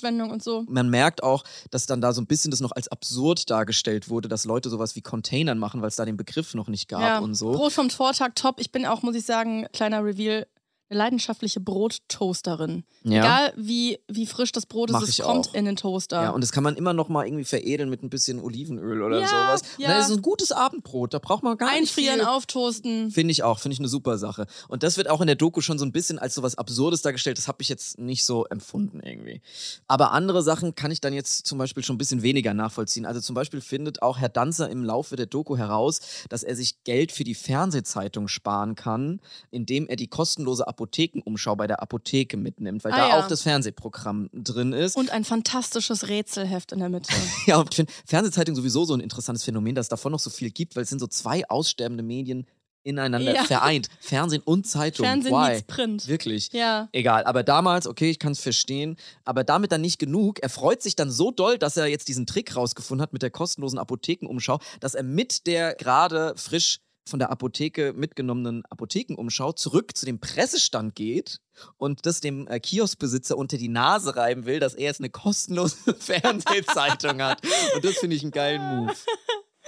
Lebensmittelverschwendung 0.00 0.30
und 0.30 0.42
so. 0.42 0.64
man 0.68 0.88
merkt 0.88 1.22
auch, 1.22 1.44
dass 1.70 1.86
dann 1.86 2.00
da 2.00 2.12
so 2.12 2.20
ein 2.20 2.26
bisschen 2.26 2.50
das 2.50 2.60
noch 2.60 2.72
als 2.72 2.88
absurd 2.88 3.50
dargestellt 3.50 4.08
wurde, 4.08 4.28
dass 4.28 4.44
Leute 4.44 4.70
sowas 4.70 4.96
wie 4.96 5.02
Containern 5.02 5.58
machen, 5.58 5.82
weil 5.82 5.88
es 5.88 5.96
da 5.96 6.04
den 6.04 6.16
Begriff 6.16 6.54
noch 6.54 6.68
nicht 6.68 6.88
gab 6.88 7.00
ja. 7.00 7.18
und 7.18 7.34
so. 7.34 7.52
Brot 7.52 7.72
vom 7.72 7.90
Vortag 7.90 8.30
top. 8.34 8.60
Ich 8.60 8.72
bin 8.72 8.86
auch, 8.86 9.02
muss 9.02 9.14
ich 9.14 9.24
sagen, 9.24 9.66
kleiner 9.72 10.04
Reveal, 10.04 10.46
eine 10.90 10.98
leidenschaftliche 10.98 11.60
Brottoasterin. 11.60 12.84
Ja. 13.04 13.20
Egal 13.20 13.52
wie, 13.56 13.98
wie 14.08 14.26
frisch 14.26 14.52
das 14.52 14.66
Brot 14.66 14.90
ist, 14.90 14.94
Mach 14.94 15.02
es 15.02 15.10
ich 15.10 15.20
kommt 15.24 15.48
auch. 15.50 15.54
in 15.54 15.64
den 15.64 15.76
Toaster. 15.76 16.22
Ja, 16.22 16.30
und 16.30 16.40
das 16.42 16.52
kann 16.52 16.64
man 16.64 16.76
immer 16.76 16.92
noch 16.92 17.08
mal 17.08 17.26
irgendwie 17.26 17.44
veredeln 17.44 17.88
mit 17.88 18.02
ein 18.02 18.10
bisschen 18.10 18.40
Olivenöl 18.40 19.02
oder 19.02 19.20
Ja, 19.20 19.26
sowas. 19.28 19.62
Ja. 19.78 19.88
dann 19.88 20.00
ist 20.00 20.10
es 20.10 20.16
ein 20.16 20.22
gutes 20.22 20.52
Abendbrot. 20.52 21.14
Da 21.14 21.18
braucht 21.18 21.42
man 21.42 21.56
gar 21.56 21.70
Einfrieren, 21.70 22.16
nicht 22.16 22.24
viel. 22.26 22.34
auftoasten. 22.34 23.10
Finde 23.10 23.32
ich 23.32 23.42
auch, 23.42 23.60
finde 23.60 23.74
ich 23.74 23.78
eine 23.78 23.88
super 23.88 24.18
Sache. 24.18 24.46
Und 24.68 24.82
das 24.82 24.96
wird 24.96 25.08
auch 25.08 25.20
in 25.20 25.26
der 25.28 25.36
Doku 25.36 25.60
schon 25.60 25.78
so 25.78 25.84
ein 25.84 25.92
bisschen 25.92 26.18
als 26.18 26.34
so 26.34 26.42
was 26.42 26.56
Absurdes 26.58 27.02
dargestellt. 27.02 27.38
Das 27.38 27.46
habe 27.48 27.62
ich 27.62 27.68
jetzt 27.68 27.98
nicht 27.98 28.24
so 28.24 28.44
empfunden 28.46 29.00
irgendwie. 29.00 29.40
Aber 29.86 30.12
andere 30.12 30.42
Sachen 30.42 30.74
kann 30.74 30.90
ich 30.90 31.00
dann 31.00 31.12
jetzt 31.12 31.46
zum 31.46 31.58
Beispiel 31.58 31.84
schon 31.84 31.94
ein 31.94 31.98
bisschen 31.98 32.22
weniger 32.22 32.52
nachvollziehen. 32.52 33.06
Also 33.06 33.20
zum 33.20 33.34
Beispiel 33.34 33.60
findet 33.60 34.02
auch 34.02 34.18
Herr 34.18 34.28
Danzer 34.28 34.68
im 34.68 34.84
Laufe 34.84 35.16
der 35.16 35.26
Doku 35.26 35.56
heraus, 35.56 36.00
dass 36.28 36.42
er 36.42 36.56
sich 36.56 36.82
Geld 36.84 37.12
für 37.12 37.24
die 37.24 37.34
Fernsehzeitung 37.34 38.28
sparen 38.28 38.74
kann, 38.74 39.20
indem 39.50 39.86
er 39.86 39.96
die 39.96 40.08
kostenlose 40.08 40.66
Apothekenumschau 40.80 41.56
bei 41.56 41.66
der 41.66 41.82
Apotheke 41.82 42.36
mitnimmt, 42.36 42.84
weil 42.84 42.92
Ah, 42.92 42.96
da 42.96 43.08
ja. 43.10 43.18
auch 43.20 43.28
das 43.28 43.42
Fernsehprogramm 43.42 44.30
drin 44.32 44.72
ist. 44.72 44.96
Und 44.96 45.10
ein 45.10 45.24
fantastisches 45.24 46.08
Rätselheft 46.08 46.72
in 46.72 46.78
der 46.78 46.88
Mitte. 46.88 47.12
Ja, 47.46 47.58
und 47.58 47.68
ich 47.70 47.76
finde 47.76 47.92
Fernsehzeitung 48.06 48.54
sowieso 48.56 48.84
so 48.84 48.94
ein 48.94 49.00
interessantes 49.00 49.44
Phänomen, 49.44 49.74
dass 49.74 49.86
es 49.86 49.90
davon 49.90 50.12
noch 50.12 50.20
so 50.20 50.30
viel 50.30 50.50
gibt, 50.50 50.76
weil 50.76 50.82
es 50.84 50.88
sind 50.88 50.98
so 51.00 51.06
zwei 51.06 51.48
aussterbende 51.48 52.02
Medien 52.02 52.46
ineinander 52.82 53.34
Ja. 53.34 53.44
vereint. 53.44 53.88
Fernsehen 54.00 54.40
und 54.42 54.66
Zeitung. 54.66 55.04
Fernsehen 55.04 55.34
Why? 55.34 55.60
Print. 55.66 56.08
Wirklich. 56.08 56.50
Ja. 56.52 56.88
Egal, 56.92 57.24
aber 57.24 57.42
damals, 57.42 57.86
okay, 57.86 58.08
ich 58.10 58.18
kann 58.18 58.32
es 58.32 58.40
verstehen, 58.40 58.96
aber 59.24 59.44
damit 59.44 59.70
dann 59.72 59.82
nicht 59.82 59.98
genug. 59.98 60.42
Er 60.42 60.48
freut 60.48 60.82
sich 60.82 60.96
dann 60.96 61.10
so 61.10 61.30
doll, 61.30 61.58
dass 61.58 61.76
er 61.76 61.86
jetzt 61.88 62.08
diesen 62.08 62.26
Trick 62.26 62.56
rausgefunden 62.56 63.02
hat 63.02 63.12
mit 63.12 63.20
der 63.20 63.30
kostenlosen 63.30 63.78
Apothekenumschau, 63.78 64.60
dass 64.80 64.94
er 64.94 65.02
mit 65.02 65.46
der 65.46 65.74
gerade 65.74 66.32
frisch 66.36 66.80
von 67.08 67.18
der 67.18 67.30
Apotheke 67.30 67.92
mitgenommenen 67.94 68.62
Apothekenumschau 68.70 69.52
zurück 69.52 69.96
zu 69.96 70.06
dem 70.06 70.20
Pressestand 70.20 70.94
geht 70.94 71.40
und 71.76 72.06
das 72.06 72.20
dem 72.20 72.46
äh, 72.46 72.60
Kioskbesitzer 72.60 73.36
unter 73.36 73.56
die 73.58 73.68
Nase 73.68 74.16
reiben 74.16 74.46
will, 74.46 74.60
dass 74.60 74.74
er 74.74 74.84
jetzt 74.84 75.00
eine 75.00 75.10
kostenlose 75.10 75.76
Fernsehzeitung 75.98 77.20
hat. 77.22 77.42
Und 77.74 77.84
das 77.84 77.98
finde 77.98 78.16
ich 78.16 78.22
einen 78.22 78.30
geilen 78.32 78.62
Move. 78.76 78.94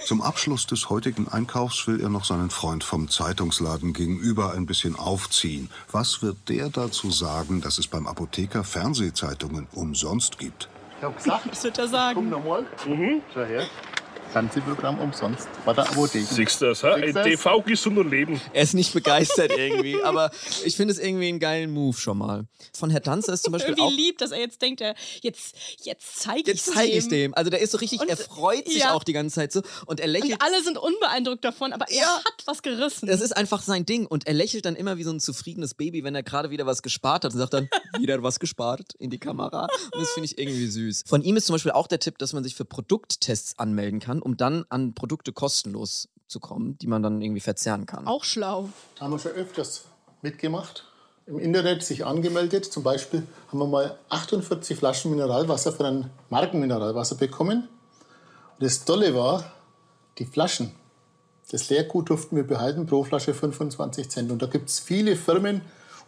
Zum 0.05 0.21
Abschluss 0.21 0.65
des 0.67 0.89
heutigen 0.89 1.27
Einkaufs 1.29 1.87
will 1.87 2.01
er 2.01 2.09
noch 2.09 2.25
seinen 2.25 2.49
Freund 2.49 2.83
vom 2.83 3.09
Zeitungsladen 3.09 3.93
gegenüber 3.93 4.53
ein 4.53 4.65
bisschen 4.65 4.95
aufziehen. 4.97 5.69
Was 5.91 6.21
wird 6.21 6.49
der 6.49 6.69
dazu 6.69 7.09
sagen, 7.09 7.61
dass 7.61 7.77
es 7.77 7.87
beim 7.87 8.07
Apotheker 8.07 8.63
Fernsehzeitungen 8.63 9.67
umsonst 9.71 10.37
gibt? 10.39 10.67
Ich 10.97 11.03
hab 11.03 11.17
gesagt, 11.17 11.51
Was 11.51 11.63
wird 11.63 11.77
er 11.77 11.87
sagen? 11.87 12.15
komm 12.15 12.29
nochmal. 12.29 12.65
Mhm. 12.85 13.21
Schau 13.33 13.43
her. 13.43 13.65
Fernsehprogramm 14.33 14.97
umsonst. 14.99 15.47
Bei 15.63 15.73
der 15.73 15.87
Apotheke. 15.87 16.25
Siehst 16.25 16.59
du 16.59 16.65
das? 16.65 16.79
TV 16.81 17.61
gesunder 17.61 18.03
Leben. 18.03 18.41
Er 18.51 18.63
ist 18.63 18.73
nicht 18.73 18.91
begeistert 18.91 19.51
irgendwie, 19.55 20.01
aber 20.03 20.31
ich 20.65 20.75
finde 20.75 20.91
es 20.91 20.97
irgendwie 20.99 21.27
einen 21.27 21.39
geilen 21.39 21.71
Move 21.71 21.95
schon 21.95 22.17
mal. 22.17 22.45
Von 22.75 22.89
Herr 22.89 22.99
Danzer 22.99 23.33
ist 23.33 23.43
zum 23.43 23.51
Beispiel 23.53 23.75
Irgendwie 23.75 23.83
auch 23.93 23.95
lieb, 23.95 24.17
dass 24.17 24.31
er 24.31 24.39
jetzt 24.39 24.59
denkt, 24.63 24.81
er, 24.81 24.95
jetzt, 25.21 25.55
jetzt 25.83 26.19
zeige 26.19 26.39
ich 26.41 26.47
Jetzt 26.47 26.65
zeige 26.73 26.91
ich 26.93 27.03
dem. 27.03 27.09
dem. 27.09 27.33
Also 27.35 27.51
der 27.51 27.61
ist 27.61 27.71
so 27.71 27.77
richtig, 27.77 28.01
Und- 28.01 28.09
er 28.09 28.17
freut 28.17 28.65
sich 28.67 28.79
ja. 28.79 28.93
auch 28.93 29.03
die 29.03 29.13
ganze 29.13 29.35
Zeit 29.35 29.51
so 29.51 29.61
und 29.85 29.99
er 29.99 30.07
lächelt. 30.07 30.33
Und 30.33 30.41
alle 30.41 30.63
sind 30.63 30.79
unbeeindruckt 30.79 31.45
davon, 31.45 31.71
aber 31.71 31.85
er 31.91 32.07
hat 32.07 32.43
was 32.45 32.63
gerissen. 32.63 33.05
Das 33.05 33.21
ist 33.21 33.37
einfach 33.37 33.61
sein 33.61 33.85
Ding 33.85 34.07
und 34.07 34.25
er 34.25 34.33
lächelt 34.33 34.65
dann 34.65 34.75
immer 34.75 34.97
wie 34.97 35.03
so 35.03 35.11
ein 35.11 35.19
zufriedenes 35.19 35.75
Baby, 35.75 36.03
wenn 36.03 36.15
er 36.15 36.23
gerade 36.23 36.49
wieder 36.49 36.65
was 36.65 36.81
gespart 36.81 37.23
hat 37.23 37.33
und 37.33 37.37
sagt 37.37 37.53
dann, 37.53 37.69
wieder 37.99 38.23
was 38.23 38.39
gespart 38.39 38.93
in 38.97 39.11
die 39.11 39.19
Kamera. 39.19 39.67
Und 39.93 40.01
das 40.01 40.09
finde 40.09 40.25
ich 40.25 40.39
irgendwie 40.39 40.65
süß. 40.65 41.03
Von 41.05 41.21
ihm 41.21 41.37
ist 41.37 41.45
zum 41.45 41.53
Beispiel 41.53 41.71
auch 41.71 41.85
der 41.85 41.99
Tipp, 41.99 42.17
dass 42.17 42.33
man 42.33 42.43
sich 42.43 42.55
für 42.55 42.65
Produkttests 42.65 43.59
anmelden 43.59 43.99
kann, 43.99 44.22
um 44.23 44.37
dann 44.37 44.65
an 44.69 44.93
Produkte 44.93 45.33
kostenlos 45.33 46.09
zu 46.27 46.39
kommen, 46.39 46.77
die 46.79 46.87
man 46.87 47.03
dann 47.03 47.21
irgendwie 47.21 47.41
verzehren 47.41 47.85
kann. 47.85 48.07
Auch 48.07 48.23
schlau. 48.23 48.69
Haben 48.99 49.11
wir 49.11 49.19
schon 49.19 49.33
öfters 49.33 49.85
mitgemacht. 50.21 50.85
Im 51.25 51.39
Internet 51.39 51.83
sich 51.83 52.05
angemeldet. 52.05 52.65
Zum 52.65 52.83
Beispiel 52.83 53.23
haben 53.49 53.59
wir 53.59 53.67
mal 53.67 53.97
48 54.09 54.77
Flaschen 54.77 55.11
Mineralwasser 55.11 55.71
von 55.71 55.85
einem 55.85 56.09
Markenmineralwasser 56.29 57.15
bekommen. 57.15 57.67
Und 58.53 58.63
das 58.63 58.85
Tolle 58.85 59.13
war, 59.13 59.51
die 60.17 60.25
Flaschen. 60.25 60.71
Das 61.51 61.69
Leergut 61.69 62.09
durften 62.09 62.35
wir 62.35 62.47
behalten, 62.47 62.85
pro 62.85 63.03
Flasche 63.03 63.33
25 63.33 64.09
Cent. 64.09 64.31
Und 64.31 64.41
da 64.41 64.47
gibt 64.47 64.69
es 64.69 64.79
viele 64.79 65.15
Firmen, 65.15 65.61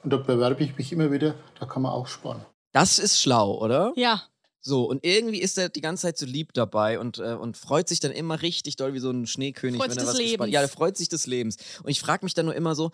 und 0.05 0.11
da 0.11 0.17
bewerbe 0.17 0.63
ich 0.63 0.77
mich 0.77 0.91
immer 0.91 1.11
wieder, 1.11 1.33
da 1.59 1.65
kann 1.65 1.81
man 1.81 1.91
auch 1.91 2.05
sparen. 2.07 2.45
Das 2.71 2.99
ist 2.99 3.19
schlau, 3.19 3.57
oder? 3.57 3.91
Ja. 3.95 4.21
So, 4.67 4.85
und 4.85 5.05
irgendwie 5.05 5.41
ist 5.41 5.59
er 5.59 5.69
die 5.69 5.79
ganze 5.81 6.01
Zeit 6.01 6.17
so 6.17 6.25
lieb 6.25 6.51
dabei 6.53 6.97
und, 6.99 7.19
äh, 7.19 7.35
und 7.35 7.55
freut 7.55 7.87
sich 7.87 7.99
dann 7.99 8.11
immer 8.11 8.41
richtig 8.41 8.77
doll 8.77 8.95
wie 8.95 8.99
so 8.99 9.11
ein 9.11 9.27
Schneekönig, 9.27 9.77
Freut 9.77 9.91
wenn 9.91 9.99
sich 9.99 10.01
er 10.01 10.05
des 10.05 10.13
was 10.15 10.19
Lebens. 10.19 10.51
Ja, 10.51 10.61
er 10.61 10.67
freut 10.67 10.97
sich 10.97 11.07
des 11.07 11.27
Lebens. 11.27 11.57
Und 11.83 11.91
ich 11.91 11.99
frage 11.99 12.25
mich 12.25 12.33
dann 12.33 12.47
nur 12.47 12.55
immer 12.55 12.73
so, 12.73 12.89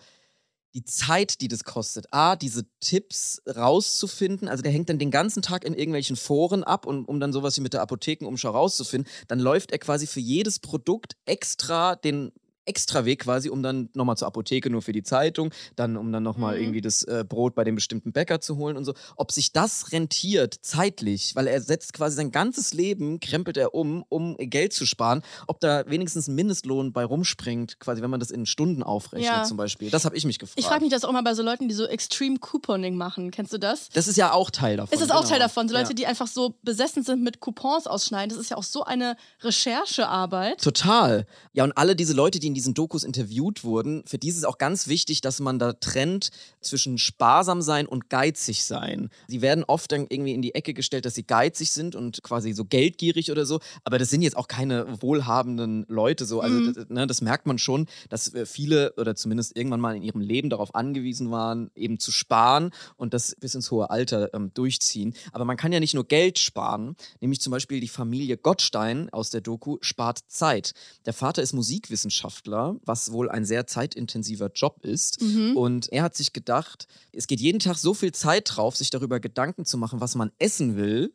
die 0.74 0.84
Zeit, 0.84 1.40
die 1.40 1.48
das 1.48 1.64
kostet, 1.64 2.12
A, 2.12 2.36
diese 2.36 2.64
Tipps 2.80 3.40
rauszufinden, 3.46 4.48
also 4.48 4.62
der 4.62 4.70
hängt 4.70 4.90
dann 4.90 4.98
den 4.98 5.10
ganzen 5.10 5.40
Tag 5.40 5.64
in 5.64 5.72
irgendwelchen 5.72 6.16
Foren 6.16 6.62
ab, 6.62 6.84
und, 6.84 7.06
um 7.06 7.20
dann 7.20 7.32
sowas 7.32 7.56
wie 7.56 7.62
mit 7.62 7.72
der 7.72 7.80
Apothekenumschau 7.80 8.50
rauszufinden, 8.50 9.10
dann 9.28 9.38
läuft 9.38 9.72
er 9.72 9.78
quasi 9.78 10.06
für 10.06 10.20
jedes 10.20 10.58
Produkt 10.58 11.16
extra 11.24 11.96
den 11.96 12.32
Extraweg 12.64 13.20
quasi, 13.20 13.48
um 13.50 13.62
dann 13.62 13.88
nochmal 13.94 14.16
zur 14.16 14.28
Apotheke 14.28 14.70
nur 14.70 14.82
für 14.82 14.92
die 14.92 15.02
Zeitung, 15.02 15.50
dann 15.76 15.96
um 15.96 16.12
dann 16.12 16.22
nochmal 16.22 16.56
Mhm. 16.56 16.62
irgendwie 16.62 16.80
das 16.80 17.02
äh, 17.04 17.24
Brot 17.28 17.54
bei 17.54 17.64
dem 17.64 17.74
bestimmten 17.74 18.12
Bäcker 18.12 18.40
zu 18.40 18.56
holen 18.56 18.76
und 18.76 18.84
so. 18.84 18.94
Ob 19.16 19.32
sich 19.32 19.52
das 19.52 19.92
rentiert 19.92 20.54
zeitlich, 20.62 21.34
weil 21.34 21.46
er 21.46 21.60
setzt 21.60 21.92
quasi 21.92 22.16
sein 22.16 22.30
ganzes 22.30 22.72
Leben, 22.74 23.20
krempelt 23.20 23.56
er 23.56 23.74
um, 23.74 24.04
um 24.08 24.36
Geld 24.38 24.72
zu 24.72 24.86
sparen, 24.86 25.22
ob 25.46 25.60
da 25.60 25.84
wenigstens 25.88 26.28
ein 26.28 26.34
Mindestlohn 26.34 26.92
bei 26.92 27.04
rumspringt, 27.04 27.80
quasi 27.80 28.02
wenn 28.02 28.10
man 28.10 28.20
das 28.20 28.30
in 28.30 28.46
Stunden 28.46 28.82
aufrechnet 28.82 29.26
Ja. 29.30 29.44
zum 29.44 29.56
Beispiel. 29.56 29.90
Das 29.90 30.04
habe 30.04 30.16
ich 30.16 30.24
mich 30.24 30.38
gefragt. 30.38 30.58
Ich 30.58 30.66
frage 30.66 30.82
mich 30.82 30.92
das 30.92 31.04
auch 31.04 31.12
mal 31.12 31.22
bei 31.22 31.34
so 31.34 31.42
Leuten, 31.42 31.68
die 31.68 31.74
so 31.74 31.84
Extreme 31.86 32.38
Couponing 32.38 32.96
machen. 32.96 33.30
Kennst 33.30 33.52
du 33.52 33.58
das? 33.58 33.88
das 33.90 34.08
ist 34.08 34.16
ja 34.16 34.32
auch 34.32 34.50
Teil 34.50 34.76
davon. 34.76 34.92
Ist 34.94 35.00
das 35.02 35.10
auch 35.10 35.18
genau. 35.20 35.28
Teil 35.30 35.38
davon? 35.40 35.68
So 35.68 35.74
Leute, 35.74 35.88
ja. 35.90 35.94
die 35.94 36.06
einfach 36.06 36.26
so 36.26 36.54
besessen 36.62 37.02
sind 37.02 37.22
mit 37.22 37.40
Coupons 37.40 37.86
ausschneiden. 37.86 38.30
Das 38.30 38.38
ist 38.38 38.50
ja 38.50 38.56
auch 38.56 38.62
so 38.62 38.84
eine 38.84 39.16
Recherchearbeit. 39.42 40.60
Total. 40.62 41.26
Ja, 41.52 41.64
und 41.64 41.72
alle 41.76 41.96
diese 41.96 42.12
Leute, 42.12 42.38
die 42.38 42.51
in 42.52 42.54
diesen 42.54 42.74
Dokus 42.74 43.02
interviewt 43.02 43.64
wurden, 43.64 44.02
für 44.06 44.18
die 44.18 44.28
ist 44.28 44.36
es 44.36 44.44
auch 44.44 44.58
ganz 44.58 44.86
wichtig, 44.86 45.22
dass 45.22 45.40
man 45.40 45.58
da 45.58 45.72
trennt 45.72 46.28
zwischen 46.60 46.98
sparsam 46.98 47.62
sein 47.62 47.86
und 47.86 48.10
geizig 48.10 48.62
sein. 48.64 49.08
Sie 49.26 49.40
werden 49.40 49.64
oft 49.66 49.90
dann 49.90 50.06
irgendwie 50.10 50.34
in 50.34 50.42
die 50.42 50.54
Ecke 50.54 50.74
gestellt, 50.74 51.06
dass 51.06 51.14
sie 51.14 51.22
geizig 51.24 51.70
sind 51.70 51.96
und 51.96 52.22
quasi 52.22 52.52
so 52.52 52.66
geldgierig 52.66 53.30
oder 53.30 53.46
so, 53.46 53.60
aber 53.84 53.98
das 53.98 54.10
sind 54.10 54.20
jetzt 54.20 54.36
auch 54.36 54.48
keine 54.48 55.00
wohlhabenden 55.00 55.86
Leute 55.88 56.26
so. 56.26 56.40
Also 56.40 56.58
Mhm. 56.58 56.72
das, 56.74 56.88
ne, 56.90 57.06
das 57.06 57.20
merkt 57.22 57.46
man 57.46 57.56
schon, 57.58 57.86
dass 58.10 58.34
äh, 58.34 58.44
viele 58.44 58.92
oder 58.98 59.14
zumindest 59.16 59.56
irgendwann 59.56 59.80
mal 59.80 59.96
in 59.96 60.02
ihrem 60.02 60.20
Leben 60.20 60.50
darauf 60.50 60.74
angewiesen 60.74 61.30
waren, 61.30 61.70
eben 61.74 61.98
zu 61.98 62.12
sparen 62.12 62.70
und 62.96 63.14
das 63.14 63.34
bis 63.40 63.54
ins 63.54 63.70
hohe 63.70 63.88
Alter 63.88 64.34
ähm, 64.34 64.50
durchziehen. 64.52 65.14
Aber 65.32 65.46
man 65.46 65.56
kann 65.56 65.72
ja 65.72 65.80
nicht 65.80 65.94
nur 65.94 66.04
Geld 66.06 66.38
sparen, 66.38 66.96
nämlich 67.20 67.40
zum 67.40 67.50
Beispiel 67.50 67.80
die 67.80 67.88
Familie 67.88 68.36
Gottstein 68.36 69.08
aus 69.10 69.30
der 69.30 69.40
Doku 69.40 69.78
spart 69.80 70.18
Zeit. 70.28 70.72
Der 71.06 71.14
Vater 71.14 71.40
ist 71.42 71.54
Musikwissenschaftler, 71.54 72.41
was 72.46 73.12
wohl 73.12 73.30
ein 73.30 73.44
sehr 73.44 73.66
zeitintensiver 73.66 74.50
Job 74.54 74.84
ist. 74.84 75.20
Mhm. 75.20 75.56
Und 75.56 75.92
er 75.92 76.02
hat 76.02 76.16
sich 76.16 76.32
gedacht, 76.32 76.86
es 77.12 77.26
geht 77.26 77.40
jeden 77.40 77.58
Tag 77.58 77.76
so 77.76 77.94
viel 77.94 78.12
Zeit 78.12 78.50
drauf, 78.54 78.76
sich 78.76 78.90
darüber 78.90 79.20
Gedanken 79.20 79.64
zu 79.64 79.78
machen, 79.78 80.00
was 80.00 80.14
man 80.14 80.32
essen 80.38 80.76
will, 80.76 81.14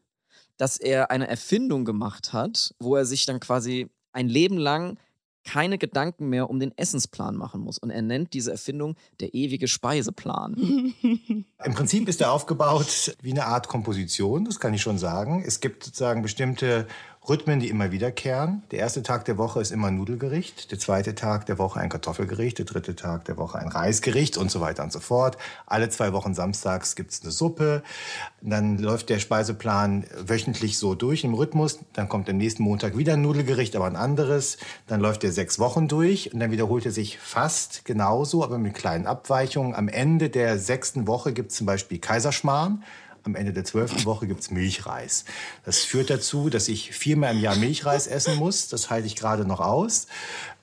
dass 0.57 0.77
er 0.77 1.11
eine 1.11 1.27
Erfindung 1.27 1.85
gemacht 1.85 2.33
hat, 2.33 2.73
wo 2.79 2.95
er 2.95 3.05
sich 3.05 3.25
dann 3.25 3.39
quasi 3.39 3.89
ein 4.11 4.27
Leben 4.27 4.57
lang 4.57 4.97
keine 5.47 5.77
Gedanken 5.77 6.27
mehr 6.27 6.49
um 6.49 6.59
den 6.59 6.77
Essensplan 6.77 7.35
machen 7.35 7.61
muss. 7.61 7.77
Und 7.77 7.89
er 7.89 8.01
nennt 8.01 8.33
diese 8.33 8.51
Erfindung 8.51 8.95
der 9.21 9.33
ewige 9.33 9.67
Speiseplan. 9.67 10.55
Im 11.63 11.73
Prinzip 11.73 12.07
ist 12.09 12.19
er 12.21 12.33
aufgebaut 12.33 13.15
wie 13.21 13.31
eine 13.31 13.45
Art 13.45 13.69
Komposition, 13.69 14.43
das 14.43 14.59
kann 14.59 14.73
ich 14.73 14.81
schon 14.81 14.97
sagen. 14.97 15.43
Es 15.45 15.61
gibt 15.61 15.85
sozusagen 15.85 16.21
bestimmte 16.21 16.85
Rhythmen, 17.29 17.59
die 17.59 17.69
immer 17.69 17.91
wiederkehren. 17.91 18.63
Der 18.71 18.79
erste 18.79 19.03
Tag 19.03 19.25
der 19.25 19.37
Woche 19.37 19.59
ist 19.59 19.71
immer 19.71 19.87
ein 19.87 19.97
Nudelgericht, 19.97 20.71
der 20.71 20.79
zweite 20.79 21.13
Tag 21.13 21.45
der 21.45 21.57
Woche 21.57 21.79
ein 21.79 21.89
Kartoffelgericht, 21.89 22.57
der 22.57 22.65
dritte 22.65 22.95
Tag 22.95 23.25
der 23.25 23.35
Woche 23.35 23.59
ein 23.59 23.67
Reisgericht 23.67 24.37
und 24.37 24.49
so 24.49 24.61
weiter 24.61 24.83
und 24.83 24.93
so 24.93 25.01
fort. 25.01 25.37
Alle 25.65 25.89
zwei 25.89 26.13
Wochen 26.13 26.33
samstags 26.33 26.95
gibt 26.95 27.11
es 27.11 27.21
eine 27.21 27.31
Suppe. 27.31 27.83
Dann 28.41 28.77
läuft 28.77 29.09
der 29.09 29.19
Speiseplan 29.19 30.05
wöchentlich 30.25 30.77
so 30.77 30.95
durch 30.95 31.25
im 31.25 31.33
Rhythmus. 31.33 31.79
Dann 31.91 32.07
kommt 32.07 32.29
am 32.29 32.37
nächsten 32.37 32.63
Montag 32.63 32.95
wieder 32.97 33.13
ein 33.13 33.21
Nudelgericht, 33.21 33.75
aber 33.75 33.87
ein 33.87 33.97
anderes. 33.97 34.57
Dann 34.87 35.01
läuft 35.01 35.23
der 35.23 35.33
sechs 35.33 35.59
Wochen 35.59 35.89
durch 35.89 36.33
und 36.33 36.39
dann 36.39 36.51
wiederholt 36.51 36.85
er 36.85 36.91
sich 36.91 37.19
fast 37.19 37.83
genauso, 37.83 38.41
aber 38.43 38.57
mit 38.57 38.73
kleinen 38.73 39.05
Abweichungen. 39.05 39.75
Am 39.75 39.89
Ende 39.89 40.29
der 40.29 40.57
sechsten 40.57 41.07
Woche 41.07 41.33
gibt 41.33 41.51
es 41.51 41.57
zum 41.57 41.67
Beispiel 41.67 41.99
Kaiserschmarrn. 41.99 42.83
Am 43.23 43.35
Ende 43.35 43.53
der 43.53 43.65
zwölften 43.65 44.05
Woche 44.05 44.27
gibt 44.27 44.41
es 44.41 44.51
Milchreis. 44.51 45.25
Das 45.65 45.79
führt 45.79 46.09
dazu, 46.09 46.49
dass 46.49 46.67
ich 46.67 46.91
viermal 46.91 47.35
im 47.35 47.41
Jahr 47.41 47.55
Milchreis 47.55 48.07
essen 48.07 48.35
muss. 48.35 48.67
Das 48.69 48.89
halte 48.89 49.07
ich 49.07 49.15
gerade 49.15 49.45
noch 49.45 49.59
aus. 49.59 50.07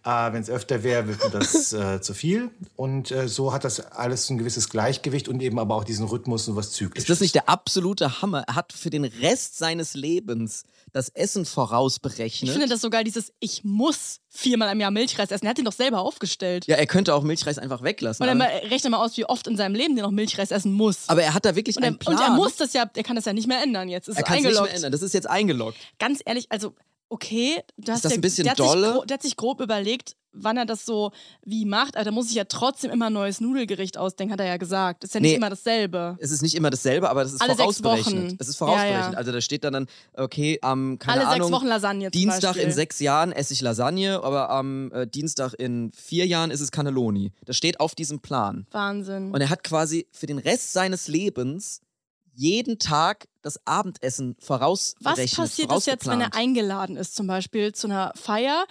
Äh, 0.05 0.33
Wenn 0.33 0.43
es 0.43 0.51
öfter 0.51 0.83
wäre, 0.83 1.09
wird 1.09 1.25
mir 1.25 1.31
das 1.31 1.73
äh, 1.73 2.01
zu 2.01 2.13
viel. 2.13 2.51
Und 2.77 3.11
äh, 3.11 3.27
so 3.29 3.53
hat 3.53 3.65
das 3.65 3.81
alles 3.81 4.29
ein 4.29 4.39
gewisses 4.39 4.69
Gleichgewicht 4.69 5.29
und 5.29 5.41
eben 5.41 5.59
aber 5.59 5.75
auch 5.75 5.85
diesen 5.85 6.07
Rhythmus 6.07 6.47
und 6.49 6.57
was 6.57 6.73
Zyklisches. 6.73 7.05
Ist 7.05 7.11
das 7.11 7.21
nicht 7.21 7.35
der 7.35 7.49
absolute 7.49 8.21
Hammer? 8.21 8.45
Er 8.47 8.55
hat 8.55 8.73
für 8.73 8.91
den 8.91 9.05
Rest 9.05 9.57
seines 9.57 9.95
Lebens 9.95 10.65
das 10.93 11.09
Essen 11.09 11.45
vorausberechnet. 11.45 12.49
Ich 12.49 12.53
finde 12.53 12.69
das 12.69 12.81
so 12.81 12.91
geil, 12.91 13.05
dieses 13.05 13.33
Ich 13.41 13.65
muss 13.65 14.21
viermal 14.29 14.71
im 14.73 14.81
Jahr 14.81 14.91
Milchreis 14.91 15.31
essen. 15.31 15.47
Er 15.47 15.51
hat 15.51 15.59
den 15.59 15.65
doch 15.65 15.73
selber 15.73 16.01
aufgestellt. 16.01 16.67
ja, 16.67 16.77
er 16.77 16.87
könnte 16.87 17.15
auch 17.15 17.23
Milchreis 17.23 17.59
einfach 17.59 17.83
weglassen. 17.83 18.29
Und 18.29 18.41
er 18.41 18.71
rechnet 18.71 18.91
mal 18.91 19.03
aus, 19.03 19.17
wie 19.17 19.25
oft 19.25 19.47
in 19.47 19.57
seinem 19.57 19.75
Leben 19.75 19.97
der 19.97 20.05
noch 20.05 20.13
Milchreis 20.13 20.51
essen 20.51 20.73
muss. 20.73 21.09
Aber 21.09 21.23
er 21.23 21.35
hat 21.35 21.45
da 21.45 21.57
wirklich 21.57 21.77
und 21.77 21.83
er, 21.83 21.89
einen 21.89 21.99
Plan. 21.99 22.17
Und 22.17 22.23
er 22.23 22.31
muss 22.31 22.57
das 22.57 22.75
ja, 22.75 22.89
er 22.95 23.03
kann 23.03 23.17
das 23.17 23.25
ja 23.25 23.33
nicht 23.33 23.49
mehr 23.49 23.63
ändern 23.63 23.89
jetzt. 23.89 24.09
Ist 24.09 24.17
er 24.17 24.23
kann 24.23 24.39
es 24.39 24.45
nicht 24.45 24.61
mehr 24.61 24.75
ändern. 24.75 24.93
Das 24.93 25.03
ist 25.03 25.15
jetzt 25.15 25.29
eingeloggt. 25.29 25.79
Ganz 25.99 26.21
ehrlich, 26.25 26.47
also 26.51 26.75
okay, 27.09 27.63
du 27.77 27.93
hast 27.93 28.05
das 28.05 28.13
ein 28.13 28.21
bisschen 28.21 28.45
der 28.45 28.55
dolle? 28.55 28.95
Sich, 28.95 29.03
der 29.07 29.15
hat 29.15 29.23
sich 29.23 29.37
grob 29.37 29.61
überlegt, 29.61 30.17
wann 30.37 30.57
er 30.57 30.67
das 30.67 30.85
so 30.85 31.13
wie 31.45 31.65
macht. 31.65 31.95
Aber 31.97 32.05
da 32.05 32.11
muss 32.11 32.29
ich 32.29 32.35
ja 32.35 32.45
trotzdem 32.45 32.91
immer 32.91 33.07
ein 33.07 33.13
neues 33.13 33.41
Nudelgericht 33.41 33.97
ausdenken, 33.97 34.33
hat 34.33 34.41
er 34.41 34.47
ja 34.47 34.57
gesagt. 34.57 35.05
Ist 35.05 35.15
ja 35.15 35.21
nicht 35.21 35.31
Nee. 35.31 35.37
immer 35.37 35.49
dasselbe. 35.51 36.17
Es 36.19 36.33
ist 36.33 36.43
nicht 36.43 36.57
immer 36.57 36.71
dasselbe, 36.71 37.09
aber 37.09 37.23
das 37.23 37.35
ist 37.35 37.41
Alle 37.41 37.51
sechs 37.55 37.79
vorausberechnet. 37.81 38.25
Wochen. 38.31 38.37
Es 38.41 38.49
ist 38.49 38.57
vorausberechnet. 38.57 39.01
Ja, 39.05 39.11
ja. 39.13 39.17
Also 39.17 39.31
da 39.31 39.41
steht 39.41 39.63
dann, 39.63 39.73
dann 39.75 39.87
okay, 40.15 40.59
am, 40.63 40.99
keine 40.99 41.21
Alle 41.21 41.29
Ahnung, 41.29 41.49
sechs 41.49 41.53
Wochen 41.53 41.67
Lasagne 41.69 42.11
Dienstag 42.11 42.57
in 42.57 42.73
sechs 42.73 42.99
Jahren 42.99 43.31
esse 43.31 43.53
ich 43.53 43.61
Lasagne, 43.61 44.23
aber 44.25 44.51
am 44.51 44.91
äh, 44.93 45.07
Dienstag 45.07 45.55
in 45.55 45.93
vier 45.93 46.27
Jahren 46.27 46.51
ist 46.51 46.61
es 46.61 46.73
Cannelloni. 46.73 47.33
Das 47.45 47.57
steht 47.57 47.79
auf 47.79 47.95
diesem 47.95 48.19
Plan. 48.21 48.67
Wahnsinn. 48.73 49.31
Und 49.31 49.41
er 49.41 49.51
hat 49.51 49.63
quasi 49.63 50.09
für 50.11 50.27
den 50.27 50.39
Rest 50.39 50.73
seines 50.73 51.07
Lebens 51.07 51.81
jeden 52.35 52.79
Tag 52.79 53.27
das 53.43 53.59
Abendessen 53.67 54.37
Was 54.39 54.47
vorausberechnet. 54.47 55.37
passiert 55.37 55.73
ist 55.73 55.87
jetzt, 55.87 56.07
wenn 56.07 56.21
er 56.21 56.35
eingeladen 56.35 56.97
ist, 56.97 57.15
zum 57.15 57.27
Beispiel 57.27 57.73
zu 57.73 57.87
einer 57.87 58.13
Feier? 58.17 58.65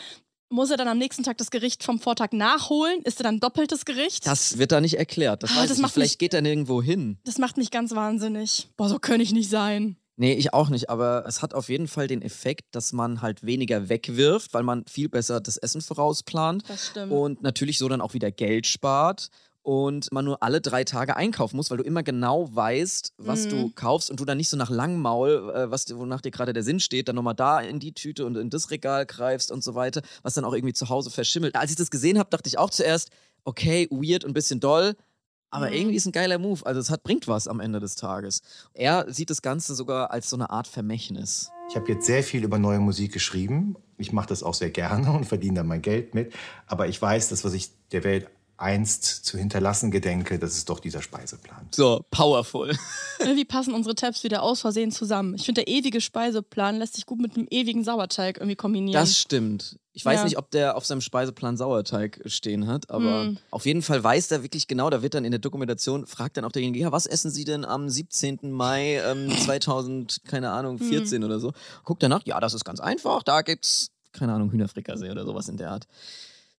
Muss 0.49 0.69
er 0.69 0.77
dann 0.77 0.87
am 0.87 0.99
nächsten 0.99 1.23
Tag 1.23 1.37
das 1.39 1.49
Gericht 1.49 1.83
vom 1.83 1.99
Vortag 1.99 2.31
nachholen? 2.31 3.01
Ist 3.03 3.19
er 3.19 3.23
dann 3.23 3.39
doppeltes 3.39 3.85
Gericht? 3.85 4.27
Das 4.27 4.59
wird 4.59 4.71
da 4.71 4.81
nicht 4.81 4.99
erklärt. 4.99 5.41
Das 5.41 5.51
Ah, 5.57 5.65
das 5.65 5.79
macht 5.79 5.93
Vielleicht 5.93 6.11
mich- 6.13 6.17
geht 6.19 6.33
er 6.35 6.41
nirgendwo 6.43 6.81
hin. 6.83 7.17
Das 7.25 7.39
macht 7.39 7.57
mich 7.57 7.71
ganz 7.71 7.95
wahnsinnig. 7.95 8.69
Boah, 8.77 8.87
so 8.87 8.99
könnte 8.99 9.23
ich 9.23 9.31
nicht 9.33 9.49
sein. 9.49 9.97
Nee, 10.15 10.33
ich 10.33 10.53
auch 10.53 10.69
nicht, 10.69 10.91
aber 10.91 11.25
es 11.27 11.41
hat 11.41 11.55
auf 11.55 11.69
jeden 11.69 11.87
Fall 11.87 12.05
den 12.05 12.21
Effekt, 12.21 12.75
dass 12.75 12.93
man 12.93 13.23
halt 13.23 13.43
weniger 13.43 13.89
wegwirft, 13.89 14.53
weil 14.53 14.61
man 14.61 14.85
viel 14.87 15.09
besser 15.09 15.41
das 15.41 15.57
Essen 15.57 15.81
vorausplant 15.81 16.63
Das 16.69 16.89
stimmt. 16.89 17.11
und 17.11 17.41
natürlich 17.41 17.79
so 17.79 17.89
dann 17.89 17.99
auch 17.99 18.13
wieder 18.13 18.29
Geld 18.29 18.67
spart 18.67 19.29
und 19.63 20.11
man 20.11 20.25
nur 20.25 20.43
alle 20.43 20.59
drei 20.61 20.83
Tage 20.83 21.15
einkaufen 21.15 21.55
muss, 21.55 21.71
weil 21.71 21.77
du 21.77 21.83
immer 21.83 22.03
genau 22.03 22.53
weißt, 22.53 23.13
was 23.17 23.45
Mhm. 23.45 23.49
du 23.49 23.71
kaufst 23.73 24.11
und 24.11 24.19
du 24.19 24.25
dann 24.25 24.37
nicht 24.37 24.49
so 24.49 24.57
nach 24.57 24.69
langem 24.69 25.01
Maul, 25.01 25.51
äh, 25.55 25.71
was, 25.71 25.85
wonach 25.97 26.21
dir 26.21 26.31
gerade 26.31 26.51
der 26.53 26.63
Sinn 26.63 26.79
steht, 26.81 27.07
dann 27.07 27.15
nochmal 27.15 27.33
da 27.33 27.61
in 27.61 27.79
die 27.79 27.93
Tüte 27.93 28.25
und 28.25 28.35
in 28.35 28.49
das 28.49 28.71
Regal 28.71 29.05
greifst 29.05 29.51
und 29.51 29.63
so 29.63 29.73
weiter, 29.73 30.01
was 30.21 30.33
dann 30.33 30.43
auch 30.45 30.53
irgendwie 30.53 30.73
zu 30.73 30.89
Hause 30.89 31.09
verschimmelt. 31.09 31.55
Als 31.55 31.71
ich 31.71 31.77
das 31.77 31.89
gesehen 31.89 32.19
habe, 32.19 32.29
dachte 32.29 32.47
ich 32.49 32.57
auch 32.57 32.69
zuerst, 32.69 33.09
okay, 33.45 33.87
weird 33.89 34.25
und 34.25 34.31
ein 34.31 34.33
bisschen 34.33 34.59
doll, 34.59 34.95
aber 35.49 35.67
Mhm. 35.69 35.73
irgendwie 35.75 35.95
ist 35.95 36.05
ein 36.07 36.11
geiler 36.11 36.39
Move. 36.39 36.65
Also 36.65 36.81
es 36.81 36.89
hat, 36.89 37.03
bringt 37.03 37.27
was 37.29 37.47
am 37.47 37.59
Ende 37.61 37.79
des 37.79 37.95
Tages. 37.95 38.41
Er 38.73 39.05
sieht 39.13 39.29
das 39.29 39.41
Ganze 39.41 39.75
sogar 39.75 40.11
als 40.11 40.29
so 40.29 40.35
eine 40.35 40.49
Art 40.49 40.67
Vermächtnis. 40.67 41.51
Ich 41.69 41.75
habe 41.77 41.89
jetzt 41.91 42.05
sehr 42.05 42.23
viel 42.23 42.43
über 42.43 42.59
neue 42.59 42.79
Musik 42.79 43.13
geschrieben. 43.13 43.75
Ich 43.97 44.11
mache 44.11 44.27
das 44.27 44.43
auch 44.43 44.55
sehr 44.55 44.71
gerne 44.71 45.09
und 45.13 45.23
verdiene 45.25 45.55
da 45.61 45.63
mein 45.63 45.81
Geld 45.81 46.13
mit. 46.15 46.33
Aber 46.67 46.87
ich 46.87 47.01
weiß, 47.01 47.29
das, 47.29 47.45
was 47.45 47.53
ich 47.53 47.69
der 47.91 48.03
Welt 48.03 48.27
einst 48.57 49.03
zu 49.25 49.37
hinterlassen 49.37 49.91
gedenke, 49.91 50.39
das 50.39 50.55
ist 50.55 50.69
doch 50.69 50.79
dieser 50.79 51.01
Speiseplan. 51.01 51.67
So, 51.71 52.05
powerful. 52.11 52.77
Irgendwie 53.19 53.45
passen 53.45 53.73
unsere 53.73 53.95
Tabs 53.95 54.23
wieder 54.23 54.43
aus 54.43 54.61
Versehen 54.61 54.91
zusammen. 54.91 55.35
Ich 55.35 55.45
finde, 55.45 55.63
der 55.65 55.73
ewige 55.73 55.99
Speiseplan 56.01 56.77
lässt 56.77 56.95
sich 56.95 57.05
gut 57.05 57.19
mit 57.19 57.35
dem 57.35 57.47
ewigen 57.49 57.83
Sauerteig 57.83 58.37
irgendwie 58.37 58.55
kombinieren. 58.55 58.93
Das 58.93 59.17
stimmt. 59.17 59.79
Ich 59.95 60.05
weiß 60.05 60.19
Ja. 60.19 60.23
nicht, 60.25 60.37
ob 60.37 60.49
der 60.51 60.75
auf 60.77 60.85
seinem 60.85 61.01
Speiseplan 61.01 61.55
Sauerteig 61.57 62.21
stehen 62.25 62.65
hat, 62.67 62.89
aber 62.89 63.23
Hm. 63.25 63.37
auf 63.51 63.65
jeden 63.65 63.81
Fall 63.81 64.03
weiß 64.03 64.27
der 64.29 64.41
wirklich 64.43 64.67
genau, 64.67 64.89
da 64.89 65.01
wird 65.01 65.13
dann 65.13 65.25
in 65.25 65.31
der 65.31 65.39
Dokumentation, 65.39 66.07
fragt 66.07 66.37
dann 66.37 66.45
auch 66.45 66.51
derjenige, 66.51 66.79
ja, 66.79 66.91
was 66.91 67.05
essen 67.05 67.29
Sie 67.31 67.43
denn 67.45 67.63
am 67.65 67.89
17. 67.89 68.51
Mai 68.51 69.01
ähm, 69.05 69.29
2000, 69.37 70.21
keine 70.25 70.51
Ahnung, 70.51 70.79
Hm. 70.79 70.87
14 70.89 71.23
oder 71.23 71.39
so. 71.39 71.53
Guckt 71.83 72.01
danach, 72.01 72.21
ja, 72.25 72.39
das 72.39 72.53
ist 72.53 72.65
ganz 72.65 72.79
einfach, 72.79 73.23
da 73.23 73.41
gibt's, 73.41 73.89
keine 74.13 74.33
Ahnung, 74.33 74.51
Hühnerfrikassee 74.51 75.09
oder 75.11 75.25
sowas 75.25 75.47
in 75.49 75.57
der 75.57 75.71
Art. 75.71 75.87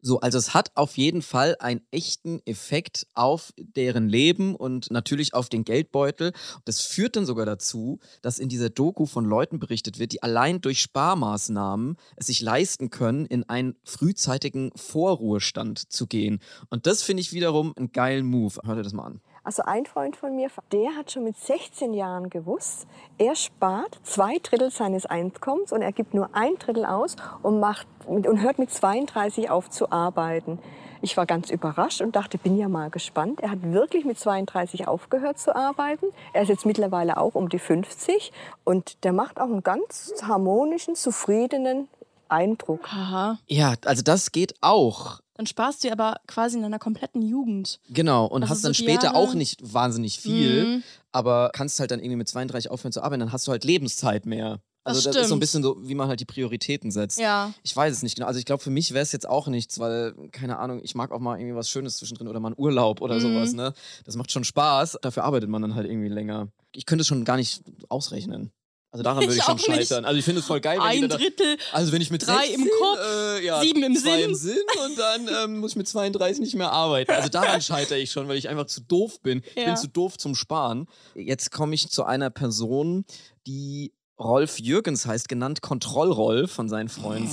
So, 0.05 0.19
also 0.19 0.37
es 0.37 0.53
hat 0.53 0.71
auf 0.75 0.97
jeden 0.97 1.21
Fall 1.21 1.55
einen 1.59 1.79
echten 1.89 2.41
Effekt 2.45 3.07
auf 3.13 3.53
deren 3.57 4.09
Leben 4.09 4.53
und 4.53 4.91
natürlich 4.91 5.33
auf 5.33 5.47
den 5.47 5.63
Geldbeutel. 5.63 6.33
Das 6.65 6.81
führt 6.81 7.15
dann 7.15 7.25
sogar 7.25 7.45
dazu, 7.45 7.99
dass 8.21 8.37
in 8.37 8.49
dieser 8.49 8.69
Doku 8.69 9.05
von 9.05 9.23
Leuten 9.23 9.59
berichtet 9.59 9.99
wird, 9.99 10.11
die 10.11 10.21
allein 10.21 10.59
durch 10.59 10.81
Sparmaßnahmen 10.81 11.95
es 12.17 12.27
sich 12.27 12.41
leisten 12.41 12.89
können, 12.89 13.25
in 13.25 13.47
einen 13.47 13.77
frühzeitigen 13.85 14.71
Vorruhestand 14.75 15.89
zu 15.89 16.05
gehen. 16.05 16.41
Und 16.69 16.85
das 16.85 17.01
finde 17.01 17.21
ich 17.21 17.31
wiederum 17.31 17.73
einen 17.77 17.93
geilen 17.93 18.25
Move. 18.25 18.59
Hört 18.65 18.79
ihr 18.79 18.83
das 18.83 18.91
mal 18.91 19.05
an. 19.05 19.21
Also 19.45 19.63
ein 19.63 19.85
Freund 19.85 20.15
von 20.15 20.33
mir, 20.35 20.49
der 20.71 20.95
hat 20.95 21.11
schon 21.11 21.25
mit 21.25 21.37
16 21.37 21.93
Jahren 21.93 22.29
gewusst, 22.29 22.87
er 23.17 23.35
spart 23.35 23.99
zwei 24.03 24.37
Drittel 24.41 24.71
seines 24.71 25.05
Einkommens 25.05 25.73
und 25.73 25.81
er 25.81 25.91
gibt 25.91 26.13
nur 26.13 26.29
ein 26.31 26.55
Drittel 26.59 26.85
aus 26.85 27.17
und, 27.41 27.59
macht, 27.59 27.85
mit- 28.07 28.25
und 28.25 28.41
hört 28.41 28.57
mit 28.57 28.71
32 28.71 29.49
auf 29.49 29.69
zu 29.69 29.91
arbeiten. 29.91 30.59
Ich 31.01 31.17
war 31.17 31.25
ganz 31.25 31.49
überrascht 31.49 31.99
und 31.99 32.15
dachte, 32.15 32.37
bin 32.37 32.57
ja 32.57 32.69
mal 32.69 32.89
gespannt. 32.89 33.41
Er 33.41 33.51
hat 33.51 33.61
wirklich 33.61 34.05
mit 34.05 34.17
32 34.17 34.87
aufgehört 34.87 35.37
zu 35.37 35.53
arbeiten. 35.53 36.05
Er 36.31 36.43
ist 36.43 36.47
jetzt 36.47 36.65
mittlerweile 36.65 37.17
auch 37.17 37.35
um 37.35 37.49
die 37.49 37.59
50 37.59 38.31
und 38.63 39.03
der 39.03 39.11
macht 39.11 39.41
auch 39.41 39.47
einen 39.47 39.63
ganz 39.63 40.13
harmonischen, 40.25 40.95
zufriedenen 40.95 41.89
Eindruck. 42.29 42.85
Aha. 42.85 43.37
Ja, 43.47 43.73
also 43.83 44.01
das 44.01 44.31
geht 44.31 44.55
auch. 44.61 45.19
Dann 45.35 45.47
sparst 45.47 45.83
du 45.83 45.91
aber 45.91 46.17
quasi 46.27 46.57
in 46.57 46.63
deiner 46.63 46.79
kompletten 46.79 47.21
Jugend. 47.21 47.79
Genau, 47.89 48.25
und 48.27 48.43
Also 48.43 48.51
hast 48.51 48.61
so 48.61 48.67
dann 48.67 48.73
später 48.75 49.05
Jahre- 49.07 49.15
auch 49.17 49.33
nicht 49.33 49.73
wahnsinnig 49.73 50.19
viel, 50.19 50.65
Mhm. 50.77 50.83
aber 51.11 51.49
kannst 51.53 51.79
halt 51.79 51.91
dann 51.91 51.99
irgendwie 51.99 52.17
mit 52.17 52.27
32 52.27 52.69
aufhören 52.69 52.91
zu 52.91 53.01
arbeiten, 53.01 53.21
dann 53.21 53.31
hast 53.31 53.47
du 53.47 53.51
halt 53.51 53.63
Lebenszeit 53.63 54.25
mehr. 54.25 54.59
Also 54.85 54.99
Das 55.01 55.13
das, 55.15 55.23
ist 55.23 55.29
so 55.29 55.35
ein 55.35 55.39
bisschen 55.39 55.63
so, 55.63 55.77
wie 55.87 55.95
man 55.95 56.09
halt 56.09 56.19
die 56.19 56.25
Prioritäten 56.25 56.91
setzt. 56.91 57.17
Ja. 57.17 57.53
Ich 57.63 57.73
weiß 57.73 57.93
es 57.93 58.03
nicht 58.03 58.15
genau. 58.15 58.27
Also 58.27 58.37
ich 58.37 58.43
glaube, 58.45 58.61
für 58.61 58.69
mich 58.69 58.93
wäre 58.93 59.01
es 59.01 59.13
jetzt 59.13 59.27
auch 59.27 59.47
nichts, 59.47 59.79
weil, 59.79 60.13
keine 60.33 60.59
Ahnung, 60.59 60.81
ich 60.83 60.93
mag 60.93 61.11
auch 61.13 61.19
mal 61.21 61.39
irgendwie 61.39 61.55
was 61.55 61.69
Schönes 61.69 61.95
zwischendrin 61.97 62.27
oder 62.27 62.41
mal 62.41 62.49
einen 62.49 62.59
Urlaub 62.59 62.99
oder 62.99 63.15
Mhm. 63.15 63.21
sowas, 63.21 63.53
ne? 63.53 63.73
Das 64.03 64.17
macht 64.17 64.29
schon 64.31 64.43
Spaß. 64.43 64.97
Dafür 65.01 65.23
arbeitet 65.23 65.49
man 65.49 65.61
dann 65.61 65.75
halt 65.75 65.87
irgendwie 65.89 66.09
länger. 66.09 66.49
Ich 66.75 66.85
könnte 66.85 67.03
es 67.03 67.07
schon 67.07 67.23
gar 67.23 67.37
nicht 67.37 67.63
ausrechnen. 67.87 68.51
Also 68.93 69.03
daran 69.03 69.17
würde 69.23 69.33
ich, 69.33 69.39
Ich 69.39 69.43
schon 69.43 69.59
scheitern. 69.59 70.05
Also 70.05 70.17
ich 70.19 70.23
finde 70.23 70.39
es 70.39 70.45
voll 70.47 70.61
geil, 70.61 70.77
wenn 70.77 70.85
Ein 71.03 71.09
da- 71.09 71.17
Drittel, 71.17 71.57
also 71.73 71.91
wenn 71.91 72.01
ich 72.01 72.11
mit 72.11 72.25
drei 72.25 72.45
16, 72.47 72.61
im 72.61 72.69
Kopf, 72.79 72.99
äh, 73.05 73.45
ja, 73.45 73.59
sieben 73.61 73.83
im 73.83 73.95
Sinn. 73.95 74.19
im 74.19 74.35
Sinn 74.35 74.57
und 74.85 74.97
dann 74.97 75.27
ähm, 75.43 75.59
muss 75.59 75.71
ich 75.71 75.77
mit 75.77 75.87
32 75.87 76.39
nicht 76.39 76.55
mehr 76.55 76.71
arbeiten. 76.71 77.11
Also 77.11 77.27
daran 77.27 77.59
scheitere 77.61 77.97
ich 77.97 78.11
schon, 78.11 78.27
weil 78.29 78.37
ich 78.37 78.47
einfach 78.49 78.67
zu 78.67 78.79
doof 78.81 79.19
bin. 79.21 79.41
Ich 79.55 79.55
Ja. 79.55 79.65
bin 79.65 79.77
zu 79.77 79.87
doof 79.89 80.17
zum 80.17 80.35
Sparen. 80.35 80.87
Jetzt 81.15 81.51
komme 81.51 81.75
ich 81.75 81.89
zu 81.89 82.03
einer 82.05 82.29
Person, 82.29 83.03
die 83.47 83.91
Rolf 84.19 84.59
Jürgens 84.59 85.07
heißt, 85.07 85.27
genannt 85.27 85.61
Kontrollrolf 85.63 86.51
von 86.51 86.69
seinen 86.69 86.87
Freunden. 86.87 87.27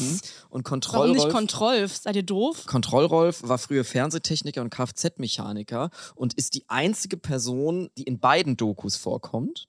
Und 0.48 0.50
Warum 0.50 0.62
Kontrollrolf. 0.64 1.12
nicht 1.14 1.28
Kontrolf? 1.28 1.94
Seid 1.98 2.16
ihr 2.16 2.22
doof? 2.22 2.64
Kontrollrolf 2.66 3.42
war 3.46 3.58
früher 3.58 3.84
Fernsehtechniker 3.84 4.62
und 4.62 4.70
Kfz-Mechaniker 4.70 5.90
und 6.14 6.32
ist 6.34 6.54
die 6.54 6.64
einzige 6.68 7.18
Person, 7.18 7.90
die 7.98 8.04
in 8.04 8.18
beiden 8.18 8.56
Dokus 8.56 8.96
vorkommt. 8.96 9.68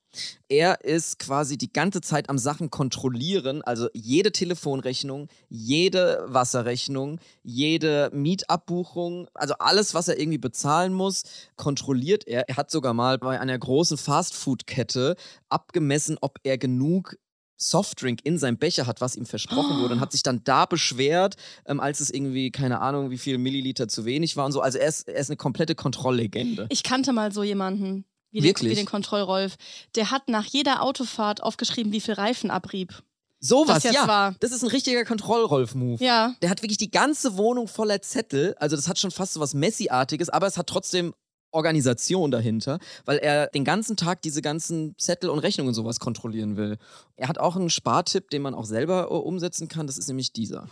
Er 0.50 0.84
ist 0.84 1.20
quasi 1.20 1.58
die 1.58 1.72
ganze 1.72 2.02
Zeit 2.02 2.30
am 2.30 2.38
Sachen 2.38 2.70
kontrollieren, 2.70 3.62
also 3.62 3.88
jede 3.94 4.32
Telefonrechnung, 4.32 5.28
jede 5.50 6.26
Wasserrechnung, 6.28 7.20
jede 7.44 8.10
Mietabbuchung, 8.14 9.28
also 9.34 9.54
alles, 9.60 9.94
was 9.94 10.08
er 10.08 10.20
irgendwie 10.20 10.38
bezahlen 10.38 10.94
muss, 10.94 11.24
kontrolliert 11.56 12.28
er. 12.28 12.50
Er 12.50 12.58
hat 12.58 12.72
sogar 12.72 12.94
mal 12.94 13.18
bei 13.18 13.40
einer 13.40 13.58
großen 13.58 13.98
Fastfood-Kette 13.98 15.16
abgemessen, 15.50 16.18
ob 16.22 16.40
er 16.44 16.58
genug 16.58 17.16
Softdrink 17.62 18.20
in 18.24 18.38
seinem 18.38 18.58
Becher 18.58 18.88
hat, 18.88 19.02
was 19.02 19.16
ihm 19.16 19.26
versprochen 19.26 19.80
wurde, 19.80 19.94
und 19.94 20.00
hat 20.00 20.12
sich 20.12 20.24
dann 20.24 20.44
da 20.44 20.66
beschwert, 20.66 21.36
ähm, 21.66 21.80
als 21.80 22.00
es 22.00 22.10
irgendwie, 22.10 22.52
keine 22.52 22.82
Ahnung, 22.82 23.12
wie 23.12 23.18
viel 23.18 23.38
Milliliter 23.38 23.88
zu 23.88 24.04
wenig 24.04 24.36
war 24.36 24.46
und 24.46 24.52
so. 24.52 24.62
Also 24.62 24.80
er 24.80 24.88
ist, 24.88 25.08
er 25.08 25.16
ist 25.16 25.30
eine 25.30 25.38
komplette 25.38 25.76
Kontrolllegende. 25.76 26.68
Ich 26.70 26.84
kannte 26.84 27.14
mal 27.14 27.32
so 27.32 27.44
jemanden, 27.44 28.06
wie, 28.32 28.40
den, 28.40 28.46
Wirklich? 28.46 28.72
wie 28.72 28.76
den 28.76 28.86
Kontrollrolf. 28.86 29.56
Der 29.96 30.12
hat 30.12 30.30
nach 30.30 30.46
jeder 30.46 30.82
Autofahrt 30.82 31.44
aufgeschrieben, 31.44 31.92
wie 31.92 32.02
viel 32.02 32.14
Reifen 32.14 32.50
abrieb. 32.50 33.04
Sowas, 33.44 33.84
ja. 33.84 34.08
war. 34.08 34.36
Das 34.40 34.52
ist 34.52 34.64
ein 34.64 34.70
richtiger 34.70 35.04
Kontrollrolf-Move. 35.04 36.04
Ja. 36.04 36.36
Der 36.44 36.50
hat 36.52 36.62
wirklich 36.62 36.78
die 36.78 36.92
ganze 36.92 37.38
Wohnung 37.38 37.68
voller 37.68 38.02
Zettel. 38.02 38.56
Also 38.60 38.76
das 38.76 38.88
hat 38.88 39.00
schon 39.00 39.10
fast 39.10 39.34
so 39.34 39.40
was 39.40 39.56
Messi-artiges, 39.56 40.30
aber 40.30 40.46
es 40.46 40.58
hat 40.58 40.68
trotzdem 40.68 41.14
Organisation 41.52 42.32
dahinter, 42.32 42.80
weil 43.04 43.18
er 43.18 43.48
den 43.48 43.66
ganzen 43.66 43.98
Tag 43.98 44.22
diese 44.22 44.42
ganzen 44.42 44.96
Zettel 44.98 45.30
und 45.30 45.40
Rechnungen 45.40 45.70
und 45.70 45.74
sowas 45.74 46.00
kontrollieren 46.00 46.56
will. 46.56 46.78
Er 47.18 47.28
hat 47.28 47.40
auch 47.40 47.56
einen 47.56 47.70
Spartipp, 47.70 48.30
den 48.30 48.44
man 48.44 48.54
auch 48.54 48.66
selber 48.66 49.08
äh, 49.10 49.14
umsetzen 49.16 49.68
kann. 49.68 49.88
Das 49.88 49.98
ist 49.98 50.08
nämlich 50.08 50.32
dieser. 50.32 50.68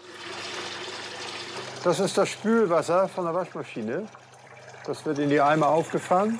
Das 1.84 2.00
ist 2.00 2.18
das 2.18 2.30
Spülwasser 2.30 3.10
von 3.10 3.26
der 3.26 3.34
Waschmaschine. 3.34 4.06
Das 4.86 5.06
wird 5.06 5.20
in 5.20 5.30
die 5.30 5.42
Eimer 5.42 5.70
aufgefangen 5.70 6.40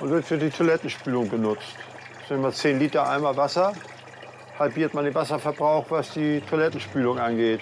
und 0.00 0.10
wird 0.10 0.24
für 0.24 0.38
die 0.38 0.50
Toilettenspülung 0.50 1.28
benutzt. 1.28 1.74
Das 2.20 2.28
sind 2.28 2.38
immer 2.38 2.52
10 2.52 2.78
Liter 2.78 3.08
Eimer 3.08 3.36
Wasser. 3.36 3.72
Halbiert 4.58 4.94
man 4.94 5.04
den 5.04 5.14
Wasserverbrauch, 5.14 5.86
was 5.90 6.12
die 6.12 6.40
Toilettenspülung 6.48 7.18
angeht. 7.18 7.60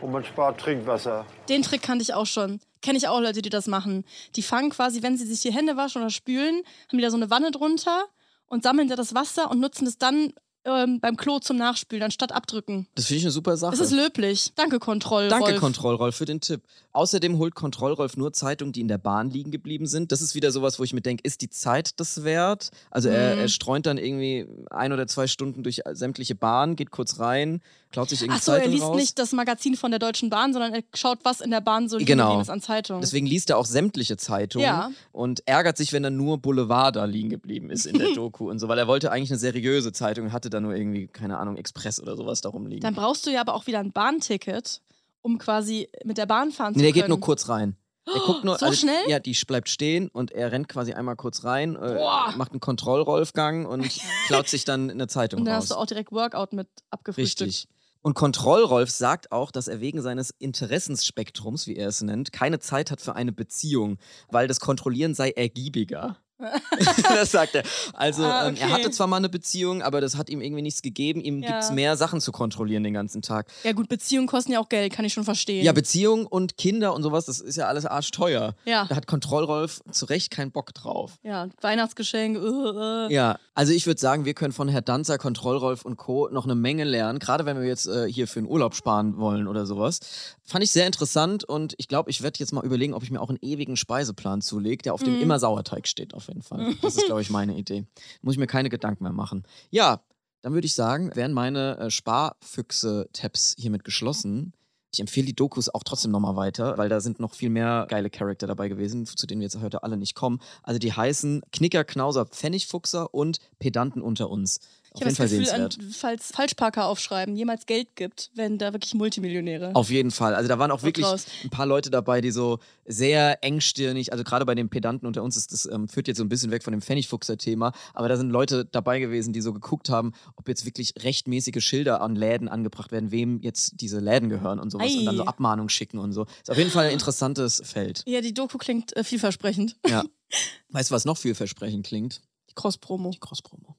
Und 0.00 0.12
man 0.12 0.24
spart 0.24 0.60
Trinkwasser. 0.60 1.24
Den 1.48 1.62
Trick 1.62 1.82
kannte 1.82 2.02
ich 2.02 2.14
auch 2.14 2.26
schon. 2.26 2.60
Kenne 2.82 2.98
ich 2.98 3.08
auch 3.08 3.20
Leute, 3.20 3.42
die 3.42 3.50
das 3.50 3.66
machen. 3.66 4.04
Die 4.36 4.42
fangen 4.42 4.70
quasi, 4.70 5.02
wenn 5.02 5.16
sie 5.16 5.26
sich 5.26 5.40
die 5.40 5.52
Hände 5.52 5.76
waschen 5.76 6.02
oder 6.02 6.10
spülen, 6.10 6.62
haben 6.88 6.98
die 6.98 7.02
da 7.02 7.10
so 7.10 7.16
eine 7.16 7.30
Wanne 7.30 7.50
drunter 7.50 8.04
und 8.46 8.62
sammeln 8.62 8.88
da 8.88 8.96
das 8.96 9.14
Wasser 9.14 9.50
und 9.50 9.60
nutzen 9.60 9.86
es 9.86 9.96
dann 9.96 10.32
ähm, 10.64 11.00
beim 11.00 11.16
Klo 11.16 11.38
zum 11.38 11.56
Nachspülen, 11.56 12.02
anstatt 12.02 12.32
abdrücken. 12.32 12.86
Das 12.94 13.06
finde 13.06 13.18
ich 13.18 13.24
eine 13.24 13.30
super 13.32 13.56
Sache. 13.56 13.72
Das 13.76 13.80
ist 13.80 13.92
löblich. 13.92 14.52
Danke, 14.56 14.78
Kontroll. 14.78 15.28
Danke, 15.28 15.50
Rolf. 15.52 15.60
Kontrollrolf, 15.60 16.16
für 16.16 16.24
den 16.24 16.40
Tipp. 16.40 16.62
Außerdem 16.92 17.38
holt 17.38 17.54
Kontrollrolf 17.54 18.16
nur 18.16 18.32
Zeitungen, 18.32 18.72
die 18.72 18.80
in 18.80 18.88
der 18.88 18.98
Bahn 18.98 19.28
liegen 19.30 19.50
geblieben 19.50 19.86
sind. 19.86 20.12
Das 20.12 20.22
ist 20.22 20.34
wieder 20.34 20.52
sowas, 20.52 20.78
wo 20.78 20.84
ich 20.84 20.92
mir 20.92 21.00
denke, 21.00 21.22
ist 21.24 21.40
die 21.40 21.50
Zeit 21.50 21.98
das 21.98 22.22
wert? 22.24 22.70
Also 22.90 23.08
er, 23.08 23.34
Mhm. 23.34 23.40
er 23.42 23.48
streunt 23.48 23.86
dann 23.86 23.98
irgendwie 23.98 24.46
ein 24.70 24.92
oder 24.92 25.06
zwei 25.06 25.26
Stunden 25.26 25.62
durch 25.64 25.80
sämtliche 25.92 26.34
Bahnen, 26.36 26.76
geht 26.76 26.90
kurz 26.92 27.18
rein, 27.18 27.60
klaut 27.90 28.08
sich 28.10 28.22
irgendwie 28.22 28.38
Achso, 28.38 28.52
er 28.52 28.58
Zeitung 28.58 28.72
liest 28.72 28.84
raus. 28.84 28.96
nicht 28.96 29.18
das 29.18 29.32
Magazin 29.32 29.76
von 29.76 29.90
der 29.90 29.98
Deutschen 29.98 30.30
Bahn, 30.30 30.52
sondern 30.52 30.72
er 30.72 30.82
schaut, 30.94 31.18
was 31.24 31.40
in 31.40 31.50
der 31.50 31.60
Bahn 31.60 31.88
so 31.88 31.96
liegen 31.96 32.06
Genau. 32.06 32.38
an 32.46 32.60
Zeitungen. 32.60 33.00
Deswegen 33.02 33.26
liest 33.26 33.50
er 33.50 33.58
auch 33.58 33.66
sämtliche 33.66 34.16
Zeitungen 34.16 34.64
Ja. 34.66 34.90
und 35.12 35.42
ärgert 35.46 35.76
sich, 35.76 35.92
wenn 35.92 36.04
dann 36.04 36.16
nur 36.16 36.38
Boulevard 36.38 36.94
da 36.94 37.04
liegen 37.06 37.28
geblieben 37.30 37.70
ist 37.70 37.86
in 37.86 37.98
der 37.98 38.08
Doku 38.14 38.48
und 38.50 38.60
so, 38.60 38.68
weil 38.68 38.78
er 38.78 38.86
wollte 38.86 39.10
eigentlich 39.10 39.30
eine 39.30 39.38
seriöse 39.38 39.92
Zeitung, 39.92 40.32
hatte 40.32 40.48
da 40.54 40.60
nur 40.60 40.74
irgendwie, 40.74 41.06
keine 41.08 41.36
Ahnung, 41.38 41.56
Express 41.56 42.00
oder 42.00 42.16
sowas 42.16 42.40
darum 42.40 42.66
liegen. 42.66 42.80
Dann 42.80 42.94
brauchst 42.94 43.26
du 43.26 43.30
ja 43.30 43.40
aber 43.42 43.54
auch 43.54 43.66
wieder 43.66 43.80
ein 43.80 43.92
Bahnticket, 43.92 44.80
um 45.20 45.36
quasi 45.38 45.88
mit 46.04 46.16
der 46.18 46.26
Bahn 46.26 46.50
fahren 46.52 46.72
Nee, 46.72 46.78
zu 46.78 46.82
der 46.84 46.92
können. 46.92 47.02
geht 47.02 47.08
nur 47.08 47.20
kurz 47.20 47.48
rein. 47.48 47.76
Er 48.06 48.20
guckt 48.20 48.44
nur, 48.44 48.56
So 48.58 48.66
also, 48.66 48.78
schnell? 48.78 49.08
Ja, 49.08 49.18
die 49.18 49.36
bleibt 49.46 49.68
stehen 49.68 50.08
und 50.08 50.30
er 50.32 50.52
rennt 50.52 50.68
quasi 50.68 50.92
einmal 50.92 51.16
kurz 51.16 51.44
rein, 51.44 51.74
äh, 51.76 51.94
macht 52.36 52.52
einen 52.52 52.60
Kontrollrolfgang 52.60 53.66
und 53.66 53.82
klaut 54.26 54.48
sich 54.48 54.64
dann 54.64 54.90
eine 54.90 55.06
Zeitung 55.08 55.40
Und 55.40 55.44
dann 55.46 55.54
raus. 55.54 55.64
hast 55.64 55.70
du 55.72 55.74
auch 55.76 55.86
direkt 55.86 56.12
Workout 56.12 56.52
mit 56.52 56.68
abgefrühstückt. 56.90 57.48
Richtig. 57.48 57.68
Und 58.02 58.12
Kontrollrolf 58.12 58.90
sagt 58.90 59.32
auch, 59.32 59.50
dass 59.50 59.66
er 59.66 59.80
wegen 59.80 60.02
seines 60.02 60.28
Interessensspektrums, 60.38 61.66
wie 61.66 61.76
er 61.76 61.88
es 61.88 62.02
nennt, 62.02 62.32
keine 62.32 62.58
Zeit 62.58 62.90
hat 62.90 63.00
für 63.00 63.14
eine 63.16 63.32
Beziehung, 63.32 63.96
weil 64.30 64.46
das 64.48 64.60
Kontrollieren 64.60 65.14
sei 65.14 65.30
ergiebiger. 65.30 66.18
das 67.14 67.30
sagt 67.32 67.54
er. 67.54 67.62
Also 67.92 68.24
Ah, 68.24 68.48
ähm, 68.48 68.56
er 68.56 68.64
okay. 68.66 68.72
hatte 68.72 68.90
zwar 68.90 69.06
mal 69.06 69.16
eine 69.16 69.28
Beziehung, 69.28 69.82
aber 69.82 70.00
das 70.00 70.16
hat 70.16 70.28
ihm 70.30 70.40
irgendwie 70.40 70.62
nichts 70.62 70.82
gegeben. 70.82 71.20
Ihm 71.20 71.42
Ja. 71.42 71.50
gibt 71.50 71.62
es 71.64 71.70
mehr 71.70 71.96
Sachen 71.96 72.20
zu 72.20 72.32
kontrollieren 72.32 72.82
den 72.84 72.94
ganzen 72.94 73.22
Tag. 73.22 73.46
Ja 73.64 73.72
gut, 73.72 73.88
Beziehungen 73.88 74.26
kosten 74.26 74.52
ja 74.52 74.60
auch 74.60 74.68
Geld, 74.68 74.92
kann 74.92 75.04
ich 75.04 75.12
schon 75.12 75.24
verstehen. 75.24 75.64
Ja, 75.64 75.72
Beziehung 75.72 76.26
und 76.26 76.56
Kinder 76.56 76.94
und 76.94 77.02
sowas, 77.02 77.26
das 77.26 77.40
ist 77.40 77.56
ja 77.56 77.66
alles 77.66 77.86
arschteuer. 77.86 78.54
Ja. 78.64 78.86
Da 78.88 78.96
hat 78.96 79.06
Kontrollrolf 79.06 79.82
zu 79.90 80.06
Recht 80.06 80.30
keinen 80.30 80.50
Bock 80.52 80.72
drauf. 80.74 81.12
ja, 81.22 81.48
Weihnachtsgeschenk. 81.60 82.38
Uh, 82.38 83.06
uh. 83.06 83.08
Ja, 83.10 83.38
also 83.54 83.72
ich 83.72 83.86
würde 83.86 84.00
sagen, 84.00 84.24
wir 84.24 84.34
können 84.34 84.52
von 84.52 84.68
Herr 84.68 84.82
Danzer, 84.82 85.18
Kontrollrolf 85.18 85.84
und 85.84 85.96
Co. 85.96 86.28
noch 86.30 86.44
eine 86.44 86.54
Menge 86.54 86.84
lernen, 86.84 87.18
gerade 87.18 87.44
wenn 87.46 87.58
wir 87.60 87.66
jetzt 87.66 87.86
äh, 87.86 88.06
hier 88.10 88.26
für 88.28 88.40
einen 88.40 88.48
Urlaub 88.48 88.74
sparen 88.74 89.16
wollen 89.18 89.46
oder 89.48 89.66
sowas. 89.66 90.00
Fand 90.44 90.62
ich 90.64 90.70
sehr 90.70 90.86
interessant 90.86 91.44
und 91.44 91.74
ich 91.78 91.88
glaube, 91.88 92.10
ich 92.10 92.22
werde 92.22 92.38
jetzt 92.38 92.52
mal 92.52 92.64
überlegen, 92.64 92.94
ob 92.94 93.02
ich 93.02 93.10
mir 93.10 93.20
auch 93.20 93.28
einen 93.28 93.38
ewigen 93.42 93.76
Speiseplan 93.76 94.42
zulege, 94.42 94.82
der 94.82 94.94
auf 94.94 95.02
dem 95.02 95.14
Mhm. 95.16 95.22
immer 95.22 95.38
Sauerteig 95.38 95.86
steht, 95.88 96.14
auf 96.14 96.28
jeden 96.28 96.33
Fall. 96.42 96.74
Das 96.82 96.96
ist, 96.96 97.06
glaube 97.06 97.22
ich, 97.22 97.30
meine 97.30 97.56
Idee. 97.56 97.84
Muss 98.22 98.34
ich 98.34 98.38
mir 98.38 98.46
keine 98.46 98.68
Gedanken 98.68 99.04
mehr 99.04 99.12
machen. 99.12 99.44
Ja, 99.70 100.02
dann 100.42 100.52
würde 100.52 100.66
ich 100.66 100.74
sagen, 100.74 101.10
wären 101.14 101.32
meine 101.32 101.78
äh, 101.78 101.90
Sparfüchse-Tabs 101.90 103.56
hiermit 103.58 103.82
geschlossen. 103.84 104.52
Ich 104.92 105.00
empfehle 105.00 105.26
die 105.26 105.34
Dokus 105.34 105.68
auch 105.68 105.82
trotzdem 105.82 106.12
nochmal 106.12 106.36
weiter, 106.36 106.78
weil 106.78 106.88
da 106.88 107.00
sind 107.00 107.18
noch 107.18 107.34
viel 107.34 107.50
mehr 107.50 107.86
geile 107.88 108.10
Charakter 108.10 108.46
dabei 108.46 108.68
gewesen, 108.68 109.06
zu 109.06 109.26
denen 109.26 109.40
wir 109.40 109.46
jetzt 109.46 109.60
heute 109.60 109.82
alle 109.82 109.96
nicht 109.96 110.14
kommen. 110.14 110.40
Also 110.62 110.78
die 110.78 110.92
heißen 110.92 111.42
Knicker, 111.50 111.82
Knauser, 111.82 112.26
Pfennigfuchser 112.26 113.12
und 113.12 113.38
Pedanten 113.58 114.02
unter 114.02 114.30
uns. 114.30 114.60
Auf 114.94 115.00
Ich 115.00 115.06
habe 115.06 115.10
jeden 115.10 115.16
das 115.16 115.16
Fall 115.16 115.28
Gefühl, 115.28 115.46
sehenswert. 115.46 115.78
an, 115.80 115.90
falls 115.92 116.30
Falschparker 116.30 116.86
aufschreiben 116.86 117.34
jemals 117.34 117.66
Geld 117.66 117.96
gibt, 117.96 118.30
werden 118.34 118.58
da 118.58 118.72
wirklich 118.72 118.94
Multimillionäre. 118.94 119.74
Auf 119.74 119.90
jeden 119.90 120.12
Fall. 120.12 120.36
Also 120.36 120.48
da 120.48 120.60
waren 120.60 120.70
auch 120.70 120.84
wirklich 120.84 121.04
raus. 121.04 121.26
ein 121.42 121.50
paar 121.50 121.66
Leute 121.66 121.90
dabei, 121.90 122.20
die 122.20 122.30
so 122.30 122.60
sehr 122.86 123.42
engstirnig, 123.42 124.12
also 124.12 124.22
gerade 124.22 124.44
bei 124.46 124.54
den 124.54 124.68
Pedanten 124.68 125.06
unter 125.06 125.24
uns, 125.24 125.36
ist 125.36 125.52
das 125.52 125.66
ähm, 125.66 125.88
führt 125.88 126.06
jetzt 126.06 126.18
so 126.18 126.24
ein 126.24 126.28
bisschen 126.28 126.52
weg 126.52 126.62
von 126.62 126.70
dem 126.70 126.80
Pfennigfuchser-Thema, 126.80 127.72
aber 127.92 128.08
da 128.08 128.16
sind 128.16 128.30
Leute 128.30 128.64
dabei 128.66 129.00
gewesen, 129.00 129.32
die 129.32 129.40
so 129.40 129.52
geguckt 129.52 129.88
haben, 129.88 130.12
ob 130.36 130.46
jetzt 130.48 130.64
wirklich 130.64 130.94
rechtmäßige 131.02 131.64
Schilder 131.64 132.00
an 132.00 132.14
Läden 132.14 132.48
angebracht 132.48 132.92
werden, 132.92 133.10
wem 133.10 133.40
jetzt 133.40 133.80
diese 133.80 133.98
Läden 133.98 134.28
gehören 134.28 134.60
und 134.60 134.70
sowas 134.70 134.94
und 134.94 135.04
dann 135.06 135.16
so 135.16 135.24
Ei. 135.24 135.26
Abmahnungen 135.28 135.70
schicken 135.70 135.98
und 135.98 136.12
so. 136.12 136.22
Ist 136.42 136.50
auf 136.50 136.58
jeden 136.58 136.70
Fall 136.70 136.86
ein 136.86 136.92
interessantes 136.92 137.60
Feld. 137.64 138.04
Ja, 138.06 138.20
die 138.20 138.32
Doku 138.32 138.58
klingt 138.58 138.96
äh, 138.96 139.02
vielversprechend. 139.02 139.76
Ja. 139.88 140.04
weißt 140.68 140.90
du, 140.90 140.94
was 140.94 141.04
noch 141.04 141.16
vielversprechend 141.16 141.84
klingt? 141.86 142.20
Die 142.50 142.54
Cross-Promo. 142.54 143.10
Die 143.10 143.18
Cross-Promo. 143.18 143.76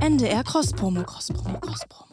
NDR 0.00 0.44
Cross-Promo, 0.44 1.02
Cross-Promo, 1.04 1.60
Cross-Promo. 1.60 2.04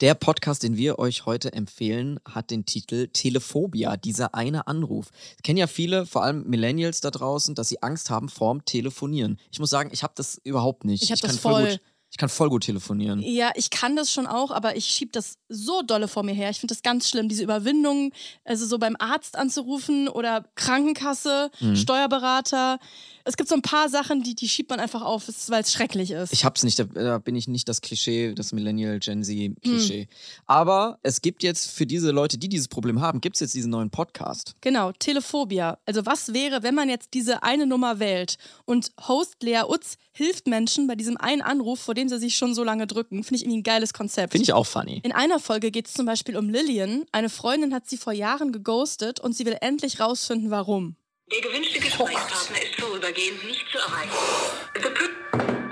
Der 0.00 0.14
Podcast, 0.14 0.62
den 0.62 0.76
wir 0.78 0.98
euch 0.98 1.26
heute 1.26 1.52
empfehlen, 1.52 2.18
hat 2.26 2.50
den 2.50 2.64
Titel 2.64 3.08
Telephobia, 3.12 3.96
dieser 3.98 4.34
eine 4.34 4.66
Anruf. 4.66 5.10
Das 5.10 5.42
kennen 5.42 5.58
ja 5.58 5.66
viele, 5.66 6.06
vor 6.06 6.22
allem 6.24 6.44
Millennials 6.48 7.00
da 7.02 7.10
draußen, 7.10 7.54
dass 7.54 7.68
sie 7.68 7.82
Angst 7.82 8.08
haben 8.08 8.28
vorm 8.30 8.64
Telefonieren. 8.64 9.38
Ich 9.52 9.58
muss 9.60 9.68
sagen, 9.70 9.90
ich 9.92 10.02
habe 10.02 10.14
das 10.16 10.40
überhaupt 10.42 10.84
nicht. 10.84 11.02
Ich 11.02 11.12
hab 11.12 11.20
das 11.20 11.30
kann 11.32 11.38
voll. 11.38 11.68
gut, 11.72 11.80
ich 12.10 12.16
kann 12.16 12.28
voll 12.30 12.48
gut 12.48 12.64
telefonieren. 12.64 13.20
Ja, 13.20 13.50
ich 13.54 13.68
kann 13.70 13.94
das 13.94 14.10
schon 14.10 14.26
auch, 14.26 14.50
aber 14.50 14.74
ich 14.74 14.86
schieb 14.86 15.12
das 15.12 15.36
so 15.48 15.82
dolle 15.82 16.08
vor 16.08 16.22
mir 16.22 16.34
her. 16.34 16.48
Ich 16.50 16.58
finde 16.60 16.74
das 16.74 16.82
ganz 16.82 17.08
schlimm, 17.08 17.28
diese 17.28 17.42
Überwindung, 17.44 18.12
also 18.44 18.64
so 18.66 18.78
beim 18.78 18.96
Arzt 18.98 19.36
anzurufen 19.36 20.08
oder 20.08 20.44
Krankenkasse, 20.54 21.50
Mhm. 21.60 21.76
Steuerberater. 21.76 22.78
Es 23.24 23.36
gibt 23.36 23.48
so 23.48 23.54
ein 23.54 23.62
paar 23.62 23.88
Sachen, 23.88 24.22
die, 24.22 24.34
die 24.34 24.48
schiebt 24.48 24.70
man 24.70 24.80
einfach 24.80 25.02
auf, 25.02 25.28
weil 25.48 25.62
es 25.62 25.72
schrecklich 25.72 26.10
ist. 26.10 26.32
Ich 26.32 26.44
hab's 26.44 26.62
nicht, 26.62 26.78
da, 26.78 26.84
da 26.84 27.18
bin 27.18 27.36
ich 27.36 27.48
nicht 27.48 27.68
das 27.68 27.80
Klischee, 27.80 28.34
das 28.34 28.52
Millennial 28.52 28.98
Gen 28.98 29.18
Hm. 29.18 29.24
Z 29.24 29.62
Klischee. 29.62 30.08
Aber 30.46 30.98
es 31.02 31.20
gibt 31.20 31.42
jetzt 31.42 31.70
für 31.70 31.86
diese 31.86 32.10
Leute, 32.10 32.38
die 32.38 32.48
dieses 32.48 32.68
Problem 32.68 33.00
haben, 33.00 33.20
gibt 33.20 33.36
es 33.36 33.40
jetzt 33.40 33.54
diesen 33.54 33.70
neuen 33.70 33.90
Podcast. 33.90 34.54
Genau, 34.60 34.92
Telephobia. 34.92 35.78
Also 35.86 36.06
was 36.06 36.32
wäre, 36.32 36.62
wenn 36.62 36.74
man 36.74 36.88
jetzt 36.88 37.10
diese 37.14 37.42
eine 37.42 37.66
Nummer 37.66 37.98
wählt 37.98 38.36
und 38.64 38.92
Host 39.06 39.42
Lea 39.42 39.62
Utz 39.68 39.96
hilft 40.12 40.46
Menschen 40.46 40.86
bei 40.86 40.94
diesem 40.94 41.16
einen 41.16 41.42
Anruf, 41.42 41.80
vor 41.80 41.94
dem 41.94 42.08
sie 42.08 42.18
sich 42.18 42.36
schon 42.36 42.54
so 42.54 42.64
lange 42.64 42.86
drücken? 42.86 43.22
Finde 43.22 43.36
ich 43.36 43.42
irgendwie 43.42 43.60
ein 43.60 43.62
geiles 43.62 43.92
Konzept. 43.92 44.32
Finde 44.32 44.44
ich 44.44 44.52
auch 44.52 44.66
funny. 44.66 45.00
In 45.04 45.12
einer 45.12 45.38
Folge 45.38 45.70
geht 45.70 45.86
es 45.86 45.94
zum 45.94 46.06
Beispiel 46.06 46.36
um 46.36 46.48
Lillian. 46.48 47.04
Eine 47.12 47.28
Freundin 47.28 47.74
hat 47.74 47.88
sie 47.88 47.96
vor 47.96 48.12
Jahren 48.12 48.52
geghostet 48.52 49.20
und 49.20 49.36
sie 49.36 49.46
will 49.46 49.56
endlich 49.60 50.00
rausfinden, 50.00 50.50
warum. 50.50 50.96
Der 51.32 51.40
gewünschte 51.48 51.78
Gesprächspartner 51.78 52.60
ist 52.60 52.80
vorübergehend 52.80 53.44
nicht 53.44 53.64
zu 53.70 53.78
erreichen. 53.78 54.10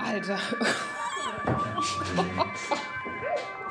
Alter. 0.01 0.39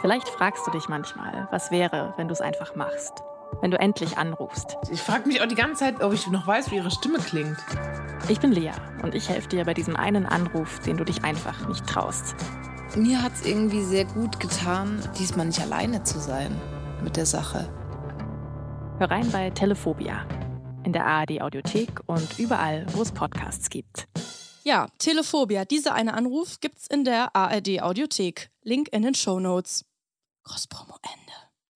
Vielleicht 0.03 0.29
fragst 0.29 0.67
du 0.67 0.71
dich 0.71 0.87
manchmal, 0.89 1.49
was 1.51 1.71
wäre, 1.71 2.13
wenn 2.19 2.29
du 2.29 2.35
es 2.35 2.43
einfach 2.43 2.75
machst. 2.75 3.23
Wenn 3.63 3.71
du 3.71 3.79
endlich 3.79 4.19
anrufst. 4.19 4.77
Ich 4.93 5.01
frage 5.01 5.27
mich 5.27 5.41
auch 5.41 5.47
die 5.47 5.55
ganze 5.55 5.85
Zeit, 5.85 6.03
ob 6.03 6.13
ich 6.13 6.27
noch 6.27 6.47
weiß, 6.47 6.71
wie 6.71 6.77
ihre 6.77 6.91
Stimme 6.91 7.21
klingt. 7.21 7.57
Ich 8.29 8.39
bin 8.39 8.53
Lea 8.53 8.73
und 9.03 9.15
ich 9.15 9.31
helfe 9.31 9.49
dir 9.49 9.65
bei 9.65 9.73
diesem 9.73 9.97
einen 9.97 10.27
Anruf, 10.27 10.81
den 10.81 10.99
du 10.99 11.05
dich 11.05 11.25
einfach 11.25 11.69
nicht 11.69 11.87
traust. 11.87 12.37
Mir 12.97 13.23
hat 13.23 13.33
es 13.33 13.47
irgendwie 13.47 13.83
sehr 13.83 14.05
gut 14.05 14.41
getan, 14.41 15.03
diesmal 15.19 15.47
nicht 15.47 15.61
alleine 15.61 16.05
zu 16.05 16.19
sein 16.19 16.55
mit 17.03 17.17
der 17.17 17.27
Sache. 17.27 17.67
Hör 18.99 19.11
rein 19.11 19.33
bei 19.33 19.49
Telephobia. 19.49 20.27
In 20.85 20.93
der 20.93 21.07
ARD 21.07 21.41
Audiothek 21.43 22.01
und 22.07 22.39
überall, 22.39 22.87
wo 22.95 23.03
es 23.03 23.13
Podcasts 23.13 23.69
gibt. 23.69 24.09
Ja, 24.65 24.89
Telephobia. 24.99 25.65
Dieser 25.65 25.95
eine 25.95 26.15
Anruf 26.15 26.61
gibt's 26.61 26.87
in 26.87 27.05
der 27.05 27.35
ARD 27.35 27.83
Audiothek. 27.83 28.51
Link 28.63 28.89
in 28.93 29.03
den 29.03 29.15
Show 29.15 29.41
Notes. 29.41 29.85
Cross-Promo 30.45 30.97
Ende. 31.03 31.48